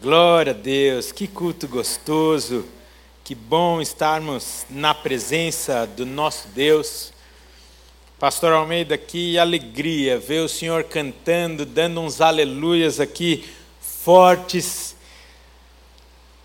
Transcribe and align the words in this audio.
Glória 0.00 0.52
a 0.52 0.56
Deus, 0.56 1.12
que 1.12 1.26
culto 1.26 1.68
gostoso, 1.68 2.64
que 3.22 3.34
bom 3.34 3.82
estarmos 3.82 4.64
na 4.70 4.94
presença 4.94 5.86
do 5.86 6.06
nosso 6.06 6.48
Deus. 6.54 7.12
Pastor 8.18 8.54
Almeida, 8.54 8.96
que 8.96 9.38
alegria 9.38 10.18
ver 10.18 10.40
o 10.40 10.48
Senhor 10.48 10.84
cantando, 10.84 11.66
dando 11.66 12.00
uns 12.00 12.22
aleluias 12.22 12.98
aqui 12.98 13.44
fortes. 13.78 14.96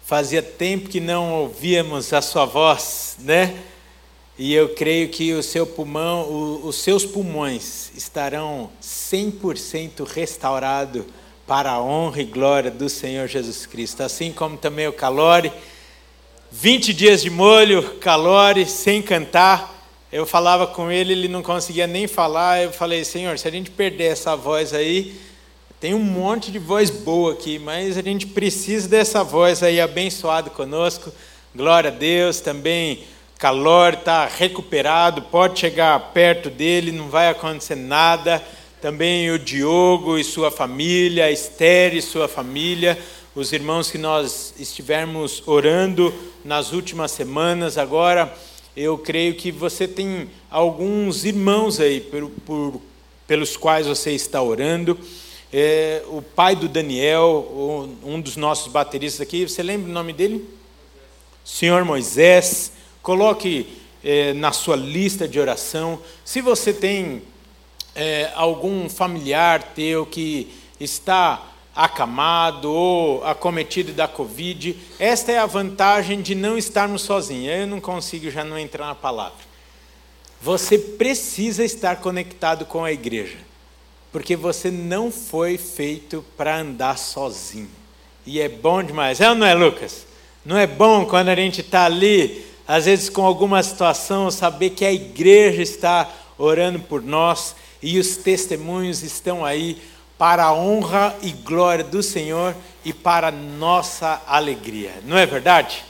Fazia 0.04 0.44
tempo 0.44 0.90
que 0.90 1.00
não 1.00 1.36
ouvíamos 1.36 2.12
a 2.12 2.22
sua 2.22 2.44
voz, 2.44 3.16
né? 3.20 3.58
E 4.38 4.54
eu 4.54 4.76
creio 4.76 5.08
que 5.08 5.32
o 5.32 5.42
seu 5.42 5.66
pulmão, 5.66 6.24
o, 6.24 6.68
os 6.68 6.76
seus 6.76 7.06
pulmões 7.06 7.90
estarão 7.96 8.70
100% 8.82 10.06
restaurados 10.06 11.06
para 11.48 11.72
a 11.72 11.82
honra 11.82 12.22
e 12.22 12.26
glória 12.26 12.72
do 12.72 12.90
Senhor 12.90 13.28
Jesus 13.28 13.66
Cristo. 13.66 14.02
Assim 14.02 14.32
como 14.32 14.58
também 14.58 14.88
o 14.88 14.94
Calore, 14.94 15.52
20 16.52 16.94
dias 16.94 17.22
de 17.22 17.30
molho, 17.30 17.98
Calore, 18.00 18.66
sem 18.66 19.02
cantar. 19.02 19.74
Eu 20.12 20.26
falava 20.26 20.66
com 20.66 20.92
ele, 20.92 21.14
ele 21.14 21.28
não 21.28 21.44
conseguia 21.44 21.86
nem 21.86 22.08
falar. 22.08 22.64
Eu 22.64 22.72
falei, 22.72 23.04
Senhor, 23.06 23.38
se 23.38 23.48
a 23.48 23.52
gente 23.52 23.70
perder 23.70 24.06
essa 24.06 24.36
voz 24.36 24.74
aí, 24.74 25.20
tem 25.80 25.94
um 25.94 26.00
monte 26.00 26.52
de 26.52 26.58
voz 26.58 26.90
boa 26.90 27.34
aqui, 27.34 27.60
mas 27.60 27.96
a 27.96 28.02
gente 28.02 28.26
precisa 28.26 28.88
dessa 28.88 29.24
voz 29.24 29.62
aí 29.62 29.80
abençoado 29.80 30.50
conosco. 30.50 31.12
Glória 31.56 31.92
a 31.92 31.94
Deus 31.94 32.40
também. 32.40 33.04
Calor 33.38 33.94
está 33.94 34.26
recuperado, 34.26 35.22
pode 35.24 35.60
chegar 35.60 36.00
perto 36.12 36.50
dele, 36.50 36.92
não 36.92 37.10
vai 37.10 37.30
acontecer 37.30 37.76
nada 37.76 38.42
também 38.82 39.32
o 39.32 39.40
Diogo 39.40 40.18
e 40.18 40.24
sua 40.24 40.52
família, 40.52 41.26
a 41.26 41.32
Esther 41.32 41.96
e 41.96 42.02
sua 42.02 42.28
família, 42.28 42.98
os 43.34 43.52
irmãos 43.52 43.90
que 43.90 43.98
nós 43.98 44.54
estivermos 44.60 45.44
orando 45.46 46.14
nas 46.44 46.72
últimas 46.72 47.12
semanas. 47.12 47.78
Agora, 47.78 48.34
eu 48.76 48.98
creio 48.98 49.36
que 49.36 49.52
você 49.52 49.88
tem 49.88 50.30
alguns 50.50 51.26
irmãos 51.26 51.80
aí 51.80 52.02
por, 52.02 52.30
por, 52.46 52.82
pelos 53.26 53.58
quais 53.58 53.88
você 53.88 54.12
está 54.12 54.42
orando. 54.42 54.98
É, 55.52 56.04
o 56.08 56.22
pai 56.22 56.56
do 56.56 56.68
Daniel, 56.68 57.98
um 58.04 58.20
dos 58.20 58.36
nossos 58.36 58.72
bateristas 58.72 59.22
aqui, 59.22 59.48
você 59.48 59.64
lembra 59.64 59.90
o 59.90 59.94
nome 59.94 60.12
dele? 60.14 60.46
Senhor 61.44 61.84
Moisés. 61.86 62.72
Coloque 63.02 63.68
é, 64.04 64.34
na 64.34 64.52
sua 64.52 64.76
lista 64.76 65.28
de 65.28 65.40
oração. 65.40 66.00
Se 66.24 66.42
você 66.42 66.74
tem 66.74 67.22
é, 67.96 68.30
algum 68.36 68.90
familiar 68.90 69.72
teu 69.74 70.06
que 70.06 70.54
está 70.80 71.42
acamado 71.76 72.72
ou 72.72 73.24
acometido 73.26 73.92
da 73.92 74.08
Covid, 74.08 74.78
esta 75.00 75.32
é 75.32 75.38
a 75.38 75.46
vantagem 75.46 76.22
de 76.22 76.36
não 76.36 76.58
estarmos 76.58 77.02
sozinhos. 77.02 77.54
Eu 77.54 77.68
não 77.68 77.82
consigo 77.82 78.30
já 78.30 78.44
não 78.44 78.58
entrar 78.58 78.88
na 78.88 78.96
palavra. 78.96 79.46
Você 80.42 80.78
precisa 80.78 81.64
estar 81.64 81.98
conectado 81.98 82.66
com 82.66 82.84
a 82.84 82.92
igreja, 82.92 83.38
porque 84.12 84.36
você 84.36 84.70
não 84.70 85.12
foi 85.12 85.58
feito 85.58 86.24
para 86.38 86.60
andar 86.60 86.98
sozinho. 86.98 87.70
E 88.26 88.40
é 88.40 88.48
bom 88.48 88.84
demais, 88.84 89.22
é 89.22 89.30
ou 89.30 89.36
não 89.36 89.48
é, 89.48 89.54
Lucas? 89.54 90.06
Não 90.46 90.58
é 90.58 90.68
bom 90.68 91.06
quando 91.06 91.30
a 91.30 91.36
gente 91.36 91.62
está 91.62 91.86
ali, 91.86 92.46
às 92.68 92.86
vezes 92.86 93.10
com 93.10 93.26
alguma 93.26 93.62
situação, 93.64 94.30
saber 94.30 94.72
que 94.72 94.86
a 94.86 94.94
igreja 94.94 95.62
está 95.62 96.10
orando 96.38 96.80
por 96.80 97.02
nós 97.02 97.56
e 97.82 98.00
os 98.00 98.18
testemunhos 98.18 99.04
estão 99.04 99.46
aí 99.46 99.82
para 100.18 100.46
a 100.46 100.54
honra 100.54 101.16
e 101.22 101.32
glória 101.32 101.84
do 101.84 102.02
Senhor 102.02 102.56
e 102.84 102.94
para 102.94 103.32
nossa 103.32 104.22
alegria. 104.28 104.94
Não 105.04 105.18
é 105.18 105.26
verdade? 105.26 105.84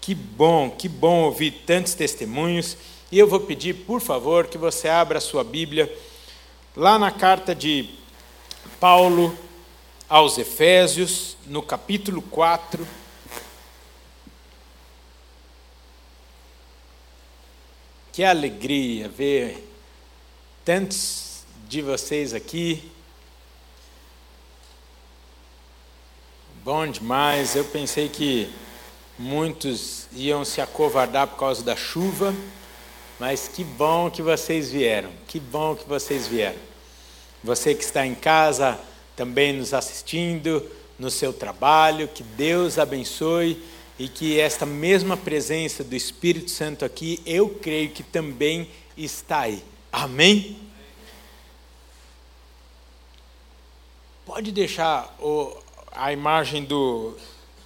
Que 0.00 0.14
bom, 0.14 0.70
que 0.70 0.88
bom 0.88 1.24
ouvir 1.24 1.50
tantos 1.66 1.94
testemunhos. 1.94 2.76
E 3.10 3.18
eu 3.18 3.26
vou 3.26 3.40
pedir, 3.40 3.74
por 3.74 4.00
favor, 4.00 4.46
que 4.46 4.56
você 4.56 4.88
abra 4.88 5.18
a 5.18 5.20
sua 5.20 5.42
Bíblia 5.42 5.92
lá 6.76 6.98
na 6.98 7.10
carta 7.10 7.54
de 7.54 7.90
Paulo 8.78 9.36
aos 10.08 10.38
Efésios, 10.38 11.36
no 11.46 11.62
capítulo 11.62 12.22
4. 12.22 12.86
Que 18.12 18.22
alegria 18.22 19.08
ver 19.08 19.75
tantos 20.66 21.44
de 21.68 21.80
vocês 21.80 22.34
aqui. 22.34 22.90
Bom 26.64 26.88
demais. 26.88 27.54
Eu 27.54 27.64
pensei 27.66 28.08
que 28.08 28.52
muitos 29.16 30.08
iam 30.12 30.44
se 30.44 30.60
acovardar 30.60 31.28
por 31.28 31.38
causa 31.38 31.62
da 31.62 31.76
chuva, 31.76 32.34
mas 33.20 33.46
que 33.46 33.62
bom 33.62 34.10
que 34.10 34.20
vocês 34.20 34.68
vieram. 34.68 35.12
Que 35.28 35.38
bom 35.38 35.76
que 35.76 35.88
vocês 35.88 36.26
vieram. 36.26 36.58
Você 37.44 37.72
que 37.72 37.84
está 37.84 38.04
em 38.04 38.16
casa 38.16 38.76
também 39.14 39.52
nos 39.52 39.72
assistindo, 39.72 40.68
no 40.98 41.12
seu 41.12 41.32
trabalho, 41.32 42.08
que 42.08 42.24
Deus 42.24 42.76
abençoe 42.76 43.62
e 44.00 44.08
que 44.08 44.40
esta 44.40 44.66
mesma 44.66 45.16
presença 45.16 45.84
do 45.84 45.94
Espírito 45.94 46.50
Santo 46.50 46.84
aqui, 46.84 47.22
eu 47.24 47.50
creio 47.50 47.90
que 47.90 48.02
também 48.02 48.68
está 48.96 49.42
aí. 49.42 49.62
Amém? 49.92 50.56
Pode 54.24 54.52
deixar 54.52 55.16
o, 55.20 55.56
a 55.92 56.12
imagem 56.12 56.64
do, 56.64 57.16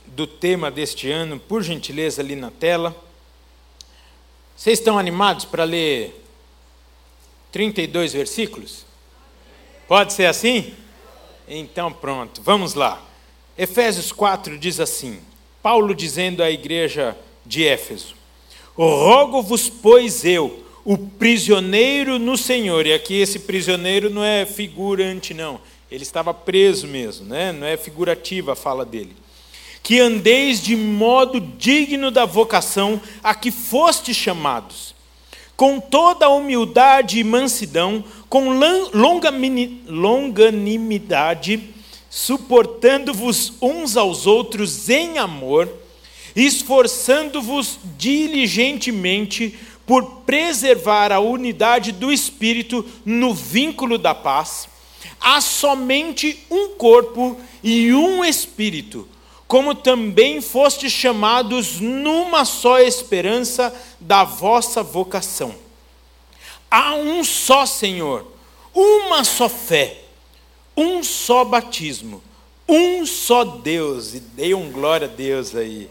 do 0.06 0.26
tema 0.26 0.70
deste 0.70 1.10
ano, 1.10 1.40
por 1.40 1.62
gentileza, 1.62 2.22
ali 2.22 2.36
na 2.36 2.50
tela. 2.50 2.94
Vocês 4.56 4.78
estão 4.78 4.98
animados 4.98 5.44
para 5.44 5.64
ler 5.64 6.22
32 7.50 8.12
versículos? 8.12 8.84
Pode 9.88 10.12
ser 10.12 10.26
assim? 10.26 10.74
Então 11.48 11.92
pronto, 11.92 12.42
vamos 12.42 12.74
lá. 12.74 13.02
Efésios 13.58 14.12
4 14.12 14.56
diz 14.58 14.78
assim: 14.78 15.20
Paulo 15.62 15.94
dizendo 15.94 16.42
à 16.42 16.50
igreja 16.50 17.16
de 17.44 17.66
Éfeso: 17.66 18.14
Rogo-vos, 18.76 19.68
pois 19.68 20.24
eu, 20.24 20.64
o 20.90 20.98
prisioneiro 20.98 22.18
no 22.18 22.36
Senhor. 22.36 22.84
E 22.84 22.92
aqui 22.92 23.14
esse 23.14 23.38
prisioneiro 23.38 24.10
não 24.10 24.24
é 24.24 24.44
figurante, 24.44 25.32
não. 25.32 25.60
Ele 25.88 26.02
estava 26.02 26.34
preso 26.34 26.88
mesmo, 26.88 27.26
né? 27.26 27.52
não 27.52 27.64
é 27.64 27.76
figurativa 27.76 28.54
a 28.54 28.56
fala 28.56 28.84
dele. 28.84 29.14
Que 29.84 30.00
andeis 30.00 30.60
de 30.60 30.74
modo 30.74 31.40
digno 31.40 32.10
da 32.10 32.24
vocação 32.24 33.00
a 33.22 33.36
que 33.36 33.52
fostes 33.52 34.16
chamados, 34.16 34.92
com 35.56 35.78
toda 35.78 36.26
a 36.26 36.28
humildade 36.28 37.20
e 37.20 37.24
mansidão, 37.24 38.02
com 38.28 38.48
longanimidade, 39.86 41.70
suportando-vos 42.10 43.52
uns 43.62 43.96
aos 43.96 44.26
outros 44.26 44.88
em 44.88 45.18
amor, 45.18 45.72
esforçando-vos 46.34 47.78
diligentemente 47.96 49.56
por 49.90 50.22
preservar 50.24 51.10
a 51.10 51.18
unidade 51.18 51.90
do 51.90 52.12
Espírito 52.12 52.88
no 53.04 53.34
vínculo 53.34 53.98
da 53.98 54.14
paz, 54.14 54.68
há 55.20 55.40
somente 55.40 56.46
um 56.48 56.76
corpo 56.76 57.36
e 57.60 57.92
um 57.92 58.24
Espírito, 58.24 59.08
como 59.48 59.74
também 59.74 60.40
fostes 60.40 60.92
chamados 60.92 61.80
numa 61.80 62.44
só 62.44 62.78
esperança 62.78 63.74
da 63.98 64.22
vossa 64.22 64.80
vocação. 64.80 65.56
Há 66.70 66.94
um 66.94 67.24
só 67.24 67.66
Senhor, 67.66 68.24
uma 68.72 69.24
só 69.24 69.48
fé, 69.48 70.02
um 70.76 71.02
só 71.02 71.44
batismo, 71.44 72.22
um 72.68 73.04
só 73.04 73.42
Deus, 73.42 74.14
e 74.14 74.20
dei 74.20 74.54
um 74.54 74.70
glória 74.70 75.08
a 75.08 75.10
Deus 75.10 75.56
aí 75.56 75.90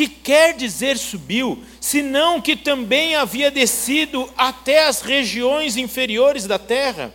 que 0.00 0.08
quer 0.08 0.54
dizer 0.54 0.96
subiu, 0.96 1.62
senão 1.78 2.40
que 2.40 2.56
também 2.56 3.16
havia 3.16 3.50
descido 3.50 4.32
até 4.34 4.86
as 4.86 5.02
regiões 5.02 5.76
inferiores 5.76 6.46
da 6.46 6.58
terra. 6.58 7.12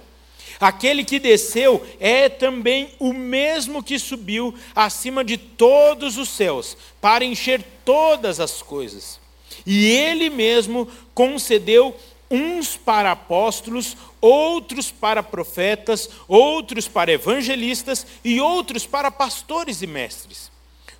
Aquele 0.59 1.03
que 1.03 1.17
desceu 1.17 1.83
é 1.99 2.29
também 2.29 2.91
o 2.99 3.11
mesmo 3.11 3.81
que 3.81 3.97
subiu 3.97 4.53
acima 4.75 5.23
de 5.23 5.35
todos 5.35 6.15
os 6.19 6.29
céus, 6.29 6.77
para 7.01 7.25
encher 7.25 7.63
todas 7.83 8.39
as 8.39 8.61
coisas. 8.61 9.19
E 9.65 9.87
ele 9.87 10.29
mesmo 10.29 10.87
concedeu 11.15 11.95
uns 12.29 12.77
para 12.77 13.13
apóstolos, 13.13 13.97
outros 14.21 14.91
para 14.91 15.23
profetas, 15.23 16.07
outros 16.27 16.87
para 16.87 17.11
evangelistas 17.11 18.05
e 18.23 18.39
outros 18.39 18.85
para 18.85 19.09
pastores 19.09 19.81
e 19.81 19.87
mestres, 19.87 20.51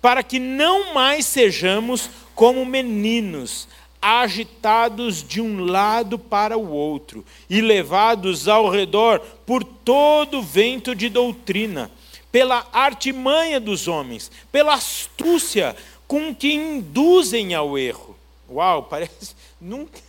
para 0.00 0.22
que 0.22 0.38
não 0.38 0.94
mais 0.94 1.26
sejamos 1.26 2.10
como 2.34 2.64
meninos, 2.64 3.68
agitados 4.00 5.22
de 5.22 5.40
um 5.40 5.64
lado 5.64 6.18
para 6.18 6.56
o 6.56 6.70
outro 6.70 7.24
e 7.48 7.60
levados 7.60 8.48
ao 8.48 8.70
redor 8.70 9.20
por 9.44 9.62
todo 9.62 10.42
vento 10.42 10.94
de 10.94 11.08
doutrina, 11.08 11.90
pela 12.32 12.66
artimanha 12.72 13.60
dos 13.60 13.88
homens, 13.88 14.30
pela 14.50 14.74
astúcia 14.74 15.76
com 16.08 16.34
que 16.34 16.54
induzem 16.54 17.54
ao 17.54 17.76
erro 17.76 18.10
Uau, 18.50 18.82
parece. 18.90 19.34
Nunca, 19.60 20.00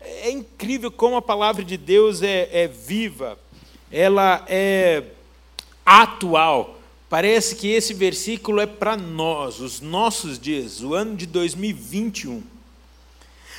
é 0.00 0.30
incrível 0.30 0.90
como 0.90 1.16
a 1.16 1.22
palavra 1.22 1.64
de 1.64 1.76
Deus 1.76 2.22
é, 2.22 2.48
é 2.52 2.68
viva, 2.68 3.38
ela 3.90 4.44
é 4.48 5.02
atual. 5.84 6.75
Parece 7.16 7.56
que 7.56 7.68
esse 7.68 7.94
versículo 7.94 8.60
é 8.60 8.66
para 8.66 8.94
nós, 8.94 9.58
os 9.58 9.80
nossos 9.80 10.38
dias, 10.38 10.82
o 10.82 10.92
ano 10.92 11.16
de 11.16 11.24
2021. 11.24 12.42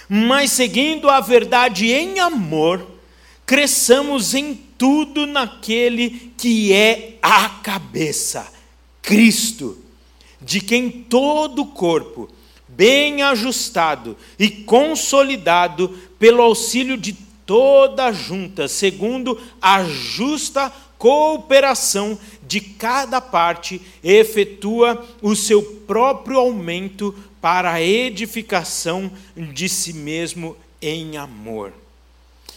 Mas 0.08 0.52
seguindo 0.52 1.10
a 1.10 1.20
verdade 1.20 1.92
em 1.92 2.20
amor, 2.20 2.86
cresçamos 3.48 4.36
em 4.36 4.54
tudo 4.78 5.26
naquele 5.26 6.32
que 6.38 6.72
é 6.72 7.18
a 7.20 7.50
cabeça, 7.50 8.48
Cristo, 9.02 9.84
de 10.40 10.62
quem 10.62 10.92
todo 10.92 11.64
o 11.64 11.68
corpo 11.72 12.30
bem 12.68 13.24
ajustado 13.24 14.16
e 14.38 14.52
consolidado 14.52 15.98
pelo 16.20 16.44
auxílio 16.44 16.96
de 16.96 17.14
toda 17.44 18.12
junta, 18.12 18.68
segundo 18.68 19.42
a 19.60 19.84
justa 19.84 20.72
cooperação 20.98 22.18
de 22.48 22.62
cada 22.62 23.20
parte, 23.20 23.82
efetua 24.04 25.06
o 25.22 25.36
seu 25.36 25.62
próprio 25.62 26.38
aumento 26.38 27.14
para 27.42 27.74
a 27.74 27.82
edificação 27.82 29.12
de 29.36 29.68
si 29.68 29.94
mesmo 29.94 30.56
em 30.82 31.18
amor. 31.18 31.74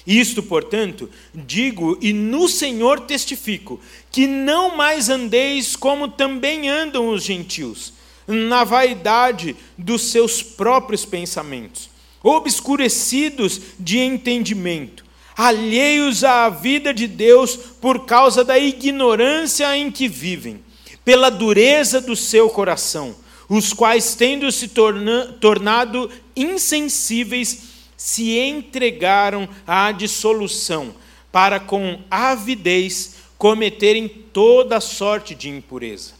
Isto, 0.06 0.42
portanto, 0.42 1.10
digo 1.34 1.98
e 2.00 2.12
no 2.12 2.48
Senhor 2.48 3.00
testifico, 3.00 3.80
que 4.10 4.26
não 4.26 4.76
mais 4.76 5.08
andeis 5.08 5.76
como 5.76 6.08
também 6.08 6.68
andam 6.68 7.08
os 7.10 7.22
gentios 7.22 7.92
na 8.26 8.64
vaidade 8.64 9.56
dos 9.76 10.10
seus 10.10 10.42
próprios 10.42 11.04
pensamentos, 11.04 11.90
obscurecidos 12.22 13.60
de 13.78 13.98
entendimento, 13.98 15.04
alheios 15.40 16.22
à 16.22 16.50
vida 16.50 16.92
de 16.92 17.06
Deus 17.06 17.56
por 17.56 18.04
causa 18.04 18.44
da 18.44 18.58
ignorância 18.58 19.74
em 19.74 19.90
que 19.90 20.06
vivem, 20.06 20.62
pela 21.02 21.30
dureza 21.30 21.98
do 21.98 22.14
seu 22.14 22.50
coração, 22.50 23.16
os 23.48 23.72
quais, 23.72 24.14
tendo 24.14 24.52
se 24.52 24.68
torna, 24.68 25.38
tornado 25.40 26.10
insensíveis, 26.36 27.62
se 27.96 28.38
entregaram 28.38 29.48
à 29.66 29.90
dissolução, 29.92 30.94
para 31.32 31.58
com 31.58 31.98
avidez 32.10 33.14
cometerem 33.38 34.08
toda 34.08 34.78
sorte 34.78 35.34
de 35.34 35.48
impureza. 35.48 36.12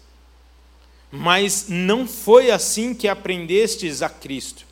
Mas 1.12 1.66
não 1.68 2.08
foi 2.08 2.50
assim 2.50 2.94
que 2.94 3.06
aprendestes 3.06 4.00
a 4.00 4.08
Cristo. 4.08 4.64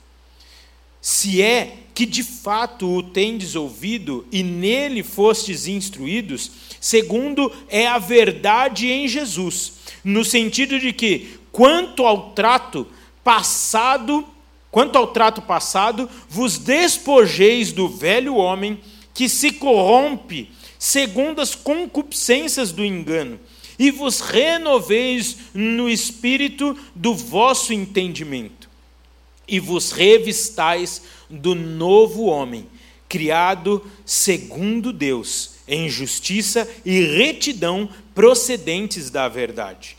Se 1.03 1.43
é 1.43 1.75
que 1.99 2.07
de 2.07 2.23
fato 2.23 2.87
o 2.87 3.03
tendes 3.03 3.57
ouvido 3.57 4.25
e 4.31 4.41
nele 4.45 5.03
fostes 5.03 5.67
instruídos, 5.67 6.49
segundo 6.81 7.53
é 7.69 7.89
a 7.89 7.99
verdade 7.99 8.87
em 8.87 9.09
Jesus, 9.09 9.73
no 10.05 10.25
sentido 10.25 10.79
de 10.79 10.93
que, 10.93 11.41
quanto 11.51 12.07
ao 12.07 12.31
trato 12.35 12.87
passado, 13.25 14.25
quanto 14.71 14.97
ao 14.97 15.09
trato 15.09 15.43
passado, 15.43 16.09
vos 16.29 16.57
despojeis 16.57 17.73
do 17.73 17.89
velho 17.89 18.37
homem 18.37 18.79
que 19.13 19.29
se 19.29 19.51
corrompe 19.51 20.53
segundo 20.79 21.41
as 21.41 21.57
concupiscências 21.57 22.71
do 22.71 22.85
engano 22.85 23.41
e 23.77 23.91
vos 23.91 24.21
renoveis 24.21 25.37
no 25.53 25.91
espírito 25.91 26.79
do 26.95 27.13
vosso 27.13 27.73
entendimento, 27.73 28.71
e 29.49 29.59
vos 29.59 29.91
revistais 29.91 31.03
do 31.29 31.55
novo 31.55 32.25
homem, 32.25 32.67
criado 33.09 33.85
segundo 34.05 34.93
Deus, 34.93 35.53
em 35.67 35.89
justiça 35.89 36.69
e 36.85 37.01
retidão 37.01 37.89
procedentes 38.15 39.11
da 39.11 39.29
verdade. 39.29 39.97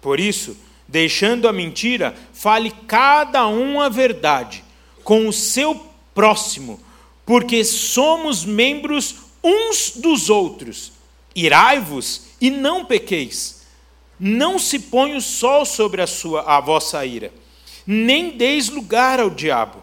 Por 0.00 0.18
isso, 0.18 0.56
deixando 0.88 1.48
a 1.48 1.52
mentira, 1.52 2.14
fale 2.32 2.72
cada 2.86 3.46
um 3.46 3.80
a 3.80 3.88
verdade 3.88 4.64
com 5.04 5.28
o 5.28 5.32
seu 5.32 5.86
próximo, 6.14 6.80
porque 7.24 7.64
somos 7.64 8.44
membros 8.44 9.16
uns 9.42 9.92
dos 9.96 10.28
outros. 10.28 10.92
Irai-vos 11.34 12.26
e 12.40 12.50
não 12.50 12.84
pequeis. 12.84 13.62
Não 14.18 14.58
se 14.58 14.78
ponha 14.78 15.16
o 15.16 15.20
sol 15.20 15.64
sobre 15.64 16.02
a, 16.02 16.06
sua, 16.06 16.42
a 16.42 16.60
vossa 16.60 17.04
ira, 17.04 17.32
nem 17.86 18.36
deis 18.36 18.68
lugar 18.68 19.18
ao 19.18 19.30
diabo. 19.30 19.82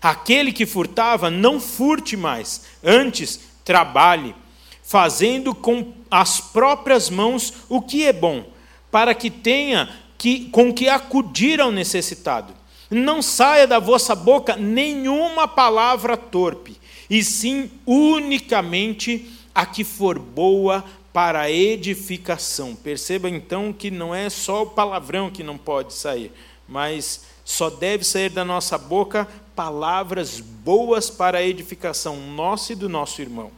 Aquele 0.00 0.52
que 0.52 0.66
furtava, 0.66 1.30
não 1.30 1.60
furte 1.60 2.16
mais, 2.16 2.62
antes 2.82 3.40
trabalhe, 3.64 4.34
fazendo 4.82 5.54
com 5.54 5.92
as 6.10 6.40
próprias 6.40 7.10
mãos 7.10 7.52
o 7.68 7.80
que 7.80 8.04
é 8.04 8.12
bom, 8.12 8.44
para 8.90 9.14
que 9.14 9.30
tenha 9.30 9.88
que, 10.16 10.48
com 10.50 10.72
que 10.72 10.88
acudir 10.88 11.60
ao 11.60 11.72
necessitado. 11.72 12.54
Não 12.88 13.20
saia 13.20 13.66
da 13.66 13.80
vossa 13.80 14.14
boca 14.14 14.56
nenhuma 14.56 15.48
palavra 15.48 16.16
torpe, 16.16 16.76
e 17.10 17.22
sim 17.24 17.70
unicamente 17.84 19.28
a 19.54 19.66
que 19.66 19.82
for 19.82 20.18
boa 20.18 20.84
para 21.12 21.50
edificação. 21.50 22.76
Perceba 22.76 23.28
então 23.28 23.72
que 23.72 23.90
não 23.90 24.14
é 24.14 24.28
só 24.28 24.62
o 24.62 24.66
palavrão 24.66 25.30
que 25.30 25.42
não 25.42 25.56
pode 25.56 25.94
sair, 25.94 26.30
mas 26.68 27.22
só 27.44 27.70
deve 27.70 28.04
sair 28.04 28.28
da 28.28 28.44
nossa 28.44 28.76
boca 28.76 29.26
palavras 29.56 30.38
boas 30.38 31.08
para 31.10 31.38
a 31.38 31.42
edificação 31.42 32.16
nossa 32.30 32.74
e 32.74 32.76
do 32.76 32.88
nosso 32.88 33.22
irmão. 33.22 33.50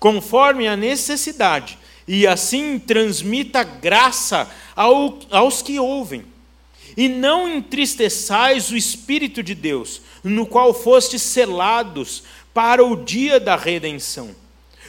Conforme 0.00 0.66
a 0.66 0.76
necessidade, 0.76 1.78
e 2.08 2.26
assim 2.26 2.78
transmita 2.78 3.62
graça 3.62 4.50
ao, 4.74 5.18
aos 5.30 5.62
que 5.62 5.78
ouvem. 5.78 6.24
E 6.96 7.08
não 7.08 7.48
entristeçais 7.48 8.70
o 8.70 8.76
Espírito 8.76 9.42
de 9.42 9.54
Deus, 9.54 10.02
no 10.24 10.44
qual 10.44 10.74
fostes 10.74 11.22
selados 11.22 12.24
para 12.52 12.84
o 12.84 12.96
dia 12.96 13.38
da 13.38 13.54
redenção. 13.54 14.34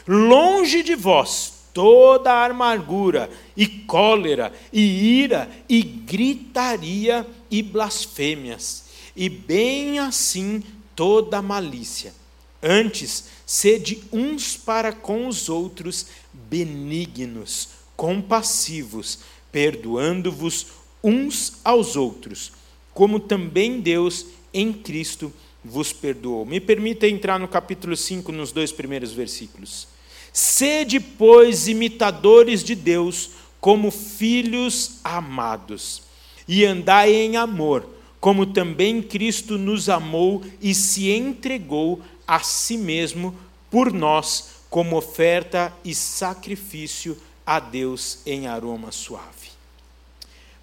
Longe 0.07 0.81
de 0.81 0.95
vós 0.95 1.53
toda 1.73 2.31
a 2.31 2.45
amargura, 2.45 3.29
e 3.57 3.65
cólera, 3.65 4.53
e 4.71 5.21
ira, 5.21 5.49
e 5.67 5.81
gritaria, 5.81 7.25
e 7.49 7.63
blasfêmias, 7.63 8.82
e 9.15 9.29
bem 9.29 9.99
assim 9.99 10.63
toda 10.95 11.41
malícia. 11.41 12.13
Antes, 12.61 13.25
sede 13.45 14.03
uns 14.11 14.55
para 14.55 14.91
com 14.91 15.27
os 15.27 15.49
outros 15.49 16.07
benignos, 16.33 17.69
compassivos, 17.95 19.19
perdoando-vos 19.51 20.67
uns 21.03 21.59
aos 21.63 21.95
outros, 21.95 22.53
como 22.93 23.19
também 23.19 23.81
Deus 23.81 24.25
em 24.53 24.71
Cristo 24.71 25.33
vos 25.63 25.91
perdoou. 25.91 26.45
Me 26.45 26.59
permita 26.59 27.07
entrar 27.07 27.39
no 27.39 27.47
capítulo 27.47 27.95
5, 27.95 28.31
nos 28.31 28.51
dois 28.51 28.71
primeiros 28.71 29.11
versículos. 29.11 29.87
Sede, 30.31 30.99
pois, 30.99 31.67
imitadores 31.67 32.63
de 32.63 32.75
Deus, 32.75 33.31
como 33.59 33.91
filhos 33.91 34.99
amados, 35.03 36.01
e 36.47 36.65
andai 36.65 37.13
em 37.13 37.37
amor, 37.37 37.87
como 38.23 38.45
também 38.45 39.01
Cristo 39.01 39.57
nos 39.57 39.89
amou 39.89 40.41
e 40.61 40.73
se 40.73 41.11
entregou 41.11 42.01
a 42.25 42.39
si 42.39 42.77
mesmo 42.77 43.37
por 43.69 43.91
nós, 43.91 44.61
como 44.69 44.95
oferta 44.95 45.73
e 45.83 45.93
sacrifício 45.93 47.21
a 47.45 47.59
Deus 47.59 48.19
em 48.25 48.47
aroma 48.47 48.93
suave. 48.93 49.49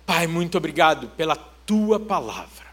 Pai, 0.07 0.27
muito 0.27 0.57
obrigado 0.57 1.09
pela 1.09 1.37
tua 1.37 2.01
palavra. 2.01 2.65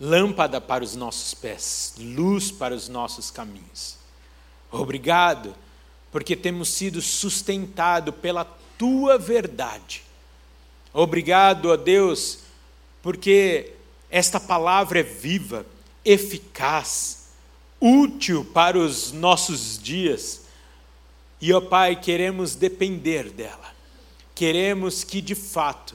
Lâmpada 0.00 0.60
para 0.60 0.82
os 0.82 0.96
nossos 0.96 1.32
pés, 1.32 1.94
luz 1.96 2.50
para 2.50 2.74
os 2.74 2.88
nossos 2.88 3.30
caminhos. 3.30 3.98
Obrigado, 4.68 5.54
porque 6.10 6.34
temos 6.34 6.70
sido 6.70 7.00
sustentado 7.00 8.12
pela 8.12 8.44
tua 8.76 9.16
verdade. 9.16 10.02
Obrigado, 10.92 11.66
ó 11.66 11.76
Deus, 11.76 12.47
porque 13.08 13.72
esta 14.10 14.38
palavra 14.38 15.00
é 15.00 15.02
viva, 15.02 15.64
eficaz, 16.04 17.28
útil 17.80 18.44
para 18.44 18.76
os 18.76 19.12
nossos 19.12 19.82
dias. 19.82 20.42
E, 21.40 21.50
ó 21.54 21.58
Pai, 21.58 21.98
queremos 21.98 22.54
depender 22.54 23.30
dela. 23.30 23.74
Queremos 24.34 25.04
que, 25.04 25.22
de 25.22 25.34
fato, 25.34 25.94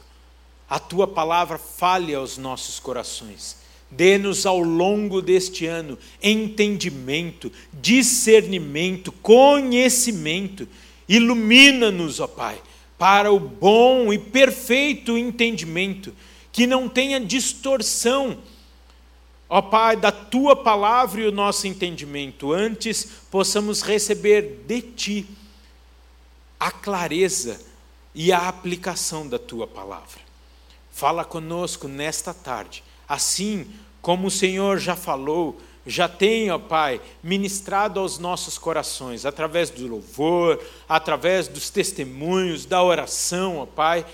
a 0.68 0.80
tua 0.80 1.08
palavra 1.08 1.60
fale 1.60 2.16
aos 2.16 2.40
nossos 2.40 2.80
corações 2.80 3.58
Dê-nos 3.92 4.48
ao 4.48 4.60
longo 4.60 5.22
deste 5.22 5.68
ano 5.68 6.00
entendimento, 6.20 7.52
discernimento, 7.72 9.12
conhecimento. 9.12 10.68
Ilumina-nos, 11.08 12.20
ó 12.20 12.26
Pai, 12.26 12.60
para 12.98 13.32
o 13.32 13.40
bom 13.40 14.12
e 14.12 14.18
perfeito 14.18 15.16
entendimento, 15.16 16.12
que 16.54 16.68
não 16.68 16.88
tenha 16.88 17.20
distorção, 17.20 18.38
ó 19.50 19.60
Pai, 19.60 19.98
da 19.98 20.12
tua 20.12 20.56
palavra 20.56 21.22
e 21.22 21.28
o 21.28 21.32
nosso 21.32 21.68
entendimento. 21.68 22.54
Antes 22.54 23.06
possamos 23.32 23.82
receber 23.82 24.64
de 24.68 24.82
ti 24.82 25.28
a 26.60 26.72
clareza 26.72 27.60
e 28.14 28.32
a 28.32 28.48
aplicação 28.48 29.28
da 29.28 29.40
tua 29.40 29.66
palavra. 29.66 30.22
Fala 30.92 31.26
conosco 31.26 31.88
nesta 31.88 32.36
tarde. 32.36 32.84
Assim, 33.10 33.68
como 34.00 34.28
o 34.28 34.32
Senhor 34.32 34.78
já 34.78 34.96
falou, 34.96 35.60
já 35.88 36.08
tem, 36.08 36.52
ó 36.52 36.60
Pai, 36.60 37.02
ministrado 37.24 38.00
aos 38.00 38.20
nossos 38.20 38.60
corações, 38.60 39.26
através 39.26 39.72
do 39.72 39.88
louvor, 39.88 40.64
através 40.88 41.48
dos 41.48 41.72
testemunhos, 41.72 42.64
da 42.64 42.84
oração, 42.84 43.58
ó 43.58 43.66
Pai. 43.66 44.06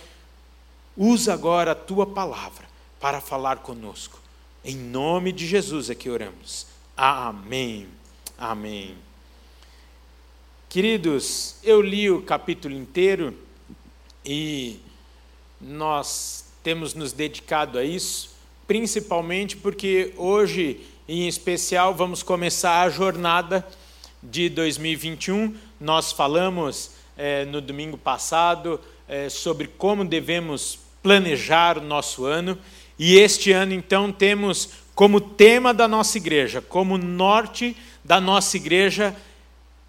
Usa 1.00 1.34
agora 1.34 1.72
a 1.72 1.76
tua 1.76 2.06
palavra 2.06 2.68
para 3.00 3.22
falar 3.22 3.60
conosco. 3.60 4.20
Em 4.64 4.76
nome 4.76 5.32
de 5.32 5.48
Jesus 5.48 5.90
é 5.90 5.96
que 5.96 6.10
oramos. 6.10 6.68
Amém. 6.96 7.88
Amém. 8.38 8.96
Queridos, 10.68 11.56
eu 11.64 11.82
li 11.82 12.12
o 12.12 12.22
capítulo 12.22 12.76
inteiro 12.76 13.34
e 14.26 14.80
nós 15.60 16.46
temos 16.62 16.94
nos 16.94 17.14
dedicado 17.14 17.80
a 17.80 17.84
isso 17.84 18.38
principalmente 18.70 19.58
porque 19.58 20.14
hoje, 20.16 20.82
em 21.08 21.28
especial, 21.28 21.92
vamos 21.96 22.22
começar 22.22 22.84
a 22.84 22.90
jornada 22.92 23.68
de 24.22 24.48
2021. 24.48 25.56
Nós 25.82 26.12
falamos 26.12 26.92
é, 27.18 27.46
no 27.46 27.62
domingo 27.62 27.98
passado 27.98 28.80
é, 29.08 29.28
sobre 29.28 29.68
como 29.68 30.06
devemos 30.06 30.78
planejar 31.10 31.80
o 31.80 31.82
nosso 31.82 32.24
ano, 32.26 32.56
e 33.00 33.18
este 33.18 33.52
ano, 33.52 33.74
então, 33.74 34.12
temos 34.12 34.70
como 34.94 35.20
tema 35.20 35.74
da 35.74 35.88
nossa 35.88 36.20
igreja, 36.20 36.62
como 36.62 37.00
norte 37.00 37.76
da 38.04 38.22
nossa 38.22 38.58
igreja, 38.58 39.16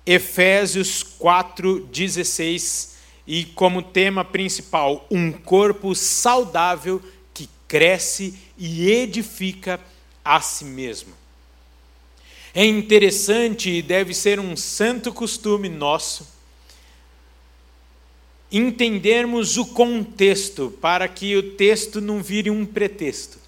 Efésios 0.07 1.05
4,16, 1.21 2.93
e 3.27 3.45
como 3.45 3.83
tema 3.83 4.25
principal, 4.25 5.07
um 5.11 5.31
corpo 5.31 5.95
saudável 5.95 7.03
que 7.35 7.47
cresce 7.69 8.39
e 8.57 8.91
edifica 8.91 9.79
a 10.25 10.41
si 10.41 10.65
mesmo. 10.65 11.12
É 12.55 12.65
interessante 12.65 13.69
e 13.69 13.83
deve 13.83 14.15
ser 14.15 14.41
um 14.41 14.57
santo 14.57 15.12
costume 15.12 15.69
nosso 15.69 16.40
entendermos 18.50 19.57
o 19.57 19.66
contexto 19.66 20.73
para 20.80 21.07
que 21.07 21.37
o 21.37 21.54
texto 21.54 22.00
não 22.00 22.23
vire 22.23 22.50
um 22.50 22.66
pretexto. 22.66 23.38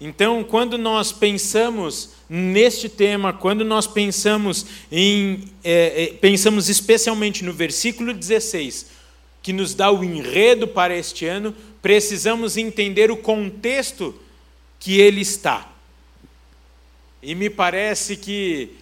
Então, 0.00 0.44
quando 0.44 0.78
nós 0.78 1.10
pensamos 1.10 2.10
neste 2.28 2.88
tema, 2.88 3.32
quando 3.32 3.64
nós 3.64 3.86
pensamos 3.86 4.64
em 4.92 5.48
é, 5.64 6.04
é 6.04 6.06
pensamos 6.14 6.68
especialmente 6.68 7.44
no 7.44 7.52
versículo 7.52 8.14
16, 8.14 8.86
que 9.42 9.52
nos 9.52 9.74
dá 9.74 9.90
o 9.90 10.04
enredo 10.04 10.68
para 10.68 10.96
este 10.96 11.26
ano, 11.26 11.52
precisamos 11.82 12.56
entender 12.56 13.10
o 13.10 13.16
contexto 13.16 14.14
que 14.78 15.00
ele 15.00 15.20
está. 15.20 15.72
E 17.20 17.34
me 17.34 17.50
parece 17.50 18.16
que 18.16 18.76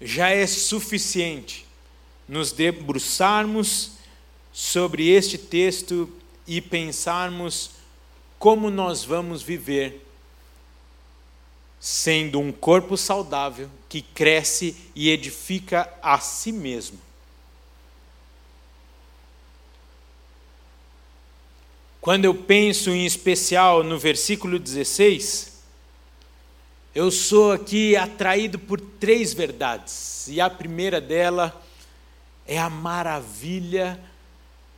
já 0.00 0.30
é 0.30 0.46
suficiente 0.46 1.66
nos 2.26 2.52
debruçarmos 2.52 3.93
sobre 4.54 5.08
este 5.08 5.36
texto 5.36 6.08
e 6.46 6.60
pensarmos 6.60 7.72
como 8.38 8.70
nós 8.70 9.02
vamos 9.04 9.42
viver 9.42 10.06
sendo 11.80 12.38
um 12.38 12.52
corpo 12.52 12.96
saudável 12.96 13.68
que 13.88 14.00
cresce 14.00 14.76
e 14.94 15.10
edifica 15.10 15.92
a 16.00 16.20
si 16.20 16.52
mesmo. 16.52 16.98
Quando 22.00 22.24
eu 22.24 22.34
penso 22.34 22.90
em 22.90 23.04
especial 23.04 23.82
no 23.82 23.98
versículo 23.98 24.58
16, 24.58 25.64
eu 26.94 27.10
sou 27.10 27.50
aqui 27.50 27.96
atraído 27.96 28.58
por 28.58 28.80
três 28.80 29.34
verdades. 29.34 30.28
E 30.28 30.40
a 30.40 30.48
primeira 30.48 31.00
dela 31.00 31.60
é 32.46 32.56
a 32.56 32.70
maravilha 32.70 34.00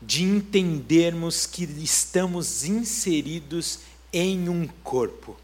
de 0.07 0.23
entendermos 0.23 1.47
que 1.47 1.65
estamos 1.65 2.65
inseridos 2.65 3.81
em 4.13 4.49
um 4.49 4.69
corpo. 4.85 5.37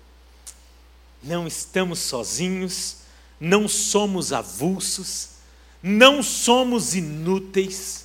Não 1.22 1.46
estamos 1.46 1.98
sozinhos, 1.98 2.98
não 3.40 3.66
somos 3.66 4.32
avulsos, 4.32 5.30
não 5.82 6.22
somos 6.22 6.94
inúteis 6.94 8.02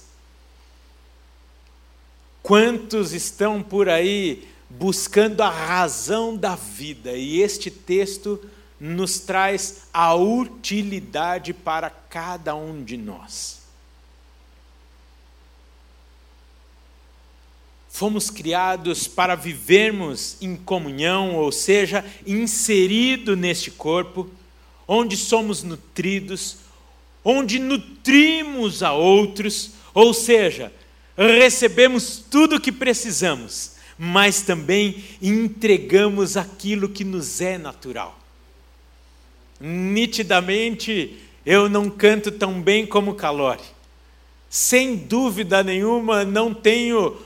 Quantos 2.47 3.11
estão 3.11 3.61
por 3.61 3.89
aí 3.89 4.47
buscando 4.69 5.41
a 5.41 5.49
razão 5.49 6.33
da 6.33 6.55
vida? 6.55 7.11
E 7.11 7.41
este 7.41 7.69
texto 7.69 8.39
nos 8.79 9.19
traz 9.19 9.81
a 9.91 10.15
utilidade 10.15 11.53
para 11.53 11.89
cada 11.89 12.55
um 12.55 12.81
de 12.81 12.95
nós. 12.95 13.63
Fomos 17.97 18.29
criados 18.29 19.07
para 19.07 19.33
vivermos 19.33 20.37
em 20.39 20.55
comunhão, 20.55 21.33
ou 21.33 21.51
seja, 21.51 22.05
inserido 22.27 23.35
neste 23.35 23.71
corpo, 23.71 24.29
onde 24.87 25.17
somos 25.17 25.63
nutridos, 25.63 26.57
onde 27.25 27.57
nutrimos 27.57 28.83
a 28.83 28.93
outros, 28.93 29.71
ou 29.95 30.13
seja, 30.13 30.71
recebemos 31.17 32.23
tudo 32.29 32.57
o 32.57 32.61
que 32.61 32.71
precisamos, 32.71 33.71
mas 33.97 34.43
também 34.43 35.03
entregamos 35.19 36.37
aquilo 36.37 36.89
que 36.89 37.03
nos 37.03 37.41
é 37.41 37.57
natural. 37.57 38.15
Nitidamente, 39.59 41.17
eu 41.43 41.67
não 41.67 41.89
canto 41.89 42.31
tão 42.31 42.61
bem 42.61 42.85
como 42.85 43.15
Calore. 43.15 43.63
Sem 44.47 44.95
dúvida 44.95 45.63
nenhuma, 45.63 46.23
não 46.23 46.53
tenho 46.53 47.25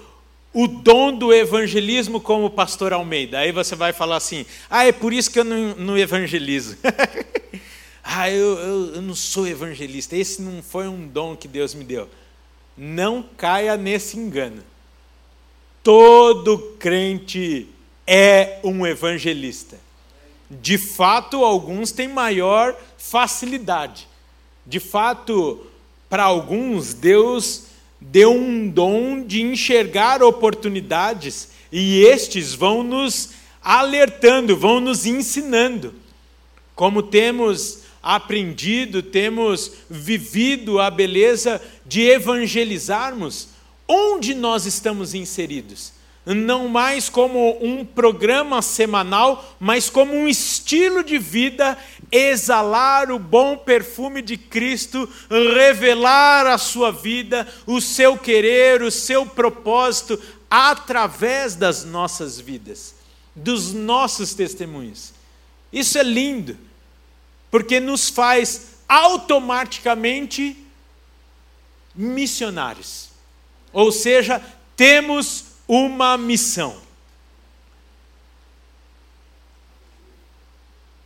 o 0.53 0.67
dom 0.67 1.17
do 1.17 1.33
evangelismo 1.33 2.19
como 2.19 2.49
pastor 2.49 2.93
Almeida. 2.93 3.39
Aí 3.39 3.51
você 3.51 3.75
vai 3.75 3.93
falar 3.93 4.17
assim: 4.17 4.45
ah, 4.69 4.85
é 4.85 4.91
por 4.91 5.13
isso 5.13 5.31
que 5.31 5.39
eu 5.39 5.43
não, 5.43 5.75
não 5.75 5.97
evangelizo. 5.97 6.77
ah, 8.03 8.29
eu, 8.29 8.57
eu, 8.57 8.95
eu 8.95 9.01
não 9.01 9.15
sou 9.15 9.47
evangelista. 9.47 10.15
Esse 10.15 10.41
não 10.41 10.61
foi 10.61 10.87
um 10.87 11.07
dom 11.07 11.35
que 11.35 11.47
Deus 11.47 11.73
me 11.73 11.83
deu. 11.83 12.09
Não 12.77 13.23
caia 13.37 13.77
nesse 13.77 14.17
engano. 14.17 14.63
Todo 15.83 16.75
crente 16.77 17.67
é 18.05 18.59
um 18.63 18.85
evangelista. 18.85 19.79
De 20.49 20.77
fato, 20.77 21.45
alguns 21.45 21.91
têm 21.91 22.09
maior 22.09 22.75
facilidade. 22.97 24.07
De 24.65 24.79
fato, 24.79 25.65
para 26.09 26.23
alguns, 26.23 26.93
Deus 26.93 27.70
deu 28.01 28.33
um 28.33 28.67
dom 28.67 29.23
de 29.23 29.43
enxergar 29.43 30.23
oportunidades 30.23 31.49
e 31.71 32.03
estes 32.03 32.53
vão 32.53 32.81
nos 32.81 33.29
alertando, 33.63 34.57
vão 34.57 34.79
nos 34.79 35.05
ensinando. 35.05 35.93
Como 36.75 37.03
temos 37.03 37.83
aprendido, 38.01 39.03
temos 39.03 39.73
vivido 39.87 40.79
a 40.79 40.89
beleza 40.89 41.61
de 41.85 42.01
evangelizarmos 42.01 43.49
onde 43.87 44.33
nós 44.33 44.65
estamos 44.65 45.13
inseridos. 45.13 45.93
Não 46.25 46.67
mais 46.67 47.09
como 47.09 47.57
um 47.65 47.83
programa 47.83 48.61
semanal, 48.61 49.55
mas 49.59 49.89
como 49.89 50.13
um 50.13 50.27
estilo 50.27 51.03
de 51.03 51.17
vida, 51.17 51.75
exalar 52.11 53.11
o 53.11 53.17
bom 53.17 53.57
perfume 53.57 54.21
de 54.21 54.37
Cristo, 54.37 55.09
revelar 55.29 56.45
a 56.45 56.59
sua 56.59 56.91
vida, 56.91 57.47
o 57.65 57.81
seu 57.81 58.17
querer, 58.17 58.83
o 58.83 58.91
seu 58.91 59.25
propósito, 59.25 60.21
através 60.49 61.55
das 61.55 61.85
nossas 61.85 62.39
vidas, 62.39 62.93
dos 63.35 63.73
nossos 63.73 64.35
testemunhos. 64.35 65.13
Isso 65.73 65.97
é 65.97 66.03
lindo 66.03 66.57
porque 67.49 67.79
nos 67.79 68.09
faz 68.09 68.71
automaticamente 68.87 70.57
missionários. 71.93 73.09
Ou 73.73 73.91
seja, 73.91 74.41
temos 74.75 75.50
uma 75.73 76.17
missão. 76.17 76.75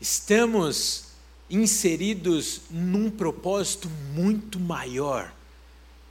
Estamos 0.02 1.04
inseridos 1.48 2.62
num 2.72 3.12
propósito 3.12 3.88
muito 4.16 4.60
maior. 4.60 5.32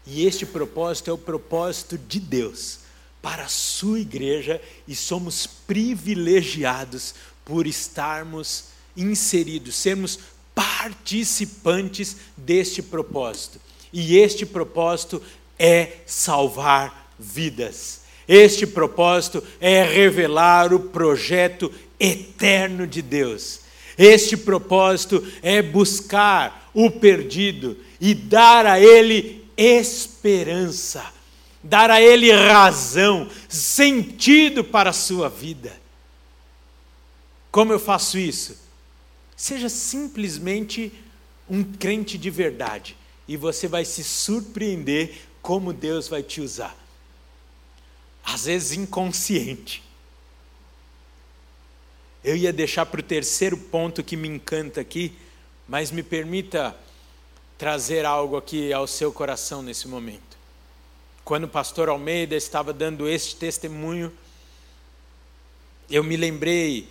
E 0.06 0.24
este 0.24 0.46
propósito 0.46 1.10
é 1.10 1.12
o 1.12 1.18
propósito 1.18 1.98
de 1.98 2.20
Deus 2.20 2.78
para 3.20 3.46
a 3.46 3.48
sua 3.48 3.98
igreja 3.98 4.62
e 4.86 4.94
somos 4.94 5.48
privilegiados 5.48 7.12
por 7.44 7.66
estarmos 7.66 8.66
inseridos, 8.96 9.74
sermos 9.74 10.20
participantes 10.54 12.18
deste 12.36 12.80
propósito. 12.80 13.60
E 13.92 14.16
este 14.16 14.46
propósito 14.46 15.20
é 15.58 16.02
salvar 16.06 17.12
vidas. 17.18 18.03
Este 18.26 18.66
propósito 18.66 19.42
é 19.60 19.82
revelar 19.82 20.72
o 20.72 20.80
projeto 20.80 21.72
eterno 21.98 22.86
de 22.86 23.02
Deus. 23.02 23.60
Este 23.96 24.36
propósito 24.36 25.24
é 25.42 25.62
buscar 25.62 26.70
o 26.74 26.90
perdido 26.90 27.76
e 28.00 28.14
dar 28.14 28.66
a 28.66 28.80
ele 28.80 29.44
esperança, 29.56 31.04
dar 31.62 31.90
a 31.90 32.00
ele 32.00 32.32
razão, 32.32 33.28
sentido 33.48 34.64
para 34.64 34.90
a 34.90 34.94
sua 34.94 35.28
vida. 35.28 35.72
Como 37.50 37.72
eu 37.72 37.78
faço 37.78 38.18
isso? 38.18 38.58
Seja 39.36 39.68
simplesmente 39.68 40.92
um 41.48 41.62
crente 41.62 42.18
de 42.18 42.30
verdade 42.30 42.96
e 43.28 43.36
você 43.36 43.68
vai 43.68 43.84
se 43.84 44.02
surpreender 44.02 45.14
como 45.40 45.72
Deus 45.72 46.08
vai 46.08 46.22
te 46.22 46.40
usar. 46.40 46.83
Às 48.24 48.46
vezes 48.46 48.72
inconsciente. 48.72 49.82
Eu 52.24 52.36
ia 52.36 52.52
deixar 52.52 52.86
para 52.86 53.00
o 53.00 53.02
terceiro 53.02 53.56
ponto 53.56 54.02
que 54.02 54.16
me 54.16 54.26
encanta 54.26 54.80
aqui, 54.80 55.12
mas 55.68 55.90
me 55.90 56.02
permita 56.02 56.74
trazer 57.58 58.06
algo 58.06 58.36
aqui 58.36 58.72
ao 58.72 58.86
seu 58.86 59.12
coração 59.12 59.62
nesse 59.62 59.86
momento. 59.86 60.34
Quando 61.24 61.44
o 61.44 61.48
pastor 61.48 61.88
Almeida 61.88 62.34
estava 62.34 62.72
dando 62.72 63.08
este 63.08 63.36
testemunho, 63.36 64.12
eu 65.90 66.02
me 66.02 66.16
lembrei 66.16 66.88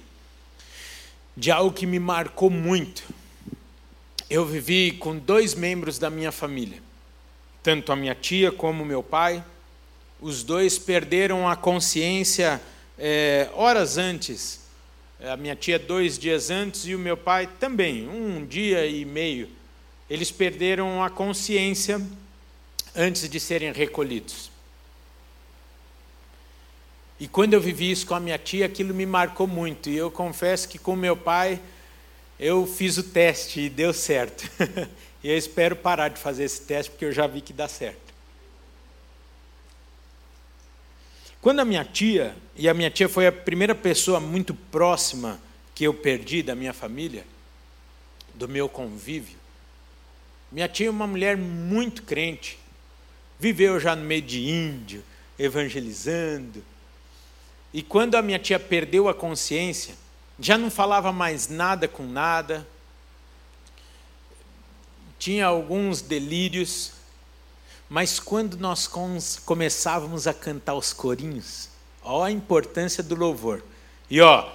de 1.36 1.52
algo 1.52 1.76
que 1.76 1.86
me 1.86 2.00
marcou 2.00 2.50
muito. 2.50 3.04
Eu 4.30 4.46
vivi 4.46 4.92
com 4.92 5.18
dois 5.18 5.54
membros 5.54 5.98
da 5.98 6.10
minha 6.10 6.32
família, 6.32 6.82
tanto 7.62 7.92
a 7.92 7.96
minha 7.96 8.16
tia 8.16 8.52
como 8.52 8.86
meu 8.86 9.04
pai. 9.04 9.44
Os 10.24 10.42
dois 10.42 10.80
perderam 10.80 11.50
a 11.50 11.54
consciência 11.54 12.62
é, 12.98 13.50
horas 13.56 13.98
antes. 13.98 14.62
A 15.20 15.36
minha 15.36 15.54
tia, 15.54 15.78
dois 15.78 16.18
dias 16.18 16.50
antes, 16.50 16.86
e 16.86 16.96
o 16.96 17.00
meu 17.00 17.18
pai 17.18 17.46
também, 17.60 18.08
um 18.08 18.46
dia 18.46 18.86
e 18.86 19.04
meio. 19.04 19.50
Eles 20.10 20.32
perderam 20.32 21.04
a 21.04 21.10
consciência 21.10 22.02
antes 22.96 23.28
de 23.28 23.38
serem 23.38 23.74
recolhidos. 23.74 24.50
E 27.20 27.28
quando 27.28 27.54
eu 27.56 27.60
vivi 27.60 27.92
isso 27.92 28.08
com 28.08 28.16
a 28.16 28.20
minha 28.22 28.38
tia, 28.38 28.66
aquilo 28.66 28.94
me 28.94 29.06
marcou 29.06 29.46
muito. 29.46 29.90
E 29.90 29.98
eu 29.98 30.10
confesso 30.10 30.70
que 30.70 30.80
com 30.80 30.96
meu 30.96 31.18
pai, 31.18 31.60
eu 32.40 32.66
fiz 32.66 32.98
o 32.98 33.04
teste 33.04 33.60
e 33.60 33.70
deu 33.70 33.92
certo. 33.94 34.50
e 35.22 35.30
eu 35.30 35.38
espero 35.38 35.76
parar 35.76 36.08
de 36.08 36.18
fazer 36.18 36.46
esse 36.46 36.62
teste, 36.62 36.92
porque 36.92 37.04
eu 37.04 37.12
já 37.12 37.28
vi 37.28 37.42
que 37.42 37.52
dá 37.52 37.68
certo. 37.68 38.03
Quando 41.44 41.60
a 41.60 41.66
minha 41.66 41.84
tia, 41.84 42.34
e 42.56 42.70
a 42.70 42.74
minha 42.74 42.90
tia 42.90 43.10
foi 43.10 43.28
a 43.28 43.32
primeira 43.32 43.76
pessoa 43.76 44.18
muito 44.18 44.56
próxima 44.56 45.42
que 45.76 45.84
eu 45.84 45.94
perdi 45.94 46.42
da 46.42 46.56
minha 46.56 46.72
família, 46.72 47.26
do 48.34 48.48
meu 48.48 48.70
convívio, 48.70 49.38
minha 50.50 50.70
tia 50.70 50.88
é 50.88 50.90
uma 50.90 51.06
mulher 51.06 51.36
muito 51.36 52.04
crente, 52.04 52.58
viveu 53.38 53.78
já 53.78 53.94
no 53.94 54.06
meio 54.06 54.22
de 54.22 54.40
índio, 54.40 55.04
evangelizando, 55.38 56.64
e 57.74 57.82
quando 57.84 58.16
a 58.16 58.22
minha 58.22 58.40
tia 58.40 58.58
perdeu 58.58 59.10
a 59.10 59.14
consciência, 59.14 59.96
já 60.40 60.58
não 60.58 60.72
falava 60.72 61.12
mais 61.12 61.50
nada 61.50 61.90
com 61.90 62.04
nada, 62.04 62.66
tinha 65.20 65.46
alguns 65.46 66.02
delírios, 66.02 66.94
mas 67.90 68.20
quando 68.20 68.58
nós 68.58 68.90
começávamos 69.46 70.28
a 70.28 70.34
cantar 70.34 70.76
os 70.76 70.94
corinhos, 70.94 71.70
ó 72.04 72.24
a 72.24 72.32
importância 72.32 73.04
do 73.04 73.16
louvor. 73.16 73.64
E 74.10 74.20
ó, 74.22 74.50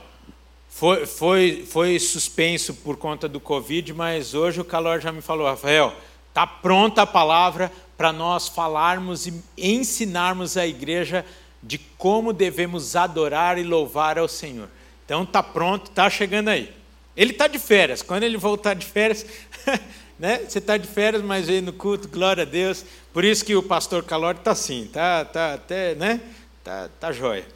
foi, 0.69 1.07
foi, 1.07 1.67
foi 1.69 1.99
suspenso 1.99 2.75
por 2.75 2.97
conta 2.97 3.29
do 3.29 3.41
Covid, 3.41 3.93
mas 3.93 4.35
hoje 4.35 4.61
o 4.61 4.64
calor 4.64 5.01
já 5.01 5.11
me 5.11 5.21
falou, 5.21 5.47
Rafael, 5.47 5.95
está 6.29 6.47
pronta 6.47 7.03
a 7.03 7.07
palavra 7.07 7.73
para 7.97 8.12
nós 8.12 8.49
falarmos 8.49 9.27
e 9.27 9.43
ensinarmos 9.57 10.57
a 10.57 10.67
igreja 10.67 11.25
de 11.62 11.79
como 11.79 12.33
devemos 12.33 12.95
adorar 12.95 13.59
e 13.59 13.64
louvar 13.64 14.19
ao 14.19 14.29
Senhor. 14.29 14.69
Então 15.05 15.25
está 15.25 15.43
pronto, 15.43 15.91
está 15.91 16.09
chegando 16.09 16.49
aí. 16.49 16.73
Ele 17.17 17.33
está 17.33 17.49
de 17.49 17.59
férias. 17.59 18.01
Quando 18.01 18.23
ele 18.23 18.37
voltar 18.37 18.75
de 18.75 18.87
férias, 18.87 19.27
né? 20.19 20.45
Você 20.49 20.59
está 20.59 20.77
de 20.77 20.89
férias, 20.89 21.23
mas 21.23 21.47
veio 21.47 21.63
no 21.63 21.73
culto, 21.73 22.09
glória 22.09 22.43
a 22.43 22.47
Deus. 22.47 22.85
Por 23.13 23.25
isso 23.25 23.45
que 23.45 23.55
o 23.55 23.63
pastor 23.63 24.03
Calori 24.03 24.39
está 24.39 24.51
assim, 24.51 24.89
tá, 24.93 25.25
tá 25.25 25.55
até, 25.55 25.95
né? 25.95 26.21
Tá, 26.65 26.89
tá 26.99 27.13
jóia. 27.13 27.47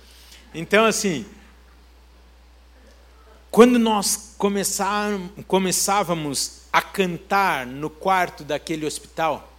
Então 0.55 0.85
assim, 0.85 1.27
quando 3.51 3.79
nós 3.79 4.35
começávamos 5.46 6.62
a 6.72 6.81
cantar 6.81 7.66
no 7.66 7.90
quarto 7.90 8.44
daquele 8.44 8.87
hospital, 8.87 9.53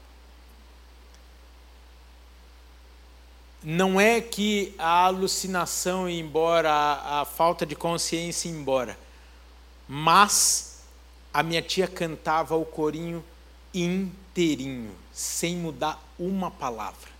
não 3.61 3.99
é 3.99 4.19
que 4.19 4.73
a 4.77 5.05
alucinação 5.05 6.09
ia 6.09 6.19
embora, 6.19 6.71
a, 6.71 7.21
a 7.21 7.25
falta 7.25 7.65
de 7.65 7.75
consciência 7.75 8.49
ia 8.49 8.55
embora, 8.55 8.97
mas 9.87 10.72
a 11.33 11.41
minha 11.41 11.61
tia 11.61 11.87
cantava 11.87 12.55
o 12.55 12.63
corinho 12.63 13.23
inteirinho, 13.73 14.95
sem 15.11 15.55
mudar 15.55 15.99
uma 16.19 16.51
palavra. 16.51 17.11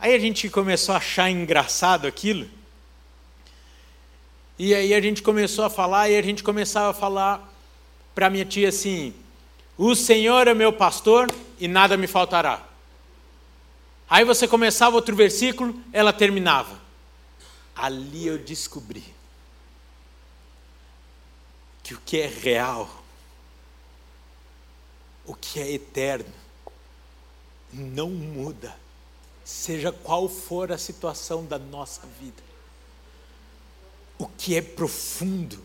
Aí 0.00 0.14
a 0.14 0.18
gente 0.18 0.48
começou 0.48 0.94
a 0.94 0.98
achar 0.98 1.30
engraçado 1.30 2.06
aquilo. 2.06 2.48
E 4.58 4.74
aí 4.74 4.94
a 4.94 5.00
gente 5.00 5.22
começou 5.22 5.64
a 5.64 5.70
falar, 5.70 6.08
e 6.08 6.16
a 6.16 6.22
gente 6.22 6.42
começava 6.42 6.90
a 6.90 6.94
falar 6.94 7.52
para 8.14 8.30
minha 8.30 8.46
tia 8.46 8.70
assim: 8.70 9.12
O 9.76 9.94
Senhor 9.94 10.48
é 10.48 10.54
meu 10.54 10.72
pastor 10.72 11.30
e 11.60 11.68
nada 11.68 11.96
me 11.96 12.06
faltará. 12.06 12.66
Aí 14.08 14.24
você 14.24 14.48
começava 14.48 14.96
outro 14.96 15.14
versículo, 15.14 15.78
ela 15.92 16.14
terminava. 16.14 16.80
Ali 17.76 18.26
eu 18.26 18.38
descobri 18.38 19.17
que 21.88 21.94
o 21.94 22.00
que 22.00 22.20
é 22.20 22.26
real, 22.26 23.02
o 25.24 25.34
que 25.34 25.58
é 25.58 25.72
eterno, 25.72 26.30
não 27.72 28.10
muda, 28.10 28.76
seja 29.42 29.90
qual 29.90 30.28
for 30.28 30.70
a 30.70 30.76
situação 30.76 31.46
da 31.46 31.58
nossa 31.58 32.06
vida. 32.20 32.42
O 34.18 34.26
que 34.26 34.54
é 34.54 34.60
profundo, 34.60 35.64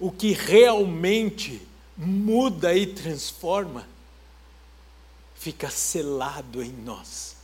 o 0.00 0.10
que 0.10 0.32
realmente 0.32 1.64
muda 1.96 2.74
e 2.74 2.88
transforma, 2.88 3.86
fica 5.36 5.70
selado 5.70 6.60
em 6.60 6.72
nós. 6.72 7.35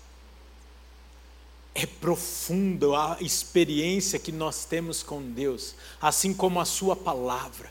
É 1.74 1.86
profunda 1.86 2.86
a 2.88 3.16
experiência 3.20 4.18
que 4.18 4.30
nós 4.30 4.64
temos 4.64 5.02
com 5.02 5.22
Deus, 5.22 5.74
assim 6.00 6.34
como 6.34 6.60
a 6.60 6.64
Sua 6.64 6.94
palavra. 6.94 7.70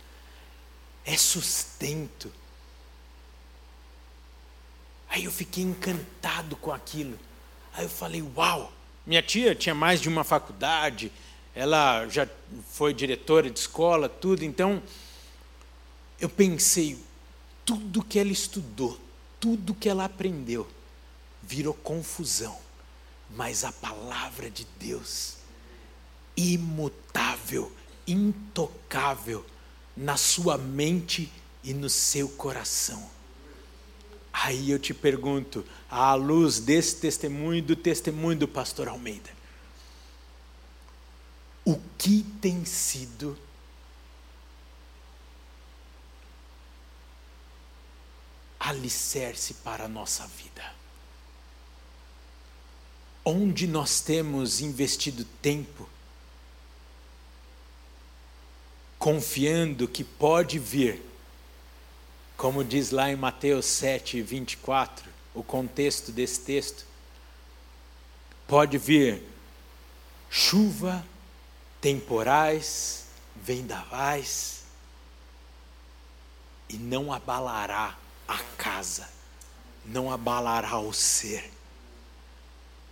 É 1.06 1.16
sustento. 1.18 2.32
Aí 5.10 5.26
eu 5.26 5.32
fiquei 5.32 5.64
encantado 5.64 6.56
com 6.56 6.72
aquilo. 6.72 7.20
Aí 7.74 7.84
eu 7.84 7.90
falei: 7.90 8.24
Uau! 8.36 8.72
Minha 9.06 9.22
tia 9.22 9.54
tinha 9.54 9.76
mais 9.76 10.00
de 10.00 10.08
uma 10.08 10.24
faculdade, 10.24 11.12
ela 11.56 12.08
já 12.08 12.28
foi 12.70 12.94
diretora 12.94 13.50
de 13.50 13.60
escola, 13.60 14.08
tudo. 14.08 14.44
Então, 14.44 14.82
eu 16.20 16.30
pensei: 16.30 16.98
tudo 17.66 18.04
que 18.04 18.20
ela 18.20 18.32
estudou, 18.32 19.00
tudo 19.40 19.74
que 19.74 19.90
ela 19.90 20.06
aprendeu, 20.06 20.68
virou 21.44 21.74
confusão. 21.74 22.58
Mas 23.36 23.64
a 23.64 23.72
palavra 23.72 24.50
de 24.50 24.66
Deus, 24.78 25.38
imutável, 26.36 27.72
intocável, 28.06 29.46
na 29.96 30.18
sua 30.18 30.58
mente 30.58 31.32
e 31.64 31.74
no 31.74 31.90
seu 31.90 32.28
coração. 32.30 33.10
Aí 34.34 34.72
eu 34.72 34.80
te 34.80 34.94
pergunto, 34.94 35.66
à 35.90 36.14
luz 36.14 36.60
desse 36.60 36.96
testemunho 36.98 37.56
e 37.56 37.62
do 37.62 37.76
testemunho 37.76 38.38
do 38.38 38.48
pastor 38.48 38.88
Almeida, 38.88 39.30
o 41.66 41.80
que 41.98 42.24
tem 42.42 42.66
sido 42.66 43.38
alicerce 48.60 49.56
para 49.56 49.86
a 49.86 49.88
nossa 49.88 50.26
vida? 50.26 50.81
Onde 53.24 53.68
nós 53.68 54.02
temos 54.02 54.62
investido 54.62 55.24
tempo, 55.42 55.88
confiando 58.98 59.88
que 59.88 60.04
pode 60.04 60.58
vir, 60.58 61.04
como 62.36 62.64
diz 62.64 62.90
lá 62.90 63.12
em 63.12 63.16
Mateus 63.16 63.66
7, 63.66 64.22
24, 64.22 65.10
o 65.34 65.44
contexto 65.44 66.12
desse 66.12 66.40
texto, 66.42 66.86
pode 68.48 68.78
vir 68.78 69.24
chuva, 70.30 71.06
temporais, 71.80 73.06
vendavais, 73.36 74.64
e 76.70 76.78
não 76.78 77.12
abalará 77.12 77.98
a 78.28 78.40
casa, 78.58 79.10
não 79.86 80.12
abalará 80.12 80.80
o 80.80 80.94
ser. 80.94 81.52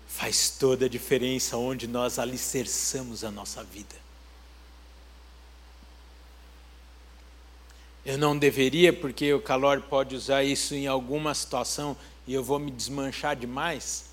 Faz 0.10 0.50
toda 0.50 0.88
a 0.88 0.90
diferença 0.90 1.56
onde 1.56 1.88
nós 1.88 2.20
alicerçamos 2.20 3.24
a 3.24 3.32
nossa 3.32 3.64
vida. 3.64 3.96
Eu 8.04 8.18
não 8.18 8.38
deveria, 8.38 8.92
porque 8.92 9.32
o 9.34 9.40
calor 9.42 9.82
pode 9.84 10.16
usar 10.16 10.44
isso 10.44 10.74
em 10.74 10.88
alguma 10.88 11.34
situação 11.36 11.96
e 12.28 12.34
eu 12.34 12.44
vou 12.44 12.58
me 12.58 12.72
desmanchar 12.72 13.36
demais. 13.36 14.10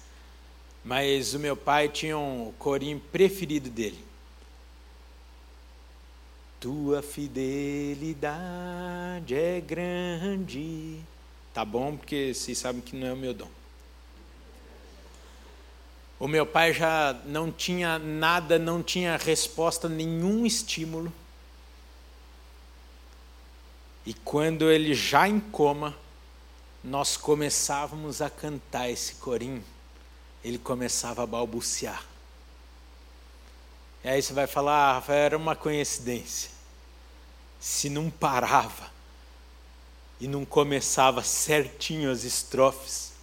Mas 0.84 1.32
o 1.34 1.38
meu 1.38 1.56
pai 1.56 1.88
tinha 1.88 2.16
um 2.16 2.52
corinho 2.58 3.00
preferido 3.10 3.70
dele. 3.70 4.04
Tua 6.60 7.02
fidelidade 7.02 8.14
é 9.34 9.60
grande. 9.60 11.00
Tá 11.54 11.64
bom, 11.64 11.96
porque 11.96 12.34
vocês 12.34 12.58
sabem 12.58 12.82
que 12.82 12.94
não 12.94 13.06
é 13.06 13.12
o 13.12 13.16
meu 13.16 13.32
dom. 13.32 13.55
O 16.18 16.26
meu 16.26 16.46
pai 16.46 16.72
já 16.72 17.14
não 17.26 17.52
tinha 17.52 17.98
nada, 17.98 18.58
não 18.58 18.82
tinha 18.82 19.16
resposta, 19.16 19.88
nenhum 19.88 20.46
estímulo. 20.46 21.12
E 24.06 24.14
quando 24.14 24.70
ele 24.70 24.94
já 24.94 25.28
em 25.28 25.38
coma, 25.38 25.94
nós 26.82 27.16
começávamos 27.16 28.22
a 28.22 28.30
cantar 28.30 28.88
esse 28.88 29.16
corinho, 29.16 29.62
ele 30.42 30.56
começava 30.56 31.22
a 31.22 31.26
balbuciar. 31.26 32.02
E 34.04 34.08
aí 34.08 34.22
você 34.22 34.32
vai 34.32 34.46
falar, 34.46 34.72
ah, 34.72 34.92
Rafael, 34.94 35.18
era 35.18 35.36
uma 35.36 35.56
coincidência. 35.56 36.50
Se 37.58 37.90
não 37.90 38.08
parava 38.08 38.88
e 40.20 40.28
não 40.28 40.44
começava 40.44 41.24
certinho 41.24 42.10
as 42.10 42.22
estrofes, 42.22 43.15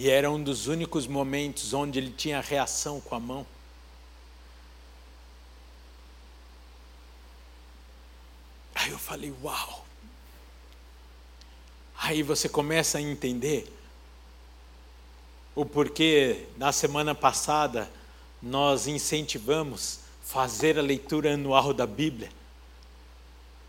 e 0.00 0.08
era 0.08 0.30
um 0.30 0.42
dos 0.42 0.66
únicos 0.66 1.06
momentos 1.06 1.74
onde 1.74 1.98
ele 1.98 2.10
tinha 2.10 2.40
reação 2.40 3.02
com 3.02 3.14
a 3.14 3.20
mão. 3.20 3.46
Aí 8.74 8.90
eu 8.90 8.98
falei, 8.98 9.30
uau! 9.42 9.84
Aí 11.98 12.22
você 12.22 12.48
começa 12.48 12.96
a 12.96 13.02
entender 13.02 13.70
o 15.54 15.66
porquê 15.66 16.46
na 16.56 16.72
semana 16.72 17.14
passada 17.14 17.92
nós 18.40 18.86
incentivamos 18.86 20.00
fazer 20.22 20.78
a 20.78 20.82
leitura 20.82 21.34
anual 21.34 21.74
da 21.74 21.86
Bíblia. 21.86 22.30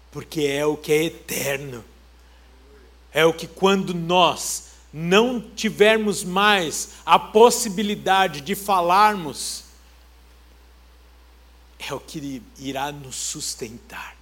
Porque 0.09 0.43
é 0.43 0.65
o 0.65 0.77
que 0.77 0.93
é 0.93 1.03
eterno. 1.03 1.83
É 3.11 3.25
o 3.25 3.33
que 3.33 3.47
quando 3.47 3.93
nós 3.93 4.70
não 4.91 5.39
tivermos 5.39 6.23
mais 6.23 6.93
a 7.05 7.17
possibilidade 7.17 8.41
de 8.41 8.55
falarmos, 8.55 9.63
é 11.79 11.93
o 11.93 11.99
que 11.99 12.41
irá 12.59 12.91
nos 12.91 13.15
sustentar 13.15 14.21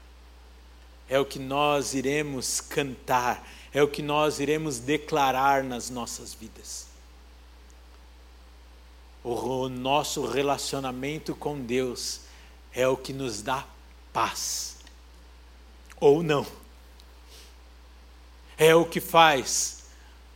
é 1.09 1.19
o 1.19 1.25
que 1.25 1.39
nós 1.39 1.95
iremos 1.95 2.61
cantar, 2.61 3.45
é 3.73 3.81
o 3.81 3.87
que 3.87 4.03
nós 4.03 4.39
iremos 4.39 4.77
declarar 4.77 5.63
nas 5.63 5.89
nossas 5.89 6.35
vidas. 6.35 6.87
O 9.23 9.67
nosso 9.67 10.25
relacionamento 10.25 11.35
com 11.35 11.59
Deus 11.59 12.21
é 12.71 12.87
o 12.87 12.95
que 12.95 13.11
nos 13.11 13.41
dá 13.41 13.65
paz, 14.13 14.77
ou 15.99 16.21
não. 16.21 16.45
É 18.55 18.75
o 18.75 18.85
que 18.85 19.01
faz 19.01 19.78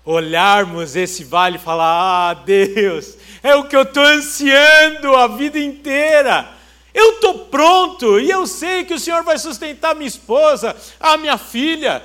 olharmos 0.05 0.95
esse 0.95 1.23
vale 1.23 1.57
e 1.57 1.59
falar: 1.59 2.31
Ah, 2.31 2.33
Deus, 2.33 3.17
é 3.41 3.55
o 3.55 3.67
que 3.67 3.75
eu 3.75 3.83
estou 3.83 4.03
ansiando 4.03 5.15
a 5.15 5.27
vida 5.27 5.59
inteira 5.59 6.53
eu 6.93 7.15
estou 7.15 7.47
pronto 7.47 8.19
e 8.19 8.29
eu 8.29 8.45
sei 8.45 8.85
que 8.85 8.93
o 8.93 8.99
Senhor 8.99 9.23
vai 9.23 9.37
sustentar 9.39 9.95
minha 9.95 10.07
esposa, 10.07 10.77
a 10.99 11.17
minha 11.17 11.37
filha. 11.37 12.03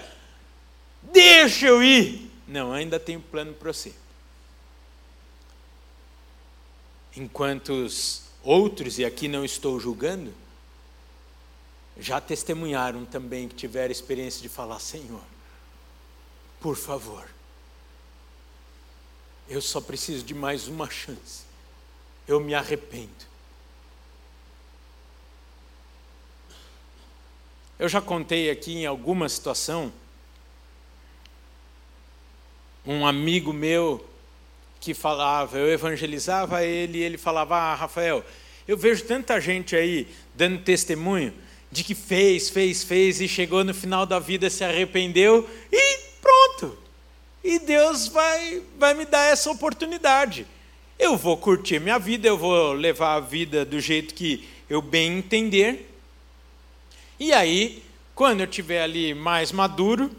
Deixa 1.03 1.67
eu 1.67 1.83
ir. 1.83 2.31
Não, 2.47 2.73
ainda 2.73 2.99
tenho 2.99 3.21
plano 3.21 3.53
para 3.53 3.73
você. 3.73 3.93
Enquanto 7.15 7.73
os 7.73 8.23
outros, 8.43 8.99
e 8.99 9.05
aqui 9.05 9.29
não 9.29 9.45
estou 9.45 9.79
julgando, 9.79 10.33
já 11.99 12.21
testemunharam 12.21 13.05
também 13.05 13.49
que 13.49 13.55
tiveram 13.55 13.93
experiência 13.93 14.41
de 14.41 14.49
falar: 14.49 14.79
Senhor, 14.79 15.25
por 16.61 16.77
favor, 16.77 17.29
eu 19.49 19.61
só 19.61 19.81
preciso 19.81 20.25
de 20.25 20.35
mais 20.35 20.69
uma 20.69 20.91
chance. 20.91 21.43
Eu 22.27 22.41
me 22.41 22.55
arrependo. 22.55 23.29
Eu 27.79 27.89
já 27.89 28.01
contei 28.01 28.51
aqui 28.51 28.75
em 28.75 28.87
alguma 28.87 29.29
situação 29.29 29.93
um 32.85 33.07
amigo 33.07 33.53
meu 33.53 34.05
que 34.81 34.95
falava, 34.95 35.59
eu 35.59 35.71
evangelizava 35.71 36.65
ele 36.65 36.99
e 36.99 37.03
ele 37.03 37.19
falava: 37.19 37.57
Ah, 37.57 37.75
Rafael, 37.75 38.25
eu 38.67 38.77
vejo 38.77 39.05
tanta 39.05 39.41
gente 39.41 39.77
aí 39.77 40.09
dando 40.35 40.63
testemunho 40.63 41.33
de 41.71 41.85
que 41.85 41.95
fez, 41.95 42.49
fez, 42.49 42.83
fez 42.83 43.21
e 43.21 43.29
chegou 43.29 43.63
no 43.63 43.75
final 43.75 44.07
da 44.07 44.19
vida, 44.19 44.51
se 44.51 44.65
arrependeu 44.65 45.49
e. 45.73 46.08
E 47.43 47.59
Deus 47.59 48.09
vai, 48.09 48.63
vai 48.79 48.95
me 48.95 49.05
dar 49.05 49.25
essa 49.25 49.51
oportunidade. 49.51 50.47
Eu 50.99 51.17
vou 51.17 51.37
curtir 51.37 51.79
minha 51.79 51.99
vida, 51.99 52.27
eu 52.27 52.37
vou 52.37 52.73
levar 52.73 53.15
a 53.15 53.21
vida 53.21 53.65
do 53.65 53.81
jeito 53.81 54.15
que 54.15 54.49
eu 54.69 54.83
bem 54.83 55.19
entender. 55.19 55.89
E 57.19 57.33
aí, 57.33 57.83
quando 58.15 58.41
eu 58.41 58.47
estiver 58.47 58.83
ali 58.83 59.15
mais 59.15 59.53
maduro, 59.53 60.11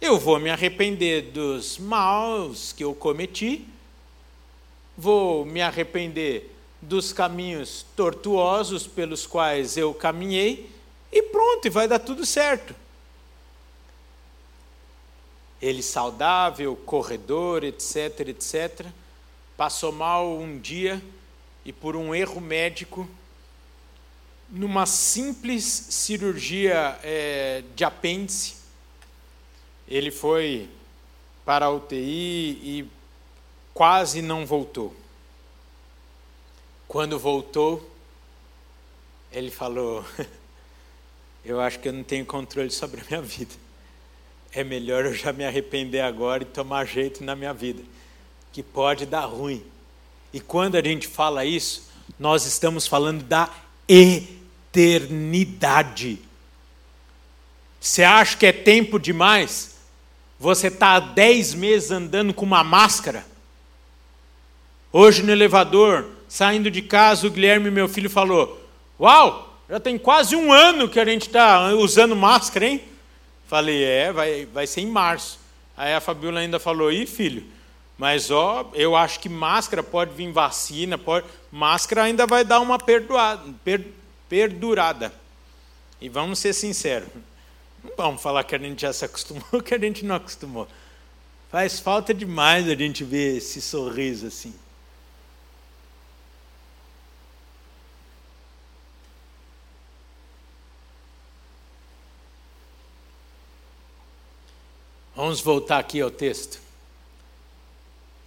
eu 0.00 0.18
vou 0.18 0.38
me 0.38 0.50
arrepender 0.50 1.30
dos 1.32 1.78
maus 1.78 2.72
que 2.72 2.84
eu 2.84 2.94
cometi, 2.94 3.66
vou 4.96 5.44
me 5.44 5.62
arrepender 5.62 6.50
dos 6.82 7.12
caminhos 7.12 7.84
tortuosos 7.96 8.86
pelos 8.86 9.26
quais 9.26 9.76
eu 9.76 9.92
caminhei, 9.94 10.70
e 11.10 11.22
pronto, 11.22 11.70
vai 11.70 11.88
dar 11.88 11.98
tudo 11.98 12.26
certo. 12.26 12.74
Ele 15.60 15.82
saudável, 15.82 16.76
corredor, 16.76 17.64
etc, 17.64 18.20
etc, 18.28 18.86
passou 19.56 19.90
mal 19.90 20.36
um 20.36 20.58
dia 20.58 21.02
e 21.64 21.72
por 21.72 21.96
um 21.96 22.14
erro 22.14 22.40
médico, 22.40 23.08
numa 24.48 24.86
simples 24.86 25.64
cirurgia 25.64 26.98
é, 27.02 27.64
de 27.74 27.84
apêndice, 27.84 28.56
ele 29.88 30.10
foi 30.10 30.68
para 31.44 31.66
a 31.66 31.70
UTI 31.70 32.60
e 32.62 32.90
quase 33.74 34.22
não 34.22 34.46
voltou. 34.46 34.94
Quando 36.86 37.18
voltou, 37.18 37.90
ele 39.32 39.50
falou: 39.50 40.04
Eu 41.44 41.60
acho 41.60 41.78
que 41.78 41.88
eu 41.88 41.92
não 41.92 42.02
tenho 42.02 42.24
controle 42.24 42.70
sobre 42.70 43.00
a 43.00 43.04
minha 43.04 43.22
vida. 43.22 43.65
É 44.56 44.64
melhor 44.64 45.04
eu 45.04 45.12
já 45.12 45.32
me 45.34 45.44
arrepender 45.44 46.00
agora 46.00 46.42
e 46.42 46.46
tomar 46.46 46.86
jeito 46.86 47.22
na 47.22 47.36
minha 47.36 47.52
vida, 47.52 47.82
que 48.54 48.62
pode 48.62 49.04
dar 49.04 49.26
ruim. 49.26 49.62
E 50.32 50.40
quando 50.40 50.76
a 50.76 50.82
gente 50.82 51.06
fala 51.06 51.44
isso, 51.44 51.90
nós 52.18 52.46
estamos 52.46 52.86
falando 52.86 53.22
da 53.22 53.50
eternidade. 54.72 56.18
Você 57.78 58.02
acha 58.02 58.34
que 58.34 58.46
é 58.46 58.52
tempo 58.52 58.98
demais? 58.98 59.76
Você 60.40 60.68
está 60.68 60.92
há 60.94 61.00
dez 61.00 61.52
meses 61.52 61.90
andando 61.90 62.32
com 62.32 62.46
uma 62.46 62.64
máscara? 62.64 63.26
Hoje 64.90 65.22
no 65.22 65.32
elevador, 65.32 66.06
saindo 66.26 66.70
de 66.70 66.80
casa, 66.80 67.26
o 67.26 67.30
Guilherme, 67.30 67.70
meu 67.70 67.90
filho, 67.90 68.08
falou: 68.08 68.58
Uau, 68.98 69.60
já 69.68 69.78
tem 69.78 69.98
quase 69.98 70.34
um 70.34 70.50
ano 70.50 70.88
que 70.88 70.98
a 70.98 71.04
gente 71.04 71.26
está 71.26 71.74
usando 71.74 72.16
máscara, 72.16 72.64
hein? 72.64 72.95
Falei: 73.46 73.84
É, 73.84 74.12
vai, 74.12 74.46
vai 74.46 74.66
ser 74.66 74.80
em 74.80 74.86
março. 74.86 75.38
Aí 75.76 75.94
a 75.94 76.00
Fabiola 76.00 76.40
ainda 76.40 76.58
falou: 76.58 76.90
Ih, 76.90 77.06
filho, 77.06 77.44
mas 77.98 78.30
ó, 78.30 78.70
eu 78.74 78.94
acho 78.94 79.20
que 79.20 79.28
máscara 79.28 79.82
pode 79.82 80.14
vir 80.14 80.30
vacina, 80.30 80.98
pode, 80.98 81.26
máscara 81.50 82.02
ainda 82.02 82.26
vai 82.26 82.44
dar 82.44 82.60
uma 82.60 82.78
perdoada, 82.78 83.42
per, 83.64 83.86
perdurada. 84.28 85.12
E 86.00 86.08
vamos 86.08 86.38
ser 86.38 86.52
sinceros, 86.52 87.08
não 87.82 87.92
vamos 87.96 88.22
falar 88.22 88.44
que 88.44 88.54
a 88.54 88.58
gente 88.58 88.82
já 88.82 88.92
se 88.92 89.04
acostumou, 89.04 89.60
que 89.64 89.74
a 89.74 89.78
gente 89.78 90.04
não 90.04 90.16
acostumou. 90.16 90.68
Faz 91.50 91.80
falta 91.80 92.12
demais 92.12 92.68
a 92.68 92.74
gente 92.74 93.04
ver 93.04 93.38
esse 93.38 93.62
sorriso 93.62 94.26
assim. 94.26 94.54
Vamos 105.16 105.40
voltar 105.40 105.78
aqui 105.78 105.98
ao 106.02 106.10
texto. 106.10 106.60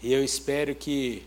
E 0.02 0.12
eu 0.12 0.24
espero 0.24 0.74
que 0.74 1.24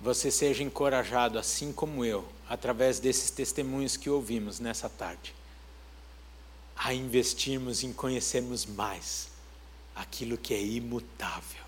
você 0.00 0.30
seja 0.30 0.62
encorajado, 0.62 1.36
assim 1.36 1.72
como 1.72 2.04
eu, 2.04 2.24
através 2.48 3.00
desses 3.00 3.28
testemunhos 3.28 3.96
que 3.96 4.08
ouvimos 4.08 4.60
nessa 4.60 4.88
tarde, 4.88 5.34
a 6.76 6.94
investirmos 6.94 7.82
em 7.82 7.92
conhecermos 7.92 8.64
mais 8.64 9.30
aquilo 9.96 10.38
que 10.38 10.54
é 10.54 10.62
imutável. 10.62 11.64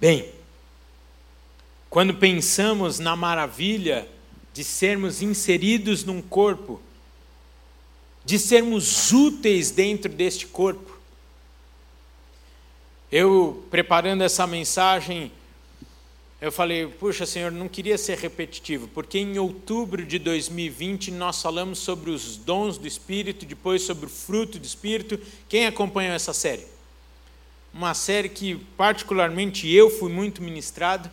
Bem, 0.00 0.32
quando 1.90 2.14
pensamos 2.14 2.98
na 2.98 3.14
maravilha 3.14 4.08
de 4.54 4.64
sermos 4.64 5.20
inseridos 5.20 6.02
num 6.02 6.22
corpo 6.22 6.80
de 8.26 8.40
sermos 8.40 9.12
úteis 9.12 9.70
dentro 9.70 10.10
deste 10.10 10.48
corpo. 10.48 10.98
Eu, 13.10 13.64
preparando 13.70 14.24
essa 14.24 14.44
mensagem, 14.48 15.30
eu 16.40 16.50
falei, 16.50 16.88
puxa, 16.88 17.24
Senhor, 17.24 17.52
não 17.52 17.68
queria 17.68 17.96
ser 17.96 18.18
repetitivo, 18.18 18.88
porque 18.88 19.16
em 19.16 19.38
outubro 19.38 20.04
de 20.04 20.18
2020 20.18 21.12
nós 21.12 21.40
falamos 21.40 21.78
sobre 21.78 22.10
os 22.10 22.36
dons 22.36 22.76
do 22.76 22.88
Espírito, 22.88 23.46
depois 23.46 23.82
sobre 23.82 24.06
o 24.06 24.10
fruto 24.10 24.58
do 24.58 24.66
Espírito. 24.66 25.20
Quem 25.48 25.64
acompanhou 25.64 26.12
essa 26.12 26.32
série? 26.32 26.66
Uma 27.72 27.94
série 27.94 28.28
que, 28.28 28.56
particularmente, 28.76 29.72
eu 29.72 29.88
fui 29.88 30.10
muito 30.10 30.42
ministrado. 30.42 31.08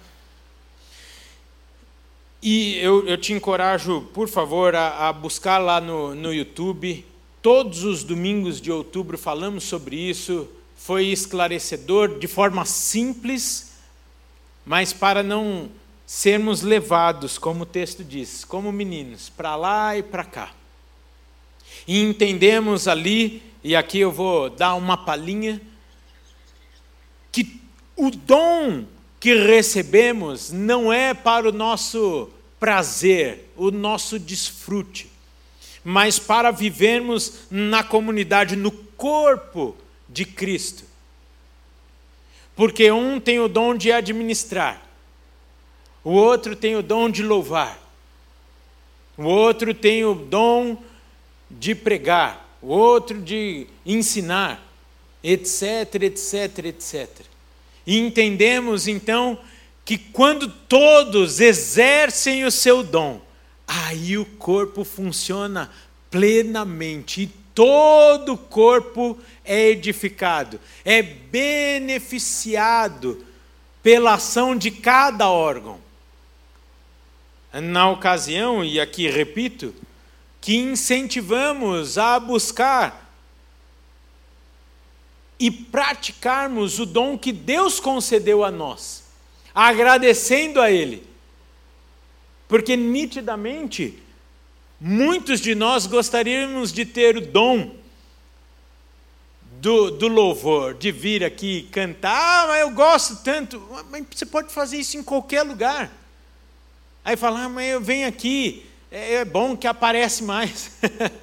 E 2.45 2.77
eu, 2.79 3.07
eu 3.07 3.17
te 3.17 3.31
encorajo, 3.31 4.01
por 4.13 4.27
favor, 4.27 4.75
a, 4.75 5.07
a 5.07 5.13
buscar 5.13 5.59
lá 5.59 5.79
no, 5.79 6.13
no 6.13 6.33
YouTube. 6.33 7.05
Todos 7.41 7.85
os 7.85 8.03
domingos 8.03 8.59
de 8.59 8.69
outubro 8.69 9.17
falamos 9.17 9.63
sobre 9.63 9.95
isso. 9.95 10.49
Foi 10.75 11.05
esclarecedor, 11.05 12.19
de 12.19 12.27
forma 12.27 12.65
simples, 12.65 13.77
mas 14.65 14.91
para 14.91 15.23
não 15.23 15.69
sermos 16.05 16.63
levados, 16.63 17.37
como 17.37 17.63
o 17.63 17.65
texto 17.65 18.03
diz, 18.03 18.43
como 18.43 18.73
meninos, 18.73 19.29
para 19.29 19.55
lá 19.55 19.97
e 19.97 20.03
para 20.03 20.25
cá. 20.25 20.51
E 21.87 22.01
entendemos 22.01 22.89
ali, 22.89 23.41
e 23.63 23.73
aqui 23.73 23.99
eu 23.99 24.11
vou 24.11 24.49
dar 24.49 24.75
uma 24.75 24.97
palhinha, 24.97 25.61
que 27.31 27.61
o 27.95 28.11
dom 28.11 28.83
que 29.23 29.33
recebemos 29.35 30.51
não 30.51 30.91
é 30.91 31.13
para 31.13 31.47
o 31.47 31.51
nosso 31.53 32.29
prazer, 32.59 33.49
o 33.55 33.71
nosso 33.71 34.19
desfrute, 34.19 35.09
mas 35.81 36.19
para 36.19 36.51
vivermos 36.51 37.45
na 37.49 37.85
comunidade, 37.85 38.57
no 38.57 38.69
corpo 38.69 39.77
de 40.09 40.25
Cristo. 40.25 40.83
Porque 42.53 42.91
um 42.91 43.17
tem 43.17 43.39
o 43.39 43.47
dom 43.47 43.77
de 43.77 43.93
administrar, 43.93 44.85
o 46.03 46.11
outro 46.11 46.53
tem 46.53 46.75
o 46.75 46.83
dom 46.83 47.09
de 47.09 47.23
louvar, 47.23 47.79
o 49.17 49.23
outro 49.23 49.73
tem 49.73 50.03
o 50.03 50.13
dom 50.13 50.75
de 51.49 51.73
pregar, 51.73 52.57
o 52.61 52.67
outro 52.67 53.21
de 53.21 53.67
ensinar, 53.85 54.61
etc, 55.23 55.95
etc, 56.01 56.65
etc. 56.65 57.32
E 57.85 57.97
entendemos 57.97 58.87
então 58.87 59.37
que 59.85 59.97
quando 59.97 60.47
todos 60.47 61.39
exercem 61.39 62.45
o 62.45 62.51
seu 62.51 62.83
dom, 62.83 63.21
aí 63.67 64.17
o 64.17 64.25
corpo 64.25 64.83
funciona 64.83 65.69
plenamente 66.09 67.23
e 67.23 67.27
todo 67.53 68.33
o 68.33 68.37
corpo 68.37 69.17
é 69.43 69.69
edificado, 69.69 70.59
é 70.85 71.01
beneficiado 71.01 72.43
pela 73.81 74.13
ação 74.13 74.55
de 74.55 74.71
cada 74.71 75.29
órgão. 75.29 75.79
Na 77.53 77.89
ocasião, 77.89 78.63
e 78.63 78.79
aqui 78.79 79.09
repito, 79.09 79.75
que 80.41 80.55
incentivamos 80.57 81.97
a 81.97 82.19
buscar 82.19 83.02
e 85.39 85.49
praticarmos 85.51 86.79
o 86.79 86.85
dom 86.85 87.17
que 87.17 87.31
Deus 87.31 87.79
concedeu 87.79 88.43
a 88.43 88.51
nós 88.51 89.03
agradecendo 89.53 90.59
a 90.59 90.71
Ele. 90.71 91.05
Porque 92.47 92.75
nitidamente, 92.75 94.01
muitos 94.79 95.39
de 95.39 95.55
nós 95.55 95.85
gostaríamos 95.85 96.73
de 96.73 96.85
ter 96.85 97.17
o 97.17 97.21
dom 97.21 97.75
do, 99.59 99.91
do 99.91 100.07
louvor, 100.07 100.73
de 100.73 100.91
vir 100.91 101.23
aqui 101.23 101.69
cantar, 101.71 102.43
ah, 102.43 102.47
mas 102.47 102.61
eu 102.61 102.71
gosto 102.71 103.23
tanto. 103.23 103.61
Mas 103.89 104.05
você 104.11 104.25
pode 104.25 104.51
fazer 104.51 104.77
isso 104.77 104.97
em 104.97 105.03
qualquer 105.03 105.43
lugar. 105.43 105.91
Aí 107.05 107.15
falar, 107.15 107.45
ah, 107.45 107.49
mas 107.49 107.69
eu 107.69 107.81
venho 107.81 108.07
aqui, 108.07 108.65
é, 108.91 109.15
é 109.15 109.25
bom 109.25 109.55
que 109.55 109.67
aparece 109.67 110.23
mais. 110.23 110.71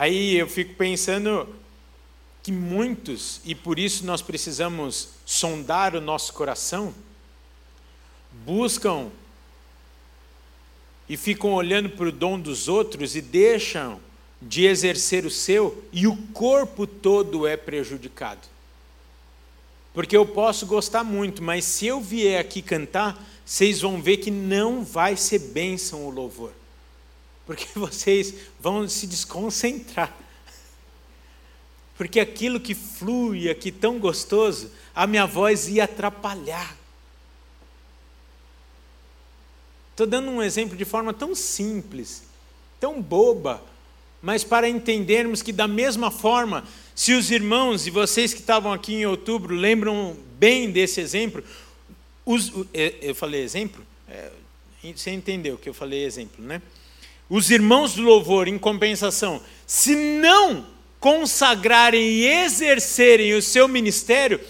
Aí 0.00 0.36
eu 0.36 0.46
fico 0.46 0.74
pensando 0.74 1.52
que 2.40 2.52
muitos, 2.52 3.40
e 3.44 3.52
por 3.52 3.80
isso 3.80 4.06
nós 4.06 4.22
precisamos 4.22 5.08
sondar 5.26 5.96
o 5.96 6.00
nosso 6.00 6.32
coração, 6.34 6.94
buscam 8.46 9.10
e 11.08 11.16
ficam 11.16 11.52
olhando 11.52 11.90
para 11.90 12.10
o 12.10 12.12
dom 12.12 12.38
dos 12.38 12.68
outros 12.68 13.16
e 13.16 13.20
deixam 13.20 14.00
de 14.40 14.66
exercer 14.66 15.26
o 15.26 15.30
seu, 15.32 15.82
e 15.92 16.06
o 16.06 16.16
corpo 16.32 16.86
todo 16.86 17.44
é 17.44 17.56
prejudicado. 17.56 18.46
Porque 19.92 20.16
eu 20.16 20.24
posso 20.24 20.64
gostar 20.64 21.02
muito, 21.02 21.42
mas 21.42 21.64
se 21.64 21.88
eu 21.88 22.00
vier 22.00 22.40
aqui 22.40 22.62
cantar, 22.62 23.20
vocês 23.44 23.80
vão 23.80 24.00
ver 24.00 24.18
que 24.18 24.30
não 24.30 24.84
vai 24.84 25.16
ser 25.16 25.40
bênção 25.40 26.06
o 26.06 26.10
louvor. 26.10 26.52
Porque 27.48 27.66
vocês 27.74 28.34
vão 28.60 28.86
se 28.86 29.06
desconcentrar. 29.06 30.14
Porque 31.96 32.20
aquilo 32.20 32.60
que 32.60 32.74
flui 32.74 33.48
aqui 33.48 33.72
tão 33.72 33.98
gostoso, 33.98 34.70
a 34.94 35.06
minha 35.06 35.26
voz 35.26 35.66
ia 35.66 35.84
atrapalhar. 35.84 36.76
Estou 39.92 40.06
dando 40.06 40.30
um 40.30 40.42
exemplo 40.42 40.76
de 40.76 40.84
forma 40.84 41.12
tão 41.12 41.34
simples, 41.34 42.22
tão 42.78 43.02
boba, 43.02 43.64
mas 44.20 44.44
para 44.44 44.68
entendermos 44.68 45.42
que, 45.42 45.50
da 45.50 45.66
mesma 45.66 46.10
forma, 46.10 46.64
se 46.94 47.14
os 47.14 47.30
irmãos 47.30 47.86
e 47.86 47.90
vocês 47.90 48.34
que 48.34 48.40
estavam 48.40 48.72
aqui 48.72 48.94
em 48.94 49.06
outubro 49.06 49.54
lembram 49.54 50.16
bem 50.38 50.70
desse 50.70 51.00
exemplo, 51.00 51.42
os, 52.26 52.52
eu 52.74 53.14
falei 53.14 53.42
exemplo? 53.42 53.84
É, 54.06 54.30
você 54.94 55.10
entendeu 55.10 55.56
que 55.56 55.68
eu 55.68 55.74
falei 55.74 56.04
exemplo, 56.04 56.44
né? 56.44 56.60
Os 57.28 57.50
irmãos 57.50 57.94
do 57.94 58.02
louvor, 58.02 58.48
em 58.48 58.58
compensação, 58.58 59.40
se 59.66 59.94
não 59.94 60.66
consagrarem 60.98 62.00
e 62.00 62.26
exercerem 62.26 63.34
o 63.34 63.42
seu 63.42 63.68
ministério, 63.68 64.40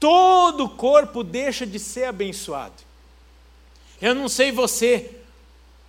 todo 0.00 0.64
o 0.64 0.70
corpo 0.70 1.22
deixa 1.22 1.66
de 1.66 1.78
ser 1.78 2.04
abençoado. 2.04 2.74
Eu 4.00 4.14
não 4.14 4.28
sei 4.28 4.50
você, 4.50 5.10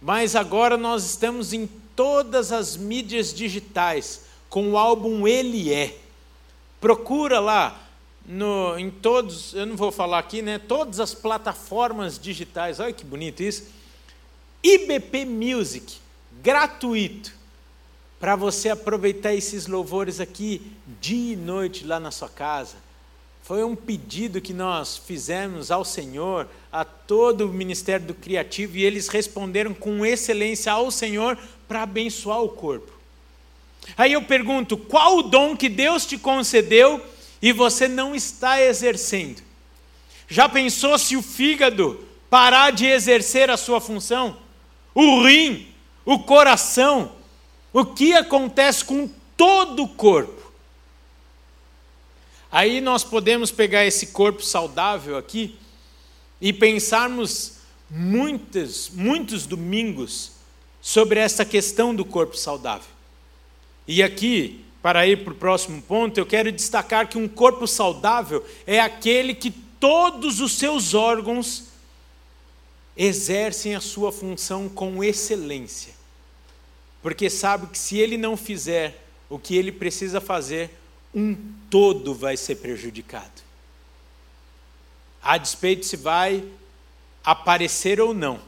mas 0.02 0.36
agora 0.36 0.78
nós 0.78 1.06
estamos 1.06 1.54
em 1.54 1.68
todas 1.96 2.52
as 2.52 2.76
mídias 2.78 3.34
digitais 3.34 4.22
com 4.50 4.72
o 4.72 4.78
álbum 4.78 5.28
Ele 5.28 5.74
É. 5.74 5.96
Procura 6.80 7.40
lá 7.40 7.80
no, 8.26 8.78
em 8.78 8.92
todos, 8.92 9.54
eu 9.54 9.66
não 9.66 9.76
vou 9.76 9.92
falar 9.92 10.20
aqui, 10.20 10.42
né? 10.42 10.60
Todas 10.60 11.00
as 11.00 11.14
plataformas 11.14 12.20
digitais. 12.20 12.80
Olha 12.80 12.94
que 12.94 13.06
bonito 13.06 13.42
isso. 13.42 13.64
IBP 14.62 15.26
Music, 15.26 15.98
gratuito, 16.44 17.34
para 18.20 18.36
você 18.36 18.70
aproveitar 18.70 19.34
esses 19.34 19.66
louvores 19.66 20.20
aqui 20.20 20.62
dia 21.00 21.34
e 21.34 21.38
noite 21.38 21.86
lá 21.86 22.02
na 22.02 22.12
sua 22.12 22.28
casa. 22.28 22.76
Foi 23.44 23.64
um 23.64 23.76
pedido 23.76 24.42
que 24.42 24.54
nós 24.54 24.98
fizemos 24.98 25.72
ao 25.72 25.86
Senhor, 25.86 26.48
a 26.72 26.84
todo 26.84 27.46
o 27.46 27.54
ministério 27.54 28.06
do 28.06 28.14
Criativo, 28.14 28.78
e 28.78 28.84
eles 28.84 29.08
responderam 29.08 29.74
com 29.74 30.06
excelência 30.06 30.72
ao 30.72 30.92
Senhor 30.92 31.38
para 31.68 31.84
abençoar 31.84 32.42
o 32.42 32.50
corpo. 32.50 32.92
Aí 33.98 34.12
eu 34.14 34.22
pergunto: 34.22 34.78
qual 34.78 35.18
o 35.18 35.24
dom 35.24 35.56
que 35.56 35.70
Deus 35.70 36.06
te 36.06 36.18
concedeu 36.18 37.02
e 37.42 37.52
você 37.54 37.88
não 37.88 38.14
está 38.14 38.62
exercendo? 38.62 39.42
Já 40.28 40.48
pensou 40.48 40.98
se 40.98 41.16
o 41.16 41.22
fígado 41.22 42.06
parar 42.30 42.72
de 42.72 42.86
exercer 42.86 43.50
a 43.50 43.58
sua 43.58 43.82
função? 43.82 44.38
O 44.96 45.24
rim, 45.24 45.73
o 46.06 46.20
coração, 46.20 47.12
o 47.72 47.86
que 47.86 48.14
acontece 48.14 48.84
com 48.84 49.10
todo 49.38 49.84
o 49.84 49.88
corpo? 49.88 50.52
Aí 52.52 52.82
nós 52.82 53.04
podemos 53.04 53.52
pegar 53.52 53.86
esse 53.86 54.08
corpo 54.08 54.44
saudável 54.44 55.18
aqui 55.18 55.58
e 56.40 56.54
pensarmos 56.54 57.54
muitos, 57.90 58.90
muitos 58.90 59.46
domingos 59.46 60.34
sobre 60.82 61.20
essa 61.20 61.46
questão 61.46 61.96
do 61.96 62.04
corpo 62.04 62.38
saudável. 62.38 62.90
E 63.88 64.04
aqui, 64.04 64.64
para 64.82 65.08
ir 65.08 65.24
para 65.24 65.34
o 65.34 65.36
próximo 65.36 65.82
ponto, 65.82 66.18
eu 66.18 66.26
quero 66.26 66.52
destacar 66.52 67.08
que 67.08 67.18
um 67.18 67.28
corpo 67.28 67.66
saudável 67.66 68.46
é 68.68 68.80
aquele 68.80 69.34
que 69.34 69.50
todos 69.50 70.40
os 70.40 70.54
seus 70.54 70.94
órgãos 70.94 71.66
exercem 72.96 73.76
a 73.76 73.82
sua 73.82 74.12
função 74.12 74.70
com 74.70 75.04
excelência. 75.04 75.93
Porque 77.04 77.30
sabe 77.30 77.68
que 77.68 77.78
se 77.78 77.98
ele 78.00 78.18
não 78.18 78.38
fizer 78.38 79.04
o 79.30 79.38
que 79.38 79.56
ele 79.56 79.72
precisa 79.72 80.22
fazer, 80.22 80.72
um 81.14 81.36
todo 81.70 82.16
vai 82.16 82.38
ser 82.38 82.56
prejudicado. 82.56 83.44
A 85.22 85.38
despeito 85.38 85.86
se 85.86 85.98
vai 85.98 86.44
aparecer 87.24 88.00
ou 88.00 88.14
não. 88.14 88.40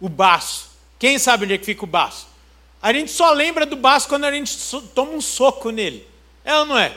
O 0.00 0.08
baço. 0.08 0.70
Quem 0.98 1.18
sabe 1.18 1.44
onde 1.44 1.54
é 1.54 1.58
que 1.58 1.66
fica 1.66 1.84
o 1.84 1.88
baço? 1.88 2.28
A 2.80 2.92
gente 2.92 3.10
só 3.10 3.32
lembra 3.32 3.66
do 3.66 3.76
baço 3.76 4.08
quando 4.08 4.24
a 4.24 4.32
gente 4.32 4.56
toma 4.94 5.12
um 5.12 5.20
soco 5.20 5.70
nele. 5.70 6.06
É 6.44 6.56
ou 6.56 6.66
não 6.66 6.78
é? 6.78 6.96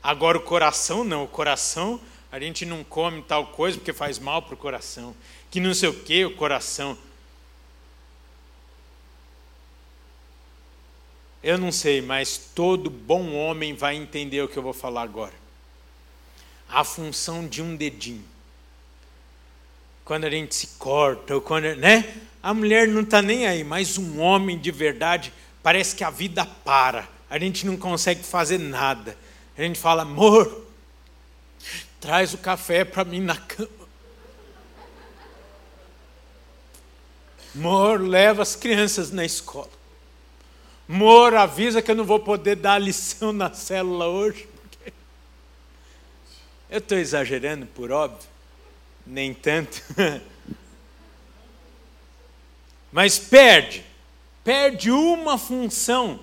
Agora 0.00 0.38
o 0.38 0.42
coração 0.42 1.02
não. 1.02 1.24
O 1.24 1.28
coração 1.28 2.00
a 2.30 2.38
gente 2.38 2.64
não 2.64 2.84
come 2.84 3.22
tal 3.22 3.48
coisa 3.48 3.76
porque 3.76 3.92
faz 3.92 4.18
mal 4.18 4.42
para 4.42 4.54
o 4.54 4.58
coração. 4.58 5.14
Que 5.50 5.58
não 5.58 5.74
sei 5.74 5.88
o 5.88 5.94
que, 5.94 6.24
o 6.24 6.36
coração. 6.36 6.96
Eu 11.42 11.56
não 11.56 11.70
sei, 11.70 12.02
mas 12.02 12.36
todo 12.36 12.90
bom 12.90 13.34
homem 13.34 13.74
vai 13.74 13.96
entender 13.96 14.42
o 14.42 14.48
que 14.48 14.56
eu 14.56 14.62
vou 14.62 14.72
falar 14.72 15.02
agora. 15.02 15.34
A 16.68 16.82
função 16.82 17.46
de 17.46 17.62
um 17.62 17.76
dedinho. 17.76 18.24
Quando 20.04 20.24
a 20.24 20.30
gente 20.30 20.54
se 20.54 20.66
corta, 20.78 21.34
ou 21.34 21.40
quando, 21.40 21.76
né? 21.76 22.22
A 22.42 22.52
mulher 22.52 22.88
não 22.88 23.02
está 23.02 23.22
nem 23.22 23.46
aí, 23.46 23.62
mas 23.62 23.98
um 23.98 24.20
homem 24.20 24.58
de 24.58 24.70
verdade, 24.70 25.32
parece 25.62 25.94
que 25.94 26.02
a 26.02 26.10
vida 26.10 26.44
para. 26.44 27.08
A 27.30 27.38
gente 27.38 27.66
não 27.66 27.76
consegue 27.76 28.22
fazer 28.24 28.58
nada. 28.58 29.16
A 29.56 29.62
gente 29.62 29.78
fala, 29.78 30.02
amor, 30.02 30.66
traz 32.00 32.34
o 32.34 32.38
café 32.38 32.84
para 32.84 33.04
mim 33.04 33.20
na 33.20 33.36
cama. 33.36 33.68
Amor, 37.54 38.00
leva 38.00 38.42
as 38.42 38.56
crianças 38.56 39.10
na 39.10 39.24
escola. 39.24 39.77
Moro, 40.88 41.38
avisa 41.38 41.82
que 41.82 41.90
eu 41.90 41.94
não 41.94 42.06
vou 42.06 42.18
poder 42.18 42.56
dar 42.56 42.78
lição 42.78 43.30
na 43.30 43.52
célula 43.52 44.08
hoje. 44.08 44.48
Porque... 44.62 44.92
Eu 46.70 46.78
estou 46.78 46.96
exagerando, 46.96 47.66
por 47.66 47.92
óbvio, 47.92 48.26
nem 49.06 49.34
tanto. 49.34 49.82
Mas 52.90 53.18
perde, 53.18 53.84
perde 54.42 54.90
uma 54.90 55.36
função 55.36 56.20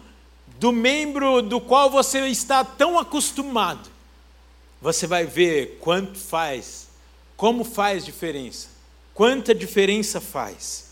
do 0.57 0.71
membro 0.71 1.43
do 1.43 1.61
qual 1.61 1.91
você 1.91 2.25
está 2.27 2.63
tão 2.63 2.97
acostumado. 2.97 3.87
Você 4.81 5.05
vai 5.05 5.27
ver 5.27 5.77
quanto 5.79 6.17
faz, 6.17 6.87
como 7.37 7.63
faz 7.63 8.03
diferença, 8.03 8.69
quanta 9.13 9.53
diferença 9.53 10.19
faz. 10.19 10.84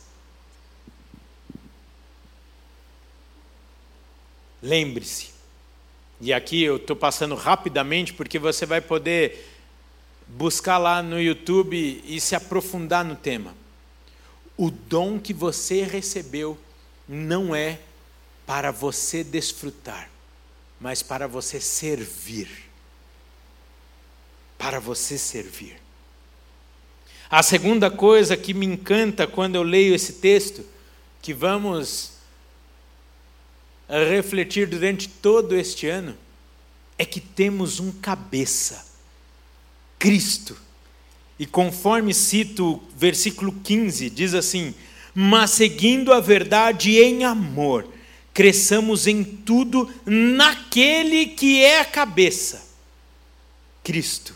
Lembre-se, 4.63 5.31
e 6.21 6.31
aqui 6.31 6.63
eu 6.63 6.77
estou 6.77 6.95
passando 6.95 7.35
rapidamente 7.35 8.13
porque 8.13 8.39
você 8.39 8.65
vai 8.65 8.79
poder 8.79 9.45
buscar 10.25 10.77
lá 10.77 11.03
no 11.03 11.21
YouTube 11.21 12.01
e 12.05 12.17
se 12.21 12.33
aprofundar 12.33 13.03
no 13.03 13.13
tema. 13.13 13.53
O 14.55 14.71
dom 14.71 15.19
que 15.19 15.33
você 15.33 15.83
recebeu 15.83 16.57
não 17.09 17.53
é 17.53 17.77
para 18.45 18.71
você 18.71 19.21
desfrutar, 19.21 20.09
mas 20.79 21.03
para 21.03 21.27
você 21.27 21.59
servir. 21.59 22.47
Para 24.57 24.79
você 24.79 25.17
servir. 25.17 25.75
A 27.29 27.43
segunda 27.43 27.91
coisa 27.91 28.37
que 28.37 28.53
me 28.53 28.65
encanta 28.65 29.27
quando 29.27 29.55
eu 29.55 29.63
leio 29.63 29.93
esse 29.93 30.13
texto, 30.13 30.63
que 31.21 31.33
vamos 31.33 32.12
a 33.87 34.03
refletir 34.03 34.67
durante 34.67 35.07
todo 35.07 35.55
este 35.55 35.87
ano 35.87 36.17
é 36.97 37.05
que 37.05 37.19
temos 37.19 37.79
um 37.79 37.91
cabeça, 37.91 38.85
Cristo. 39.99 40.57
E 41.37 41.45
conforme 41.45 42.13
cito 42.13 42.75
o 42.75 42.83
versículo 42.95 43.51
15, 43.63 44.09
diz 44.09 44.33
assim: 44.33 44.73
Mas 45.13 45.51
seguindo 45.51 46.13
a 46.13 46.19
verdade 46.19 46.99
em 46.99 47.23
amor, 47.23 47.87
cresçamos 48.33 49.07
em 49.07 49.23
tudo 49.23 49.93
naquele 50.05 51.27
que 51.27 51.61
é 51.61 51.79
a 51.79 51.85
cabeça, 51.85 52.65
Cristo. 53.83 54.35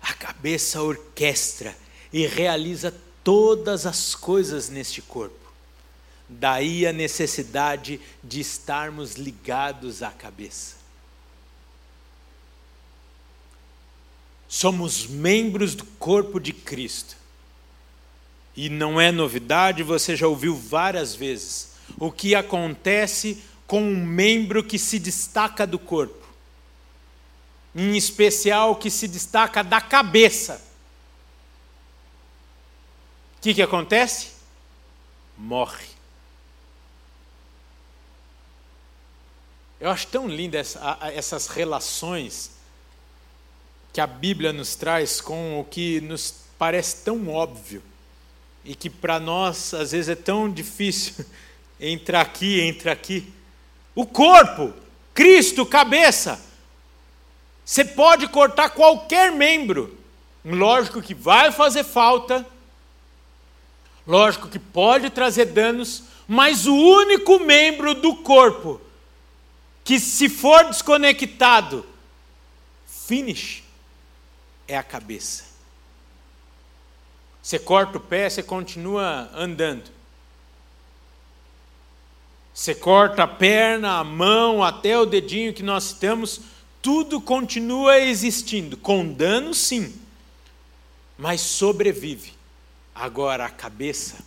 A 0.00 0.12
cabeça 0.12 0.82
orquestra 0.82 1.76
e 2.12 2.26
realiza 2.26 2.94
todas 3.22 3.86
as 3.86 4.14
coisas 4.14 4.68
neste 4.68 5.02
corpo. 5.02 5.43
Daí 6.28 6.86
a 6.86 6.92
necessidade 6.92 8.00
de 8.22 8.40
estarmos 8.40 9.14
ligados 9.14 10.02
à 10.02 10.10
cabeça. 10.10 10.76
Somos 14.48 15.06
membros 15.06 15.74
do 15.74 15.84
corpo 15.84 16.38
de 16.38 16.52
Cristo. 16.52 17.16
E 18.56 18.68
não 18.68 19.00
é 19.00 19.10
novidade, 19.10 19.82
você 19.82 20.14
já 20.14 20.28
ouviu 20.28 20.54
várias 20.54 21.14
vezes 21.14 21.72
o 21.98 22.10
que 22.10 22.34
acontece 22.34 23.42
com 23.66 23.82
um 23.82 24.04
membro 24.04 24.62
que 24.62 24.78
se 24.78 24.98
destaca 24.98 25.66
do 25.66 25.78
corpo, 25.78 26.24
em 27.74 27.96
especial 27.96 28.76
que 28.76 28.90
se 28.90 29.08
destaca 29.08 29.64
da 29.64 29.80
cabeça. 29.80 30.62
O 33.38 33.40
que, 33.40 33.54
que 33.54 33.62
acontece? 33.62 34.28
Morre. 35.36 35.93
Eu 39.80 39.90
acho 39.90 40.06
tão 40.06 40.28
lindas 40.28 40.76
essas 41.14 41.48
relações 41.48 42.52
que 43.92 44.00
a 44.00 44.06
Bíblia 44.06 44.52
nos 44.52 44.74
traz 44.74 45.20
com 45.20 45.60
o 45.60 45.64
que 45.64 46.00
nos 46.00 46.34
parece 46.58 47.04
tão 47.04 47.28
óbvio. 47.28 47.82
e 48.64 48.74
que 48.74 48.88
para 48.88 49.20
nós 49.20 49.74
às 49.74 49.92
vezes 49.92 50.08
é 50.08 50.14
tão 50.14 50.50
difícil 50.50 51.24
entrar 51.78 52.20
aqui, 52.22 52.60
entrar 52.60 52.92
aqui. 52.92 53.30
O 53.94 54.06
corpo, 54.06 54.72
Cristo, 55.12 55.66
cabeça. 55.66 56.40
Você 57.64 57.84
pode 57.84 58.26
cortar 58.28 58.70
qualquer 58.70 59.32
membro. 59.32 59.98
Lógico 60.44 61.02
que 61.02 61.14
vai 61.14 61.50
fazer 61.50 61.84
falta, 61.84 62.44
lógico 64.06 64.48
que 64.48 64.58
pode 64.58 65.08
trazer 65.08 65.46
danos, 65.46 66.04
mas 66.28 66.66
o 66.66 66.74
único 66.74 67.40
membro 67.40 67.94
do 67.94 68.16
corpo 68.16 68.80
que, 69.84 70.00
se 70.00 70.28
for 70.28 70.64
desconectado, 70.64 71.86
finish, 72.86 73.62
é 74.66 74.76
a 74.76 74.82
cabeça. 74.82 75.44
Você 77.42 77.58
corta 77.58 77.98
o 77.98 78.00
pé, 78.00 78.30
você 78.30 78.42
continua 78.42 79.30
andando. 79.34 79.92
Você 82.54 82.74
corta 82.74 83.24
a 83.24 83.28
perna, 83.28 83.98
a 83.98 84.04
mão, 84.04 84.64
até 84.64 84.98
o 84.98 85.04
dedinho 85.04 85.52
que 85.52 85.62
nós 85.62 85.84
citamos, 85.84 86.40
tudo 86.80 87.20
continua 87.20 87.98
existindo, 87.98 88.76
com 88.76 89.12
dano 89.12 89.52
sim, 89.52 89.94
mas 91.18 91.40
sobrevive. 91.40 92.32
Agora 92.94 93.44
a 93.44 93.50
cabeça 93.50 94.24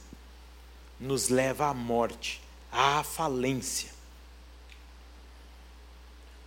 nos 1.00 1.30
leva 1.30 1.68
à 1.68 1.74
morte, 1.74 2.42
à 2.72 3.02
falência. 3.04 3.97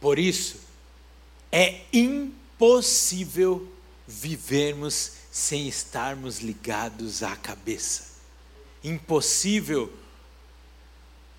Por 0.01 0.19
isso, 0.19 0.57
é 1.53 1.83
impossível 1.93 3.71
vivermos 4.07 5.13
sem 5.31 5.69
estarmos 5.69 6.41
ligados 6.41 7.23
à 7.23 7.37
cabeça. 7.37 8.11
Impossível 8.83 9.93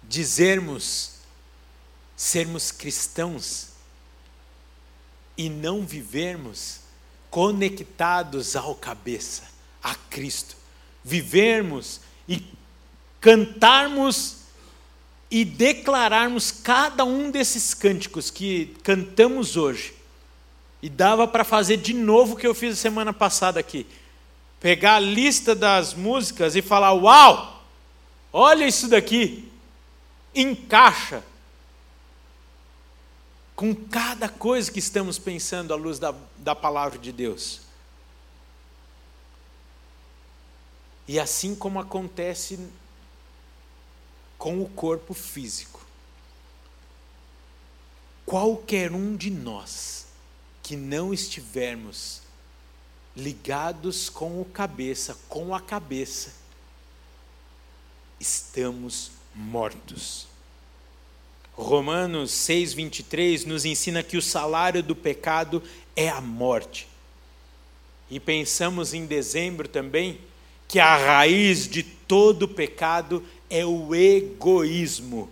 dizermos, 0.03 1.15
sermos 2.15 2.71
cristãos 2.71 3.69
e 5.35 5.49
não 5.49 5.85
vivermos 5.85 6.81
conectados 7.29 8.55
ao 8.55 8.75
cabeça, 8.75 9.43
a 9.81 9.95
Cristo. 9.95 10.55
Vivermos 11.03 12.01
e 12.27 12.45
cantarmos 13.19 14.40
e 15.31 15.45
declararmos 15.45 16.51
cada 16.51 17.05
um 17.05 17.31
desses 17.31 17.73
cânticos 17.73 18.29
que 18.29 18.75
cantamos 18.83 19.55
hoje. 19.55 19.95
E 20.81 20.89
dava 20.89 21.25
para 21.25 21.45
fazer 21.45 21.77
de 21.77 21.93
novo 21.93 22.33
o 22.33 22.37
que 22.37 22.45
eu 22.45 22.53
fiz 22.53 22.77
semana 22.77 23.13
passada 23.13 23.59
aqui. 23.59 23.87
Pegar 24.59 24.95
a 24.95 24.99
lista 24.99 25.55
das 25.55 25.93
músicas 25.93 26.55
e 26.55 26.61
falar: 26.61 26.91
Uau! 26.91 27.63
Olha 28.33 28.67
isso 28.67 28.89
daqui! 28.89 29.49
Encaixa 30.35 31.23
com 33.55 33.75
cada 33.75 34.27
coisa 34.27 34.71
que 34.71 34.79
estamos 34.79 35.19
pensando 35.19 35.71
à 35.71 35.77
luz 35.77 35.99
da, 35.99 36.15
da 36.37 36.55
palavra 36.55 36.97
de 36.97 37.11
Deus. 37.11 37.61
E 41.07 41.19
assim 41.19 41.53
como 41.53 41.79
acontece 41.79 42.59
com 44.41 44.59
o 44.59 44.67
corpo 44.67 45.13
físico. 45.13 45.79
Qualquer 48.25 48.91
um 48.91 49.15
de 49.15 49.29
nós 49.29 50.07
que 50.63 50.75
não 50.75 51.13
estivermos 51.13 52.23
ligados 53.15 54.09
com 54.09 54.41
o 54.41 54.45
cabeça, 54.45 55.15
com 55.29 55.53
a 55.53 55.61
cabeça, 55.61 56.33
estamos 58.19 59.11
mortos. 59.35 60.25
Romanos 61.53 62.31
6:23 62.31 63.45
nos 63.45 63.63
ensina 63.63 64.01
que 64.01 64.17
o 64.17 64.23
salário 64.23 64.81
do 64.81 64.95
pecado 64.95 65.61
é 65.95 66.09
a 66.09 66.19
morte. 66.19 66.87
E 68.09 68.19
pensamos 68.19 68.91
em 68.95 69.05
dezembro 69.05 69.67
também 69.67 70.19
que 70.67 70.79
a 70.79 70.97
raiz 70.97 71.67
de 71.67 71.83
todo 71.83 72.47
pecado 72.47 73.23
é 73.51 73.65
o 73.65 73.93
egoísmo, 73.93 75.29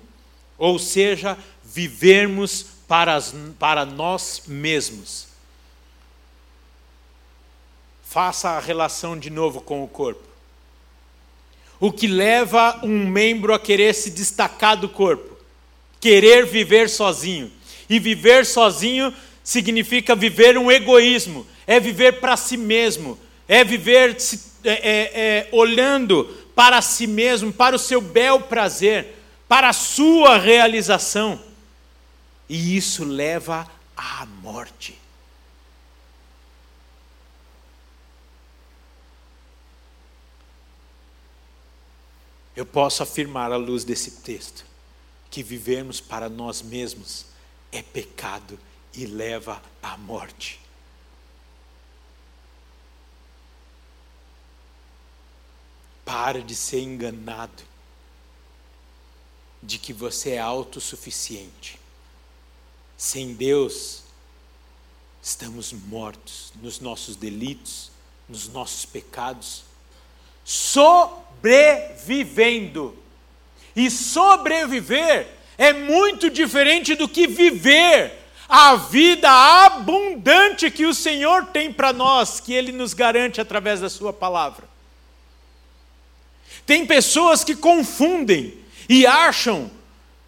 ou 0.58 0.78
seja, 0.78 1.38
vivermos 1.64 2.66
para, 2.86 3.16
as, 3.16 3.34
para 3.58 3.86
nós 3.86 4.44
mesmos. 4.46 5.28
Faça 8.04 8.50
a 8.50 8.60
relação 8.60 9.18
de 9.18 9.30
novo 9.30 9.62
com 9.62 9.84
o 9.84 9.88
corpo. 9.88 10.28
O 11.80 11.94
que 11.94 12.08
leva 12.08 12.82
um 12.84 13.08
membro 13.08 13.54
a 13.54 13.60
querer 13.60 13.96
se 13.96 14.12
destacar 14.12 14.76
do 14.76 14.90
corpo? 14.90 15.38
Querer 16.02 16.46
viver 16.46 16.90
sozinho. 16.90 17.50
E 17.90 18.00
viver 18.00 18.46
sozinho 18.46 19.14
significa 19.44 20.14
viver 20.14 20.58
um 20.58 20.70
egoísmo, 20.70 21.48
é 21.66 21.80
viver 21.80 22.20
para 22.20 22.36
si 22.36 22.58
mesmo, 22.58 23.18
é 23.48 23.64
viver 23.64 24.18
é, 24.64 24.72
é, 24.72 25.12
é, 25.14 25.50
olhando 25.52 26.30
para 26.60 26.82
si 26.82 27.08
mesmo, 27.08 27.54
para 27.54 27.74
o 27.74 27.80
seu 27.80 28.02
bel 28.02 28.42
prazer, 28.42 29.16
para 29.48 29.70
a 29.70 29.74
sua 29.74 30.38
realização. 30.38 31.42
E 32.50 32.76
isso 32.76 33.06
leva 33.06 33.66
à 33.96 34.26
morte. 34.26 35.00
Eu 42.54 42.66
posso 42.66 43.04
afirmar 43.04 43.54
à 43.54 43.56
luz 43.56 43.86
desse 43.86 44.20
texto 44.20 44.66
que 45.32 45.42
vivermos 45.42 46.02
para 46.02 46.28
nós 46.28 46.62
mesmos 46.62 47.28
é 47.72 47.82
pecado 47.82 48.60
e 48.94 49.06
leva 49.06 49.62
à 49.82 49.98
morte. 49.98 50.59
Para 56.10 56.42
de 56.42 56.56
ser 56.56 56.80
enganado 56.80 57.62
de 59.62 59.78
que 59.78 59.94
você 59.94 60.32
é 60.32 60.40
autossuficiente. 60.40 61.80
Sem 62.98 63.36
Deus, 63.36 64.02
estamos 65.22 65.72
mortos 65.72 66.52
nos 66.60 66.80
nossos 66.80 67.16
delitos, 67.16 67.92
nos 68.28 68.50
nossos 68.50 68.86
pecados, 68.86 69.64
sobrevivendo. 70.44 72.98
E 73.76 73.92
sobreviver 73.92 75.32
é 75.60 75.74
muito 75.74 76.32
diferente 76.32 76.96
do 76.96 77.08
que 77.08 77.28
viver 77.28 78.18
a 78.48 78.78
vida 78.78 79.30
abundante 79.30 80.72
que 80.72 80.88
o 80.88 80.94
Senhor 80.96 81.46
tem 81.46 81.72
para 81.72 81.94
nós, 81.94 82.40
que 82.40 82.52
Ele 82.52 82.72
nos 82.72 82.96
garante 82.96 83.40
através 83.40 83.80
da 83.80 83.92
Sua 83.92 84.12
palavra. 84.12 84.69
Tem 86.70 86.86
pessoas 86.86 87.44
que 87.44 87.56
confundem 87.56 88.56
e 88.88 89.04
acham 89.04 89.72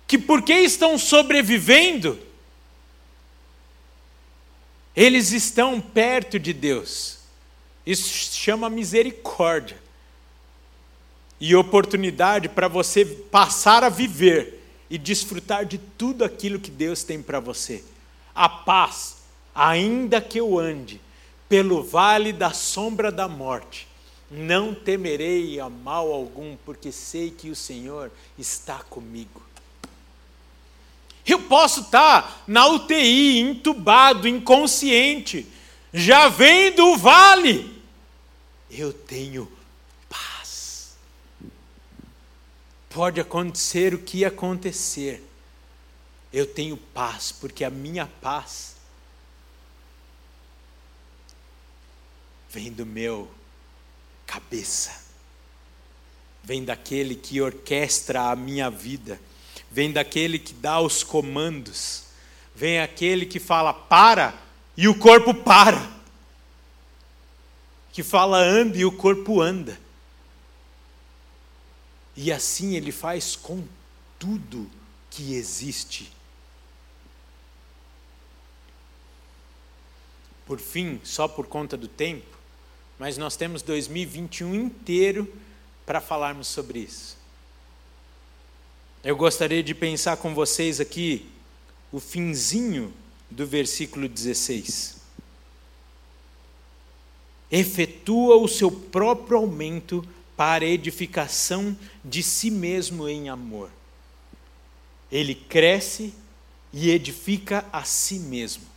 que 0.08 0.18
porque 0.18 0.52
estão 0.52 0.98
sobrevivendo, 0.98 2.18
eles 4.96 5.34
estão 5.34 5.80
perto 5.80 6.40
de 6.40 6.52
Deus. 6.52 7.20
Isso 7.86 8.36
chama 8.36 8.72
misericórdia. 8.72 9.78
E 11.40 11.56
oportunidade 11.56 12.50
para 12.50 12.68
você 12.68 13.06
passar 13.06 13.84
a 13.84 13.90
viver 13.90 14.66
e 14.90 14.98
desfrutar 14.98 15.64
de 15.64 15.78
tudo 15.78 16.24
aquilo 16.24 16.60
que 16.60 16.72
Deus 16.72 17.04
tem 17.04 17.22
para 17.22 17.40
você. 17.40 17.84
A 18.34 18.50
paz, 18.50 19.18
ainda 19.54 20.20
que 20.20 20.40
eu 20.40 20.58
ande 20.58 21.00
pelo 21.48 21.84
vale 21.84 22.34
da 22.34 22.52
sombra 22.52 23.12
da 23.12 23.28
morte, 23.28 23.91
não 24.32 24.74
temerei 24.74 25.60
a 25.60 25.70
mal 25.70 26.10
algum, 26.10 26.56
porque 26.66 26.90
sei 26.90 27.30
que 27.30 27.50
o 27.50 27.56
Senhor 27.56 28.10
está 28.38 28.82
comigo. 28.82 29.44
Eu 31.26 31.44
posso 31.44 31.82
estar 31.82 32.44
na 32.48 32.66
UTI, 32.66 33.40
entubado, 33.40 34.28
inconsciente, 34.28 35.46
já 35.94 36.30
vendo 36.30 36.94
o 36.94 36.98
vale. 36.98 37.84
Eu 38.70 38.94
tenho 38.94 39.52
paz. 40.10 40.96
Pode 42.90 43.20
acontecer 43.20 43.94
o 43.94 44.00
que 44.00 44.24
acontecer. 44.24 45.22
Eu 46.32 46.46
tenho 46.46 46.78
paz, 46.78 47.34
porque 47.34 47.66
a 47.66 47.70
minha 47.70 48.08
paz 48.22 48.78
vem 52.50 52.72
do 52.72 52.86
meu 52.86 53.30
cabeça. 54.32 54.98
Vem 56.42 56.64
daquele 56.64 57.16
que 57.16 57.42
orquestra 57.42 58.32
a 58.32 58.36
minha 58.36 58.70
vida, 58.70 59.20
vem 59.70 59.92
daquele 59.92 60.40
que 60.40 60.54
dá 60.54 60.80
os 60.80 61.04
comandos, 61.04 62.06
vem 62.56 62.80
aquele 62.80 63.26
que 63.26 63.42
fala 63.42 63.74
para 63.74 64.34
e 64.78 64.88
o 64.88 64.98
corpo 64.98 65.34
para, 65.34 65.92
que 67.92 68.02
fala 68.02 68.38
anda 68.38 68.78
e 68.78 68.86
o 68.86 68.92
corpo 68.94 69.42
anda. 69.42 69.78
E 72.16 72.32
assim 72.32 72.76
ele 72.76 72.94
faz 72.94 73.36
com 73.36 73.68
tudo 74.18 74.72
que 75.10 75.34
existe. 75.34 76.10
Por 80.46 80.58
fim, 80.58 81.02
só 81.04 81.28
por 81.28 81.48
conta 81.48 81.76
do 81.76 81.90
tempo, 81.90 82.41
mas 83.02 83.18
nós 83.18 83.36
temos 83.36 83.64
2021 83.64 84.54
inteiro 84.54 85.28
para 85.88 86.00
falarmos 86.00 86.46
sobre 86.46 86.82
isso. 86.82 87.18
Eu 89.04 89.16
gostaria 89.16 89.64
de 89.64 89.74
pensar 89.74 90.18
com 90.18 90.36
vocês 90.36 90.80
aqui 90.80 91.28
o 91.92 92.00
finzinho 92.00 92.94
do 93.28 93.44
versículo 93.48 94.08
16. 94.08 94.98
Efetua 97.52 98.36
o 98.36 98.48
seu 98.48 98.70
próprio 98.70 99.40
aumento 99.40 100.08
para 100.38 100.64
edificação 100.64 101.76
de 102.06 102.22
si 102.22 102.52
mesmo 102.52 103.10
em 103.10 103.30
amor. 103.30 103.72
Ele 105.12 105.34
cresce 105.34 106.14
e 106.72 106.92
edifica 106.92 107.66
a 107.74 107.84
si 107.84 108.20
mesmo. 108.20 108.71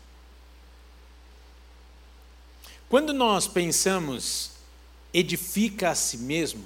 Quando 2.88 3.12
nós 3.12 3.46
pensamos 3.46 4.52
edifica 5.12 5.90
a 5.90 5.94
si 5.94 6.18
mesmo, 6.18 6.64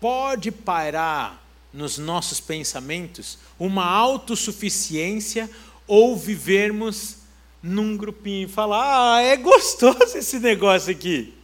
pode 0.00 0.50
parar 0.50 1.42
nos 1.72 1.98
nossos 1.98 2.40
pensamentos 2.40 3.38
uma 3.58 3.84
autossuficiência 3.84 5.50
ou 5.86 6.16
vivermos 6.16 7.16
num 7.62 7.96
grupinho 7.96 8.46
e 8.46 8.50
falar: 8.50 9.16
ah, 9.16 9.22
é 9.22 9.36
gostoso 9.36 10.16
esse 10.16 10.38
negócio 10.38 10.92
aqui. 10.92 11.34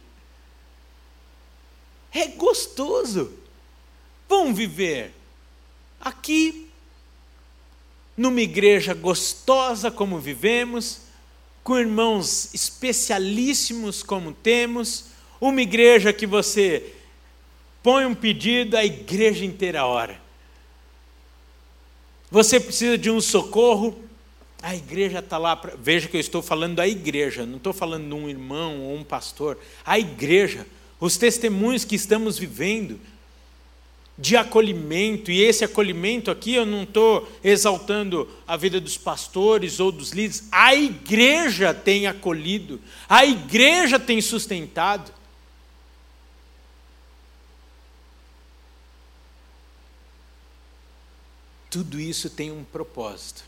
É 2.13 2.27
gostoso. 2.27 3.33
Vamos 4.27 4.57
viver 4.57 5.13
aqui, 5.99 6.69
numa 8.15 8.41
igreja 8.41 8.93
gostosa 8.93 9.91
como 9.91 10.19
vivemos, 10.19 11.01
com 11.63 11.77
irmãos 11.77 12.53
especialíssimos 12.53 14.03
como 14.03 14.33
temos, 14.33 15.05
uma 15.39 15.61
igreja 15.61 16.11
que 16.13 16.25
você 16.25 16.93
põe 17.83 18.05
um 18.05 18.15
pedido, 18.15 18.77
a 18.77 18.85
igreja 18.85 19.45
inteira 19.45 19.85
ora. 19.85 20.19
Você 22.29 22.59
precisa 22.59 22.97
de 22.97 23.09
um 23.09 23.19
socorro, 23.19 23.97
a 24.61 24.75
igreja 24.75 25.19
está 25.19 25.37
lá. 25.37 25.55
Pra... 25.55 25.73
Veja 25.77 26.07
que 26.07 26.15
eu 26.15 26.21
estou 26.21 26.41
falando 26.41 26.75
da 26.75 26.87
igreja, 26.87 27.45
não 27.45 27.57
estou 27.57 27.73
falando 27.73 28.07
de 28.07 28.13
um 28.13 28.29
irmão 28.29 28.79
ou 28.81 28.95
um 28.95 29.03
pastor. 29.03 29.59
A 29.83 29.99
igreja, 29.99 30.65
os 30.99 31.17
testemunhos 31.17 31.83
que 31.83 31.95
estamos 31.95 32.37
vivendo 32.37 32.99
de 34.21 34.37
acolhimento, 34.37 35.31
e 35.31 35.41
esse 35.41 35.65
acolhimento 35.65 36.29
aqui 36.29 36.53
eu 36.53 36.63
não 36.63 36.83
estou 36.83 37.27
exaltando 37.43 38.29
a 38.45 38.55
vida 38.55 38.79
dos 38.79 38.95
pastores 38.95 39.79
ou 39.79 39.91
dos 39.91 40.11
líderes, 40.11 40.47
a 40.51 40.75
igreja 40.75 41.73
tem 41.73 42.05
acolhido, 42.05 42.79
a 43.09 43.25
igreja 43.25 43.99
tem 43.99 44.21
sustentado. 44.21 45.11
Tudo 51.67 51.99
isso 51.99 52.29
tem 52.29 52.51
um 52.51 52.63
propósito. 52.63 53.43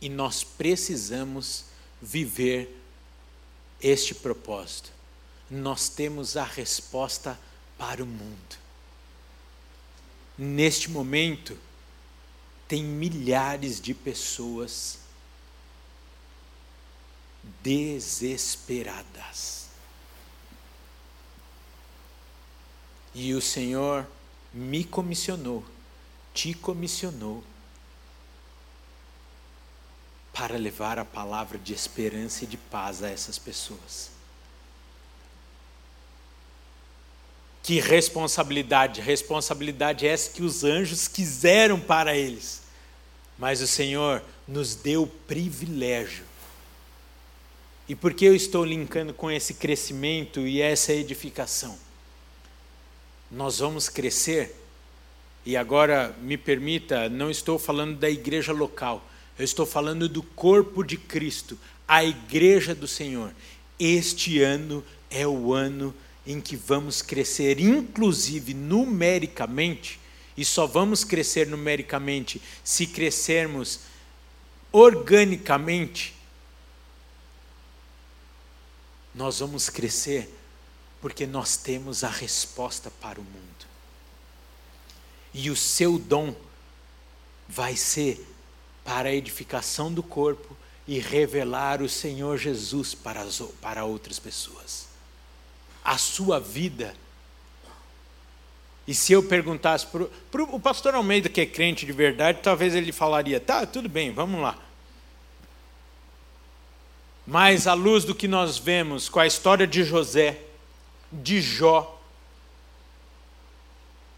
E 0.00 0.08
nós 0.08 0.42
precisamos 0.42 1.66
viver 2.00 2.80
este 3.78 4.14
propósito. 4.14 4.90
Nós 5.50 5.90
temos 5.90 6.34
a 6.34 6.44
resposta 6.44 7.38
para 7.76 8.02
o 8.02 8.06
mundo. 8.06 8.67
Neste 10.38 10.90
momento, 10.90 11.58
tem 12.68 12.84
milhares 12.84 13.80
de 13.80 13.92
pessoas 13.92 15.00
desesperadas. 17.62 19.68
E 23.14 23.34
o 23.34 23.42
Senhor 23.42 24.06
me 24.54 24.84
comissionou 24.84 25.64
te 26.38 26.54
comissionou 26.54 27.42
para 30.32 30.56
levar 30.56 31.00
a 31.00 31.04
palavra 31.04 31.58
de 31.58 31.74
esperança 31.74 32.44
e 32.44 32.46
de 32.46 32.56
paz 32.56 33.02
a 33.02 33.08
essas 33.08 33.40
pessoas. 33.40 34.12
Que 37.68 37.80
responsabilidade! 37.80 39.02
Responsabilidade 39.02 40.06
essa 40.06 40.30
que 40.30 40.42
os 40.42 40.64
anjos 40.64 41.06
quiseram 41.06 41.78
para 41.78 42.16
eles, 42.16 42.62
mas 43.38 43.60
o 43.60 43.66
Senhor 43.66 44.22
nos 44.46 44.74
deu 44.74 45.06
privilégio. 45.26 46.24
E 47.86 47.94
por 47.94 48.14
que 48.14 48.24
eu 48.24 48.34
estou 48.34 48.64
linkando 48.64 49.12
com 49.12 49.30
esse 49.30 49.52
crescimento 49.52 50.46
e 50.46 50.62
essa 50.62 50.94
edificação? 50.94 51.78
Nós 53.30 53.58
vamos 53.58 53.90
crescer 53.90 54.56
e 55.44 55.54
agora 55.54 56.16
me 56.22 56.38
permita, 56.38 57.10
não 57.10 57.30
estou 57.30 57.58
falando 57.58 57.98
da 57.98 58.08
igreja 58.08 58.50
local, 58.50 59.06
eu 59.38 59.44
estou 59.44 59.66
falando 59.66 60.08
do 60.08 60.22
corpo 60.22 60.82
de 60.82 60.96
Cristo, 60.96 61.58
a 61.86 62.02
igreja 62.02 62.74
do 62.74 62.88
Senhor. 62.88 63.30
Este 63.78 64.40
ano 64.40 64.82
é 65.10 65.26
o 65.26 65.52
ano 65.52 65.94
em 66.28 66.42
que 66.42 66.54
vamos 66.54 67.00
crescer, 67.00 67.58
inclusive 67.58 68.52
numericamente, 68.52 69.98
e 70.36 70.44
só 70.44 70.66
vamos 70.66 71.02
crescer 71.02 71.46
numericamente 71.46 72.40
se 72.62 72.86
crescermos 72.86 73.80
organicamente. 74.70 76.14
Nós 79.14 79.38
vamos 79.38 79.70
crescer 79.70 80.28
porque 81.00 81.26
nós 81.26 81.56
temos 81.56 82.04
a 82.04 82.10
resposta 82.10 82.90
para 82.90 83.18
o 83.18 83.24
mundo 83.24 83.66
e 85.32 85.48
o 85.48 85.56
seu 85.56 85.98
dom 85.98 86.36
vai 87.48 87.74
ser 87.74 88.22
para 88.84 89.08
a 89.08 89.14
edificação 89.14 89.90
do 89.90 90.02
corpo 90.02 90.54
e 90.86 90.98
revelar 90.98 91.80
o 91.80 91.88
Senhor 91.88 92.36
Jesus 92.36 92.94
para, 92.94 93.22
as, 93.22 93.40
para 93.62 93.84
outras 93.86 94.18
pessoas. 94.18 94.87
A 95.88 95.96
sua 95.96 96.38
vida. 96.38 96.94
E 98.86 98.94
se 98.94 99.12
eu 99.12 99.22
perguntasse 99.22 99.86
para 99.86 100.42
o 100.42 100.60
pastor 100.60 100.94
Almeida, 100.94 101.30
que 101.30 101.40
é 101.40 101.46
crente 101.46 101.86
de 101.86 101.92
verdade, 101.92 102.40
talvez 102.42 102.74
ele 102.74 102.92
falaria: 102.92 103.40
tá, 103.40 103.64
tudo 103.64 103.88
bem, 103.88 104.12
vamos 104.12 104.42
lá. 104.42 104.58
Mas 107.26 107.66
à 107.66 107.72
luz 107.72 108.04
do 108.04 108.14
que 108.14 108.28
nós 108.28 108.58
vemos 108.58 109.08
com 109.08 109.18
a 109.18 109.26
história 109.26 109.66
de 109.66 109.82
José, 109.82 110.42
de 111.10 111.40
Jó, 111.40 111.98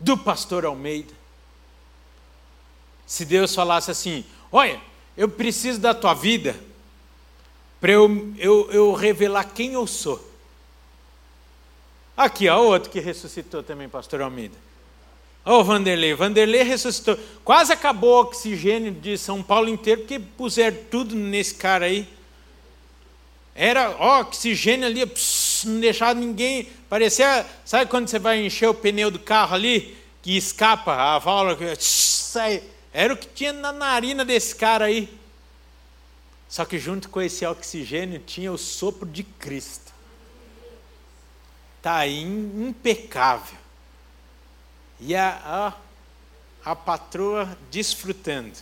do 0.01 0.19
pastor 0.19 0.65
Almeida. 0.65 1.15
Se 3.07 3.25
Deus 3.25 3.55
falasse 3.55 3.93
assim: 3.93 4.25
Olha, 4.51 4.81
eu 5.17 5.29
preciso 5.29 5.79
da 5.79 5.95
tua 5.95 6.15
vida 6.15 6.59
para 7.81 7.93
eu, 7.93 8.35
eu, 8.39 8.71
eu 8.73 8.93
revelar 8.93 9.45
quem 9.53 9.75
eu 9.75 9.87
sou. 9.87 10.30
Aqui, 12.21 12.51
ó, 12.51 12.61
outro 12.61 12.91
que 12.91 13.01
ressuscitou 13.01 13.63
também, 13.63 13.89
pastor 13.89 14.21
Almeida. 14.21 14.55
Ó, 15.43 15.61
o 15.61 15.65
Vanderlei. 15.65 16.13
Vanderlei 16.13 16.63
ressuscitou. 16.63 17.19
Quase 17.43 17.73
acabou 17.73 18.19
o 18.19 18.21
oxigênio 18.21 18.93
de 18.93 19.17
São 19.17 19.43
Paulo 19.43 19.71
inteiro, 19.71 20.03
porque 20.03 20.19
puseram 20.19 20.77
tudo 20.91 21.15
nesse 21.15 21.55
cara 21.55 21.87
aí. 21.87 22.07
Era 23.55 23.97
ó, 23.99 24.21
oxigênio 24.21 24.87
ali, 24.87 25.07
pss, 25.07 25.67
não 25.67 25.81
deixava 25.81 26.13
ninguém. 26.13 26.69
Parecia, 26.91 27.47
sabe 27.65 27.91
quando 27.91 28.07
você 28.07 28.19
vai 28.19 28.45
encher 28.45 28.69
o 28.69 28.75
pneu 28.75 29.11
do 29.11 29.19
carro 29.19 29.55
ali, 29.55 29.97
que 30.21 30.37
escapa 30.37 30.93
a 30.93 31.19
válvula, 31.19 31.57
que 31.57 31.83
sai. 31.83 32.63
Era 32.93 33.15
o 33.15 33.17
que 33.17 33.29
tinha 33.29 33.55
na 33.55 33.73
narina 33.73 34.27
desse 34.27 34.55
cara 34.55 34.85
aí. 34.85 35.09
Só 36.51 36.67
que 36.67 36.79
junto 36.79 37.09
com 37.09 37.23
esse 37.23 37.47
oxigênio 37.47 38.19
tinha 38.27 38.53
o 38.53 38.59
sopro 38.59 39.09
de 39.09 39.23
Cristo. 39.23 39.90
Está 41.81 41.97
aí 41.97 42.21
impecável. 42.23 43.59
E 45.01 45.17
a, 45.17 45.73
a, 46.63 46.73
a 46.73 46.77
patroa 46.77 47.57
desfrutando. 47.71 48.53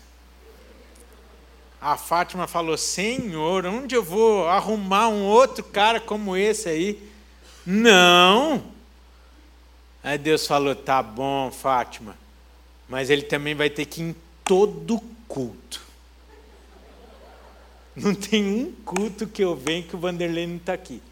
A 1.80 1.96
Fátima 1.96 2.46
falou: 2.46 2.78
Senhor, 2.78 3.66
onde 3.66 3.96
eu 3.96 4.04
vou 4.04 4.46
arrumar 4.46 5.08
um 5.08 5.24
outro 5.24 5.64
cara 5.64 5.98
como 5.98 6.36
esse 6.36 6.68
aí? 6.68 7.10
Não. 7.66 8.62
Aí 10.00 10.16
Deus 10.16 10.46
falou: 10.46 10.76
Tá 10.76 11.02
bom, 11.02 11.50
Fátima, 11.50 12.16
mas 12.88 13.10
ele 13.10 13.22
também 13.22 13.56
vai 13.56 13.68
ter 13.68 13.84
que 13.84 14.00
ir 14.00 14.10
em 14.10 14.16
todo 14.44 15.00
culto. 15.26 15.82
Não 17.96 18.14
tem 18.14 18.44
um 18.44 18.70
culto 18.84 19.26
que 19.26 19.42
eu 19.42 19.56
venho 19.56 19.82
que 19.82 19.96
o 19.96 19.98
Vanderlei 19.98 20.46
não 20.46 20.58
está 20.58 20.72
aqui. 20.72 21.02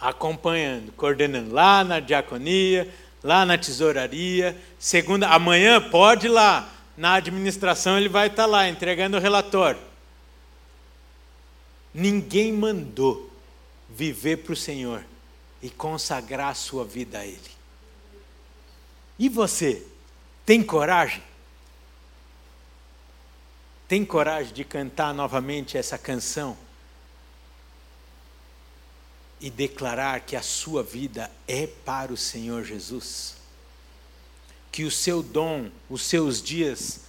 Acompanhando, 0.00 0.92
coordenando 0.92 1.52
lá 1.52 1.84
na 1.84 2.00
diaconia, 2.00 2.92
lá 3.22 3.44
na 3.44 3.58
tesouraria. 3.58 4.56
Segunda, 4.78 5.28
amanhã 5.28 5.80
pode 5.90 6.26
ir 6.26 6.30
lá. 6.30 6.72
Na 6.96 7.14
administração 7.14 7.98
ele 7.98 8.08
vai 8.08 8.28
estar 8.28 8.46
lá 8.46 8.68
entregando 8.68 9.16
o 9.16 9.20
relatório. 9.20 9.80
Ninguém 11.92 12.52
mandou 12.52 13.30
viver 13.88 14.38
para 14.38 14.52
o 14.52 14.56
Senhor 14.56 15.04
e 15.60 15.68
consagrar 15.68 16.48
a 16.48 16.54
sua 16.54 16.84
vida 16.84 17.18
a 17.18 17.26
Ele. 17.26 17.50
E 19.18 19.28
você, 19.28 19.84
tem 20.46 20.62
coragem? 20.62 21.22
Tem 23.86 24.04
coragem 24.04 24.54
de 24.54 24.64
cantar 24.64 25.12
novamente 25.12 25.76
essa 25.76 25.98
canção? 25.98 26.56
E 29.40 29.50
declarar 29.50 30.20
que 30.20 30.36
a 30.36 30.42
sua 30.42 30.82
vida 30.82 31.30
é 31.48 31.66
para 31.66 32.12
o 32.12 32.16
Senhor 32.16 32.64
Jesus? 32.64 33.36
Que 34.70 34.84
o 34.84 34.90
seu 34.90 35.22
dom, 35.22 35.70
os 35.88 36.02
seus 36.02 36.42
dias, 36.42 37.00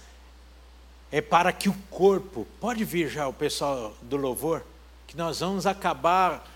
é 1.10 1.20
para 1.20 1.52
que 1.52 1.68
o 1.68 1.76
corpo, 1.90 2.46
pode 2.58 2.84
vir 2.84 3.10
já 3.10 3.28
o 3.28 3.32
pessoal 3.32 3.94
do 4.02 4.16
louvor, 4.16 4.64
que 5.06 5.16
nós 5.16 5.40
vamos 5.40 5.66
acabar 5.66 6.50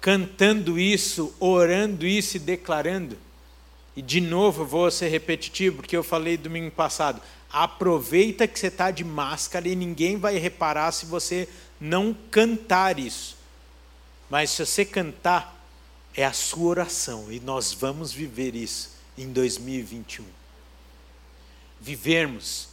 cantando 0.00 0.78
isso, 0.78 1.34
orando 1.40 2.06
isso 2.06 2.36
e 2.36 2.40
declarando 2.40 3.18
e 3.96 4.02
de 4.02 4.20
novo 4.20 4.64
vou 4.64 4.90
ser 4.90 5.08
repetitivo, 5.08 5.76
porque 5.76 5.96
eu 5.96 6.02
falei 6.02 6.36
domingo 6.36 6.70
passado. 6.70 7.20
Aproveita 7.50 8.48
que 8.48 8.58
você 8.58 8.66
está 8.66 8.90
de 8.90 9.04
máscara 9.04 9.68
e 9.68 9.76
ninguém 9.76 10.16
vai 10.16 10.36
reparar 10.36 10.90
se 10.90 11.06
você 11.06 11.48
não 11.80 12.14
cantar 12.30 12.98
isso. 12.98 13.33
Mas 14.28 14.50
se 14.50 14.64
você 14.64 14.84
cantar, 14.84 15.54
é 16.16 16.24
a 16.24 16.32
sua 16.32 16.68
oração 16.68 17.30
e 17.30 17.40
nós 17.40 17.72
vamos 17.72 18.12
viver 18.12 18.54
isso 18.54 18.90
em 19.16 19.32
2021. 19.32 20.24
Vivermos 21.80 22.68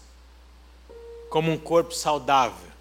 como 1.29 1.51
um 1.51 1.57
corpo 1.57 1.93
saudável. 1.93 2.71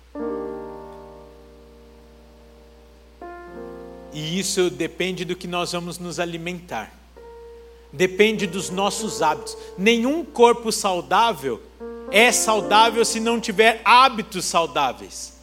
E 4.12 4.38
isso 4.38 4.70
depende 4.70 5.24
do 5.24 5.36
que 5.36 5.46
nós 5.46 5.72
vamos 5.72 5.98
nos 5.98 6.18
alimentar 6.18 7.00
depende 7.92 8.46
dos 8.46 8.70
nossos 8.70 9.22
hábitos. 9.22 9.56
Nenhum 9.76 10.24
corpo 10.24 10.70
saudável 10.70 11.60
é 12.10 12.30
saudável 12.32 13.04
se 13.04 13.20
não 13.20 13.40
tiver 13.40 13.80
hábitos 13.84 14.44
saudáveis. 14.44 15.39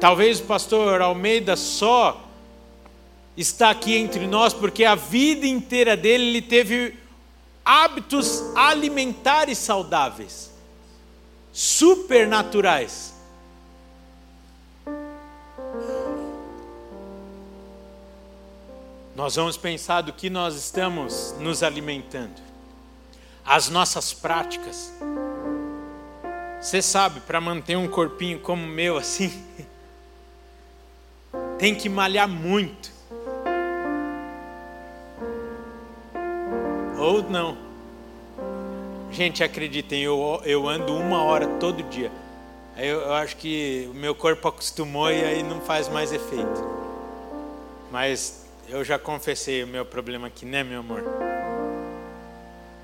Talvez 0.00 0.40
o 0.40 0.44
pastor 0.44 1.00
Almeida 1.00 1.56
só 1.56 2.24
está 3.36 3.70
aqui 3.70 3.96
entre 3.96 4.26
nós 4.26 4.52
porque 4.54 4.84
a 4.84 4.94
vida 4.94 5.46
inteira 5.46 5.96
dele 5.96 6.24
ele 6.24 6.42
teve 6.42 6.96
hábitos 7.64 8.42
alimentares 8.54 9.58
saudáveis, 9.58 10.52
supernaturais. 11.52 13.16
nós 19.16 19.34
vamos 19.34 19.56
pensar 19.56 20.02
do 20.02 20.12
que 20.12 20.28
nós 20.28 20.54
estamos 20.54 21.34
nos 21.40 21.62
alimentando, 21.62 22.38
as 23.46 23.70
nossas 23.70 24.12
práticas. 24.12 24.92
Você 26.60 26.82
sabe, 26.82 27.20
para 27.20 27.40
manter 27.40 27.76
um 27.76 27.88
corpinho 27.88 28.38
como 28.40 28.62
o 28.62 28.68
meu 28.68 28.98
assim, 28.98 29.32
tem 31.58 31.74
que 31.74 31.88
malhar 31.88 32.28
muito. 32.28 32.90
Ou 36.98 37.22
não. 37.22 37.56
Gente, 39.10 39.42
acreditem, 39.42 40.02
eu, 40.02 40.40
eu 40.44 40.68
ando 40.68 40.94
uma 40.94 41.22
hora 41.22 41.46
todo 41.58 41.82
dia. 41.84 42.10
Eu, 42.76 43.00
eu 43.00 43.14
acho 43.14 43.36
que 43.36 43.88
o 43.90 43.94
meu 43.94 44.14
corpo 44.14 44.48
acostumou 44.48 45.10
e 45.10 45.24
aí 45.24 45.42
não 45.42 45.60
faz 45.60 45.88
mais 45.88 46.12
efeito. 46.12 46.64
Mas 47.90 48.44
eu 48.68 48.84
já 48.84 48.98
confessei 48.98 49.64
o 49.64 49.66
meu 49.66 49.84
problema 49.84 50.26
aqui, 50.26 50.44
né, 50.44 50.62
meu 50.62 50.80
amor? 50.80 51.02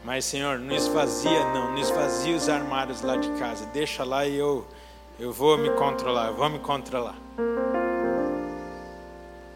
Mas, 0.04 0.24
Senhor, 0.24 0.58
não 0.58 0.74
esvazia, 0.74 1.44
não, 1.52 1.72
não 1.72 1.78
esvazia 1.78 2.34
os 2.34 2.48
armários 2.48 3.02
lá 3.02 3.16
de 3.16 3.30
casa. 3.32 3.66
Deixa 3.66 4.02
lá 4.02 4.26
e 4.26 4.36
eu, 4.36 4.66
eu 5.20 5.32
vou 5.32 5.58
me 5.58 5.70
controlar, 5.70 6.28
eu 6.28 6.34
vou 6.34 6.48
me 6.48 6.58
controlar. 6.58 7.16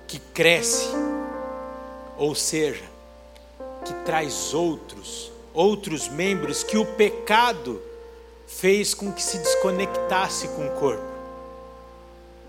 Que 0.07 0.19
cresce, 0.19 0.89
ou 2.17 2.35
seja, 2.35 2.85
que 3.85 3.93
traz 4.05 4.55
outros, 4.55 5.33
outros 5.53 6.09
membros 6.09 6.63
que 6.63 6.77
o 6.77 6.85
pecado 6.85 7.83
fez 8.47 8.95
com 8.95 9.13
que 9.13 9.23
se 9.23 9.39
desconectasse 9.39 10.49
com 10.49 10.67
o 10.67 10.71
corpo. 10.73 11.17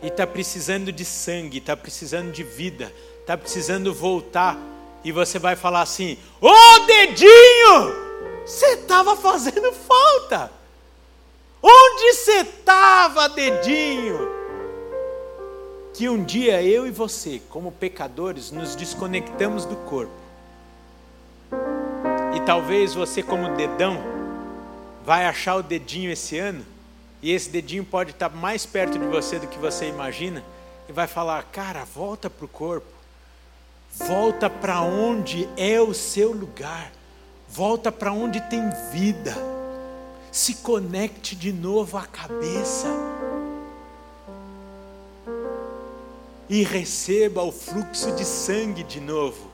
E 0.02 0.08
está 0.08 0.28
precisando 0.28 0.92
de 0.92 1.04
sangue, 1.04 1.58
está 1.58 1.76
precisando 1.76 2.32
de 2.32 2.44
vida, 2.44 2.94
está 3.22 3.36
precisando 3.36 3.94
voltar, 3.94 4.58
e 5.04 5.12
você 5.12 5.40
vai 5.40 5.56
falar 5.56 5.82
assim: 5.82 6.18
Ô 6.40 6.48
oh, 6.48 6.80
dedinho, 6.86 8.08
você 8.46 8.74
estava 8.74 9.16
fazendo 9.16 9.72
falta. 9.74 10.52
Onde 11.62 12.14
você 12.14 12.42
estava, 12.42 13.28
dedinho? 13.30 14.37
Que 15.98 16.08
um 16.08 16.24
dia 16.24 16.62
eu 16.62 16.86
e 16.86 16.92
você, 16.92 17.42
como 17.50 17.72
pecadores, 17.72 18.52
nos 18.52 18.76
desconectamos 18.76 19.66
do 19.66 19.76
corpo. 19.76 20.14
E 22.36 22.40
talvez 22.46 22.94
você, 22.94 23.24
como 23.24 23.56
dedão, 23.56 23.98
vai 25.04 25.26
achar 25.26 25.56
o 25.56 25.64
dedinho 25.64 26.12
esse 26.12 26.38
ano, 26.38 26.64
e 27.22 27.32
esse 27.32 27.50
dedinho 27.50 27.84
pode 27.84 28.12
estar 28.12 28.30
mais 28.30 28.66
perto 28.66 29.00
de 29.00 29.06
você 29.08 29.40
do 29.40 29.48
que 29.48 29.58
você 29.58 29.90
imagina, 29.90 30.44
e 30.88 30.92
vai 30.92 31.08
falar: 31.08 31.44
Cara, 31.52 31.84
volta 31.84 32.30
para 32.30 32.46
o 32.46 32.50
corpo 32.50 32.98
Volta 34.00 34.50
para 34.50 34.82
onde 34.82 35.50
é 35.58 35.82
o 35.82 35.94
seu 35.94 36.32
lugar. 36.32 36.92
Volta 37.50 37.92
para 37.92 38.12
onde 38.12 38.40
tem 38.42 38.62
vida. 38.92 39.36
Se 40.32 40.56
conecte 40.56 41.36
de 41.36 41.52
novo 41.52 41.98
à 41.98 42.06
cabeça. 42.06 42.88
E 46.50 46.64
receba 46.64 47.44
o 47.44 47.52
fluxo 47.52 48.12
de 48.14 48.24
sangue 48.24 48.84
de 48.84 49.00
novo. 49.00 49.50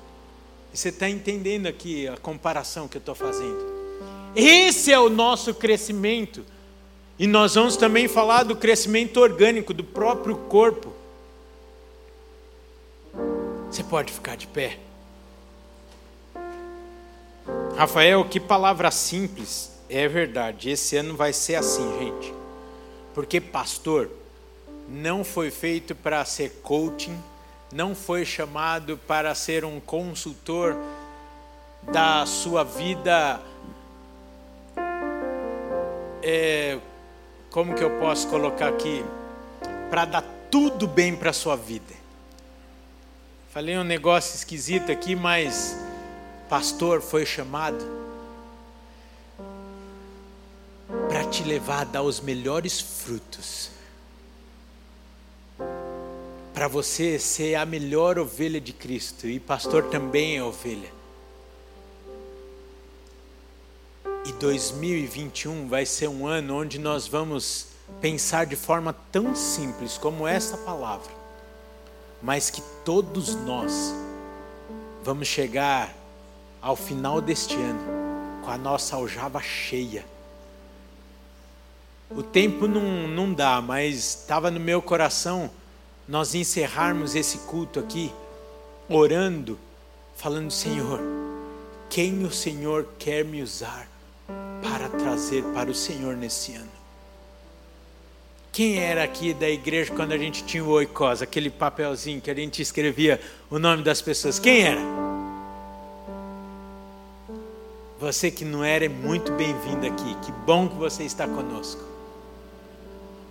E 0.73 0.77
você 0.77 0.89
está 0.89 1.09
entendendo 1.09 1.67
aqui 1.67 2.07
a 2.07 2.17
comparação 2.17 2.87
que 2.87 2.97
eu 2.97 2.99
estou 2.99 3.15
fazendo? 3.15 3.73
Esse 4.35 4.91
é 4.91 4.99
o 4.99 5.09
nosso 5.09 5.53
crescimento. 5.53 6.43
E 7.17 7.27
nós 7.27 7.55
vamos 7.55 7.77
também 7.77 8.07
falar 8.07 8.43
do 8.43 8.55
crescimento 8.55 9.17
orgânico 9.17 9.73
do 9.73 9.83
próprio 9.83 10.35
corpo. 10.35 10.91
Você 13.69 13.83
pode 13.83 14.11
ficar 14.11 14.35
de 14.35 14.47
pé. 14.47 14.79
Rafael, 17.75 18.25
que 18.25 18.39
palavra 18.39 18.91
simples. 18.91 19.71
É 19.89 20.07
verdade, 20.07 20.69
esse 20.71 20.95
ano 20.95 21.15
vai 21.15 21.33
ser 21.33 21.55
assim, 21.55 21.87
gente. 21.99 22.33
Porque 23.13 23.39
pastor 23.39 24.09
não 24.93 25.23
foi 25.23 25.49
feito 25.49 25.95
para 25.95 26.23
ser 26.23 26.61
coaching, 26.61 27.17
não 27.71 27.95
foi 27.95 28.23
chamado 28.23 28.95
para 29.07 29.33
ser 29.33 29.65
um 29.65 29.79
consultor 29.79 30.77
da 31.91 32.23
sua 32.27 32.63
vida. 32.63 33.41
É, 36.21 36.77
como 37.49 37.73
que 37.73 37.83
eu 37.83 37.89
posso 37.99 38.27
colocar 38.27 38.67
aqui? 38.67 39.03
Para 39.89 40.05
dar 40.05 40.23
tudo 40.51 40.87
bem 40.87 41.15
para 41.15 41.31
a 41.31 41.33
sua 41.33 41.55
vida. 41.55 41.95
Falei 43.51 43.75
um 43.75 43.83
negócio 43.83 44.35
esquisito 44.35 44.91
aqui, 44.91 45.15
mas 45.15 45.75
pastor 46.47 47.01
foi 47.01 47.25
chamado 47.25 47.83
para 51.09 51.25
te 51.25 51.43
levar 51.43 51.81
a 51.81 51.83
dar 51.83 52.03
os 52.03 52.19
melhores 52.19 52.79
frutos. 52.79 53.72
Para 56.53 56.67
você 56.67 57.17
ser 57.17 57.55
a 57.55 57.65
melhor 57.65 58.19
ovelha 58.19 58.61
de 58.61 58.73
Cristo, 58.73 59.27
e 59.27 59.39
pastor 59.39 59.85
também 59.89 60.37
é 60.37 60.43
ovelha. 60.43 60.91
E 64.25 64.31
2021 64.33 65.67
vai 65.67 65.85
ser 65.85 66.07
um 66.07 66.27
ano 66.27 66.55
onde 66.57 66.79
nós 66.79 67.07
vamos 67.07 67.67
pensar 67.99 68.45
de 68.45 68.55
forma 68.55 68.93
tão 69.11 69.35
simples 69.35 69.97
como 69.97 70.27
essa 70.27 70.57
palavra 70.57 71.23
mas 72.23 72.49
que 72.49 72.61
todos 72.85 73.35
nós 73.35 73.93
vamos 75.03 75.27
chegar 75.27 75.93
ao 76.61 76.73
final 76.73 77.19
deste 77.19 77.55
ano 77.55 78.41
com 78.41 78.49
a 78.49 78.57
nossa 78.57 78.95
aljava 78.95 79.41
cheia. 79.41 80.05
O 82.09 82.23
tempo 82.23 82.65
não, 82.65 83.09
não 83.09 83.33
dá, 83.33 83.61
mas 83.61 84.21
estava 84.21 84.49
no 84.49 84.59
meu 84.59 84.81
coração 84.81 85.51
nós 86.07 86.35
encerrarmos 86.35 87.15
esse 87.15 87.39
culto 87.39 87.79
aqui, 87.79 88.11
orando, 88.89 89.57
falando: 90.15 90.51
Senhor, 90.51 90.99
quem 91.89 92.23
o 92.23 92.31
Senhor 92.31 92.87
quer 92.97 93.23
me 93.23 93.41
usar 93.41 93.87
para 94.61 94.89
trazer 94.89 95.43
para 95.53 95.69
o 95.69 95.75
Senhor 95.75 96.15
nesse 96.15 96.55
ano. 96.55 96.71
Quem 98.51 98.77
era 98.77 99.03
aqui 99.03 99.33
da 99.33 99.49
igreja 99.49 99.93
quando 99.93 100.11
a 100.11 100.17
gente 100.17 100.43
tinha 100.43 100.63
o 100.63 100.69
oicós, 100.69 101.21
aquele 101.21 101.49
papelzinho 101.49 102.21
que 102.21 102.29
a 102.29 102.35
gente 102.35 102.61
escrevia 102.61 103.19
o 103.49 103.57
nome 103.57 103.83
das 103.83 104.01
pessoas? 104.01 104.37
Quem 104.37 104.61
era? 104.61 104.81
Você 107.99 108.29
que 108.29 108.45
não 108.45 108.63
era 108.63 108.85
é 108.85 108.89
muito 108.89 109.31
bem-vindo 109.31 109.87
aqui. 109.87 110.15
Que 110.23 110.31
bom 110.45 110.67
que 110.67 110.75
você 110.75 111.03
está 111.03 111.27
conosco. 111.27 111.81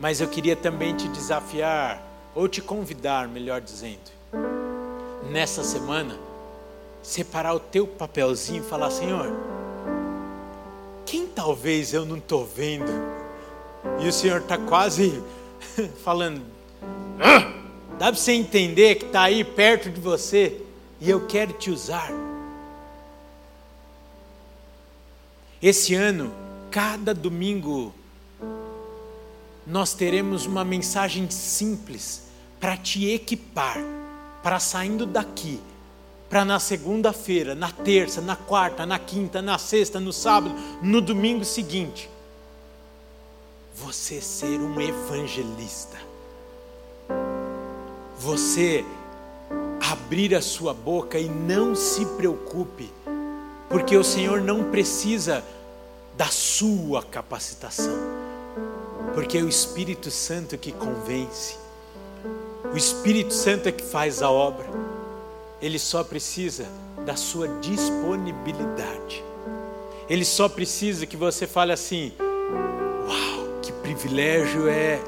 Mas 0.01 0.21
eu 0.21 0.27
queria 0.27 0.57
também 0.57 0.97
te 0.97 1.07
desafiar, 1.09 2.03
ou 2.35 2.49
te 2.49 2.61
convidar, 2.61 3.29
melhor 3.29 3.61
dizendo, 3.61 4.11
nessa 5.31 5.63
semana, 5.63 6.19
separar 7.03 7.55
o 7.55 7.61
teu 7.61 7.87
papelzinho 7.87 8.63
e 8.63 8.67
falar: 8.67 8.91
Senhor, 8.91 9.33
quem 11.05 11.27
talvez 11.27 11.93
eu 11.93 12.05
não 12.05 12.17
estou 12.17 12.47
vendo? 12.47 12.91
E 14.01 14.09
o 14.09 14.13
Senhor 14.13 14.41
está 14.41 14.57
quase 14.57 15.23
falando: 16.05 16.43
dá 17.99 18.07
para 18.07 18.15
você 18.15 18.33
entender 18.33 18.97
que 18.97 19.07
está 19.07 19.23
aí 19.23 19.45
perto 19.45 19.91
de 19.91 20.01
você 20.01 20.61
e 21.01 21.11
eu 21.11 21.27
quero 21.27 21.53
te 21.53 21.71
usar. 21.71 22.11
Esse 25.61 25.95
ano, 25.95 26.33
cada 26.71 27.15
domingo, 27.15 27.95
nós 29.67 29.95
teremos 29.95 30.47
uma 30.47 30.65
mensagem 30.65 31.31
simples 31.31 32.23
para 32.61 32.77
te 32.77 33.09
equipar, 33.11 33.79
para 34.43 34.59
saindo 34.59 35.07
daqui, 35.07 35.61
para 36.29 36.45
na 36.45 36.59
segunda-feira, 36.59 37.55
na 37.55 37.71
terça, 37.71 38.21
na 38.21 38.35
quarta, 38.35 38.87
na 38.87 38.99
quinta, 38.99 39.43
na 39.43 39.59
sexta, 39.59 40.01
no 40.01 40.13
sábado, 40.13 40.55
no 40.81 41.01
domingo 41.01 41.45
seguinte, 41.45 42.09
você 43.75 44.21
ser 44.21 44.61
um 44.61 44.81
evangelista. 44.81 45.99
Você 48.19 48.85
abrir 49.91 50.35
a 50.35 50.41
sua 50.41 50.73
boca 50.73 51.19
e 51.19 51.29
não 51.29 51.75
se 51.75 52.07
preocupe, 52.07 52.91
porque 53.69 53.97
o 53.97 54.05
Senhor 54.05 54.41
não 54.41 54.71
precisa 54.71 55.45
da 56.17 56.27
sua 56.27 57.03
capacitação, 57.03 57.99
porque 59.15 59.39
é 59.39 59.43
o 59.43 59.49
Espírito 59.49 60.11
Santo 60.11 60.57
que 60.59 60.73
convence, 60.73 61.57
o 62.73 62.77
Espírito 62.77 63.35
Santo 63.35 63.69
é 63.69 63.73
que 63.73 63.85
faz 63.85 64.23
a 64.23 64.31
obra, 64.31 64.67
ele 65.61 65.79
só 65.79 66.03
precisa 66.03 66.67
da 67.05 67.17
sua 67.17 67.49
disponibilidade, 67.61 69.23
ele 70.09 70.25
só 70.25 70.49
precisa 70.49 71.07
que 71.07 71.17
você 71.17 71.47
fale 71.47 71.73
assim: 71.73 72.13
privilégio 73.83 74.69
é 74.69 75.01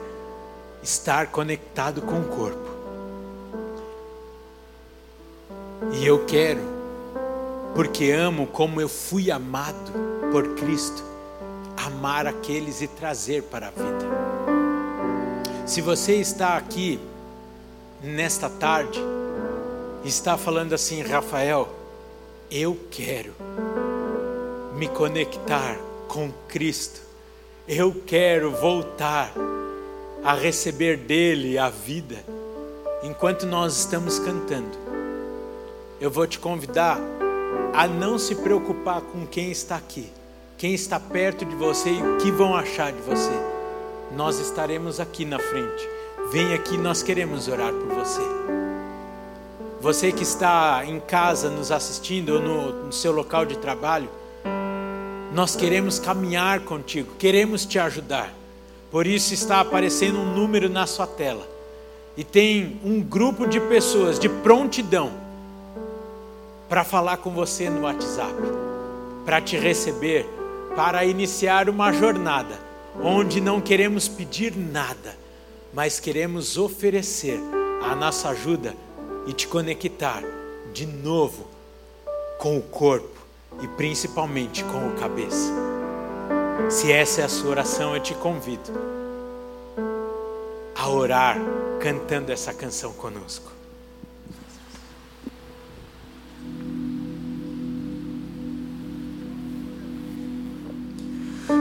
estar 0.83 1.29
conectado 1.29 2.03
com 2.03 2.21
o 2.21 2.25
corpo. 2.25 2.75
E 5.93 6.07
eu 6.07 6.25
quero, 6.27 6.61
porque 7.75 8.11
amo 8.11 8.47
como 8.47 8.81
eu 8.81 8.89
fui 8.89 9.31
amado 9.31 9.93
por 10.31 10.55
Cristo, 10.55 11.03
amar 11.87 12.27
aqueles 12.27 12.81
e 12.81 12.89
trazer 12.89 13.43
para 13.45 13.69
a 13.69 13.71
vida. 13.71 14.07
Se 15.67 15.81
você 15.81 16.17
está 16.17 16.57
aqui 16.57 17.01
nesta 18.03 18.49
tarde, 18.49 19.01
está 20.05 20.37
falando 20.37 20.75
assim, 20.75 21.03
Rafael, 21.03 21.69
eu 22.51 22.79
quero 22.91 23.35
me 24.77 24.89
conectar 24.89 25.77
com 26.09 26.31
Cristo 26.49 27.05
eu 27.67 28.03
quero 28.07 28.51
voltar 28.51 29.33
a 30.23 30.35
receber 30.35 30.99
dele 30.99 31.59
a 31.59 31.71
vida. 31.71 32.17
Enquanto 33.03 33.47
nós 33.47 33.79
estamos 33.79 34.19
cantando, 34.19 34.77
eu 35.99 36.11
vou 36.11 36.27
te 36.27 36.39
convidar 36.39 36.99
a 37.73 37.87
não 37.87 38.19
se 38.19 38.35
preocupar 38.35 39.01
com 39.01 39.27
quem 39.27 39.51
está 39.51 39.77
aqui, 39.77 40.13
quem 40.65 40.73
está 40.73 40.99
perto 40.99 41.45
de 41.45 41.55
você 41.55 41.91
e 41.91 42.03
o 42.03 42.17
que 42.17 42.31
vão 42.31 42.57
achar 42.57 42.91
de 42.91 43.03
você. 43.03 43.39
Nós 44.17 44.39
estaremos 44.39 44.99
aqui 44.99 45.23
na 45.23 45.39
frente. 45.39 45.87
Vem 46.33 46.55
aqui, 46.55 46.79
nós 46.79 47.03
queremos 47.03 47.49
orar 47.49 47.71
por 47.71 47.95
você. 47.95 48.23
Você 49.79 50.11
que 50.11 50.23
está 50.23 50.83
em 50.87 50.99
casa 51.01 51.51
nos 51.51 51.71
assistindo 51.71 52.37
ou 52.37 52.41
no, 52.41 52.85
no 52.87 52.93
seu 52.95 53.13
local 53.13 53.45
de 53.45 53.59
trabalho, 53.59 54.09
nós 55.35 55.55
queremos 55.55 55.99
caminhar 55.99 56.61
contigo, 56.61 57.13
queremos 57.19 57.67
te 57.67 57.79
ajudar. 57.79 58.33
Por 58.91 59.07
isso 59.07 59.35
está 59.35 59.61
aparecendo 59.61 60.19
um 60.19 60.35
número 60.35 60.71
na 60.71 60.87
sua 60.87 61.07
tela. 61.07 61.47
E 62.17 62.25
tem 62.25 62.81
um 62.83 63.03
grupo 63.03 63.47
de 63.47 63.61
pessoas 63.61 64.19
de 64.19 64.31
prontidão 64.31 65.13
para 66.71 66.85
falar 66.85 67.19
com 67.19 67.33
você 67.33 67.69
no 67.69 67.83
WhatsApp, 67.83 68.33
para 69.27 69.43
te 69.43 69.59
receber, 69.59 70.27
para 70.77 71.05
iniciar 71.05 71.69
uma 71.69 71.93
jornada 71.93 72.59
onde 73.03 73.41
não 73.41 73.61
queremos 73.61 74.09
pedir 74.09 74.57
nada, 74.57 75.17
mas 75.73 75.99
queremos 75.99 76.57
oferecer 76.57 77.39
a 77.83 77.95
nossa 77.95 78.29
ajuda 78.31 78.75
e 79.27 79.33
te 79.33 79.47
conectar 79.49 80.23
de 80.73 80.87
novo 80.87 81.47
com 82.39 82.59
o 82.59 82.63
corpo 82.63 83.21
e 83.63 83.69
principalmente 83.69 84.65
com 84.65 84.89
o 84.89 84.93
cabeça. 84.95 85.53
Se 86.71 86.93
essa 86.93 87.23
é 87.23 87.25
a 87.25 87.29
sua 87.29 87.51
oração, 87.51 87.95
eu 87.95 88.03
te 88.03 88.15
convido 88.15 88.73
a 90.75 90.89
orar 90.89 91.39
cantando 91.81 92.33
essa 92.33 92.53
canção 92.53 92.93
conosco. 92.93 93.54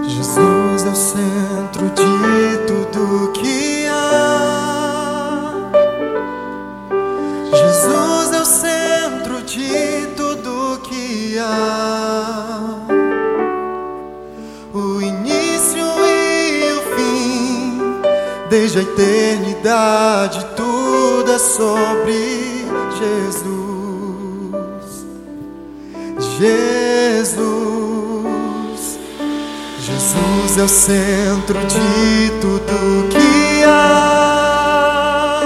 Jesus 0.01 0.85
é 0.85 0.89
o 0.89 0.95
centro 0.95 1.89
de 1.89 2.57
tudo 2.67 3.31
que 3.33 3.85
há. 3.87 5.69
Jesus 7.51 8.33
é 8.33 8.41
o 8.41 8.45
centro 8.45 9.41
de 9.43 10.07
tudo 10.15 10.79
que 10.83 11.37
há. 11.39 11.93
desde 18.53 18.77
a 18.77 18.81
eternidade, 18.83 20.45
tudo 20.55 21.31
é 21.31 21.39
sobre 21.39 22.65
Jesus. 22.99 23.47
Jesus, 26.37 27.92
Jesus 29.85 30.57
é 30.57 30.63
o 30.63 30.67
centro 30.69 31.59
de 31.65 32.31
tudo 32.39 33.09
que 33.09 33.63
há. 33.65 35.41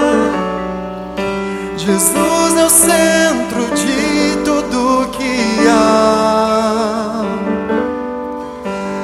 Jesus 1.76 2.56
é 2.56 2.64
o 2.64 2.70
centro 2.70 3.66
de 3.74 4.36
tudo 4.44 5.08
que 5.10 5.66
há. 5.68 7.24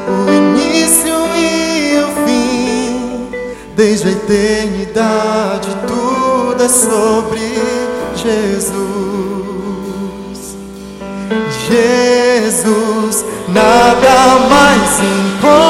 O 0.08 0.32
início 0.32 1.16
e 1.36 1.98
o 1.98 2.06
fim, 2.24 3.28
desde 3.74 4.10
a 4.10 4.12
eternidade, 4.12 5.76
tudo 5.88 6.62
é 6.62 6.68
sobre 6.68 7.40
Jesus. 8.14 8.93
Mais 15.00 15.63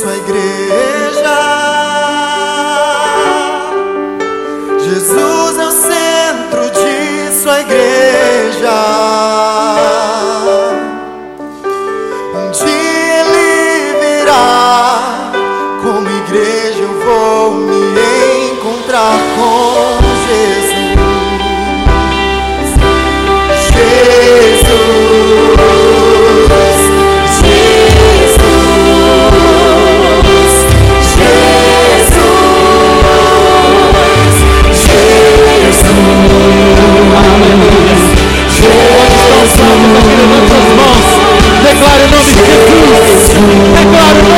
sua 0.00 0.16
igreja. 0.16 0.89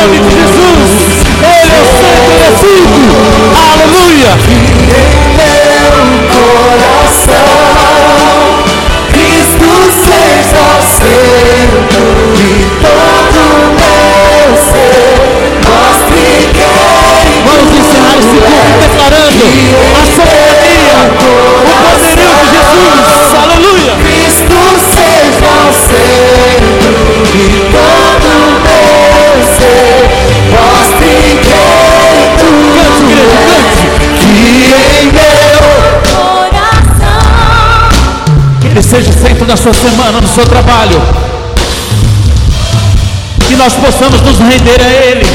Jesus. 0.09 0.91
Ele 1.39 1.73
é 1.73 1.81
o 1.81 1.87
centro, 1.87 2.33
ele 2.33 2.43
é. 2.43 2.51
Aleluia. 3.73 4.31
meu 5.39 5.95
coração, 6.33 7.47
Cristo 9.13 9.71
seja 10.03 10.63
o 10.77 10.83
centro 10.83 12.07
de 12.35 12.51
todo 12.83 13.43
meu 13.79 14.47
ser. 14.57 15.23
Mostre 15.69 16.27
quem 16.53 16.83
Vamos 17.45 17.71
encerrar 17.79 18.15
esse 18.19 18.39
culto 18.41 18.75
declarando 18.81 19.45
a 19.95 20.05
soberania, 20.07 21.42
seja 38.93 39.09
o 39.09 39.27
centro 39.27 39.47
da 39.47 39.57
sua 39.57 39.73
semana, 39.73 40.21
do 40.21 40.29
seu 40.29 40.45
trabalho. 40.45 41.01
Que 43.49 43.57
nós 43.57 43.73
possamos 43.73 44.21
nos 44.21 44.39
render 44.39 44.83
a 44.83 44.89
Ele. 44.89 45.27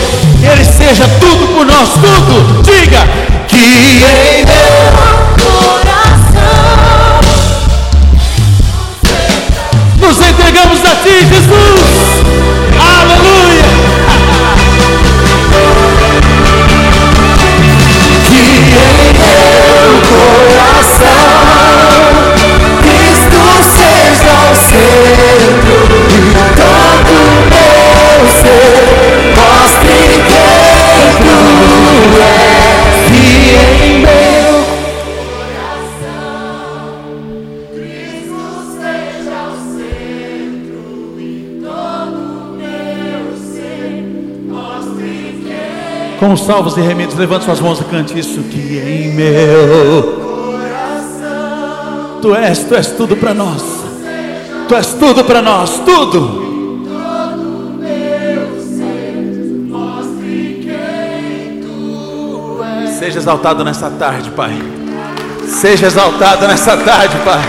Ele 0.43 0.63
seja 0.63 1.07
tudo 1.19 1.47
por 1.55 1.65
nós, 1.65 1.89
tudo. 1.89 2.61
Diga 2.61 2.99
que 3.47 3.57
em 3.57 4.45
nos 4.45 4.76
Com 46.27 46.33
os 46.33 46.41
salvos 46.41 46.75
e 46.75 46.81
remidos, 46.81 47.15
levante 47.15 47.45
suas 47.45 47.61
mãos 47.61 47.79
e 47.79 47.85
cante 47.85 48.19
isso 48.19 48.41
que 48.41 48.77
em 48.77 49.13
meu 49.13 50.27
Tu 52.21 52.35
és, 52.35 52.59
tu 52.65 52.75
és 52.75 52.87
tudo 52.87 53.15
para 53.15 53.33
nós. 53.33 53.63
Tu 54.67 54.75
és 54.75 54.87
tudo 54.87 55.23
para 55.23 55.41
nós, 55.41 55.79
tudo. 55.85 56.45
Seja 62.99 63.19
exaltado 63.19 63.63
nessa 63.63 63.89
tarde, 63.89 64.29
Pai. 64.31 64.51
Seja 65.47 65.87
exaltado 65.87 66.45
nessa 66.45 66.75
tarde, 66.75 67.15
Pai. 67.23 67.39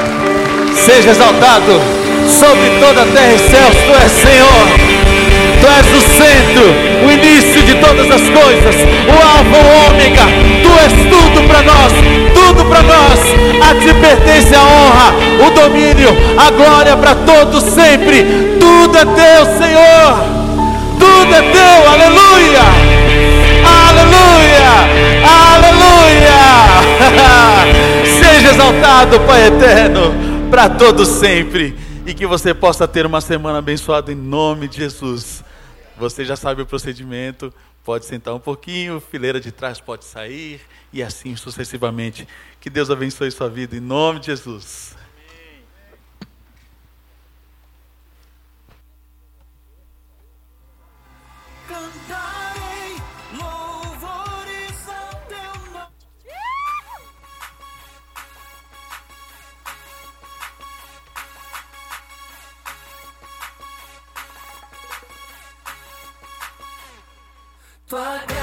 Seja 0.77 1.11
exaltado 1.11 1.81
sobre 2.29 2.79
toda 2.79 3.03
a 3.03 3.07
terra 3.07 3.35
e 3.35 3.39
céus. 3.39 3.75
Tu 3.75 4.05
és 4.05 4.13
Senhor. 4.13 4.69
Tu 5.61 5.67
és 5.67 5.87
o 5.97 6.01
centro. 6.17 6.89
o 7.05 7.11
início 7.11 7.48
todas 7.81 8.11
as 8.11 8.29
coisas, 8.29 8.77
o 9.07 9.13
Alfa, 9.13 9.57
o 9.57 9.89
Ômega. 9.89 10.25
Tu 10.63 10.71
és 10.85 10.93
tudo 11.11 11.47
para 11.49 11.63
nós, 11.63 11.93
tudo 12.35 12.65
para 12.67 12.83
nós. 12.83 13.21
A 13.61 13.75
ti 13.75 13.93
pertence 13.95 14.55
a 14.55 14.63
honra, 14.63 15.15
o 15.47 15.51
domínio, 15.51 16.11
a 16.37 16.51
glória 16.51 16.97
para 16.97 17.15
todos 17.15 17.63
sempre. 17.65 18.25
Tudo 18.59 18.97
é 18.97 19.05
teu, 19.05 19.45
Senhor. 19.59 20.39
Tudo 20.99 21.35
é 21.35 21.43
teu, 21.43 21.91
aleluia. 21.91 22.99
Aleluia, 23.89 24.71
aleluia. 25.55 26.39
Seja 28.19 28.51
exaltado, 28.51 29.21
Pai 29.21 29.47
eterno, 29.47 30.15
para 30.51 30.69
todos 30.69 31.09
sempre. 31.09 31.77
E 32.07 32.15
que 32.15 32.27
você 32.27 32.55
possa 32.55 32.89
ter 32.89 33.05
uma 33.05 33.21
semana 33.21 33.59
abençoada 33.59 34.11
em 34.11 34.15
nome 34.15 34.69
de 34.69 34.79
Jesus. 34.79 35.45
Você 35.99 36.25
já 36.25 36.37
sabe 36.37 36.63
o 36.63 36.67
procedimento, 36.67 37.53
pode 37.89 38.05
sentar 38.05 38.35
um 38.35 38.39
pouquinho, 38.39 39.01
fileira 39.01 39.41
de 39.41 39.51
trás 39.51 39.81
pode 39.81 40.05
sair 40.05 40.61
e 40.93 41.03
assim 41.03 41.35
sucessivamente. 41.35 42.29
Que 42.61 42.69
Deus 42.69 42.91
abençoe 42.91 43.31
sua 43.31 43.49
vida 43.49 43.77
em 43.77 43.81
nome 43.81 44.21
de 44.21 44.27
Jesus. 44.27 44.98
Tua 67.89 68.19
graça 68.19 68.19
me 68.19 68.19
alcança. 68.19 68.38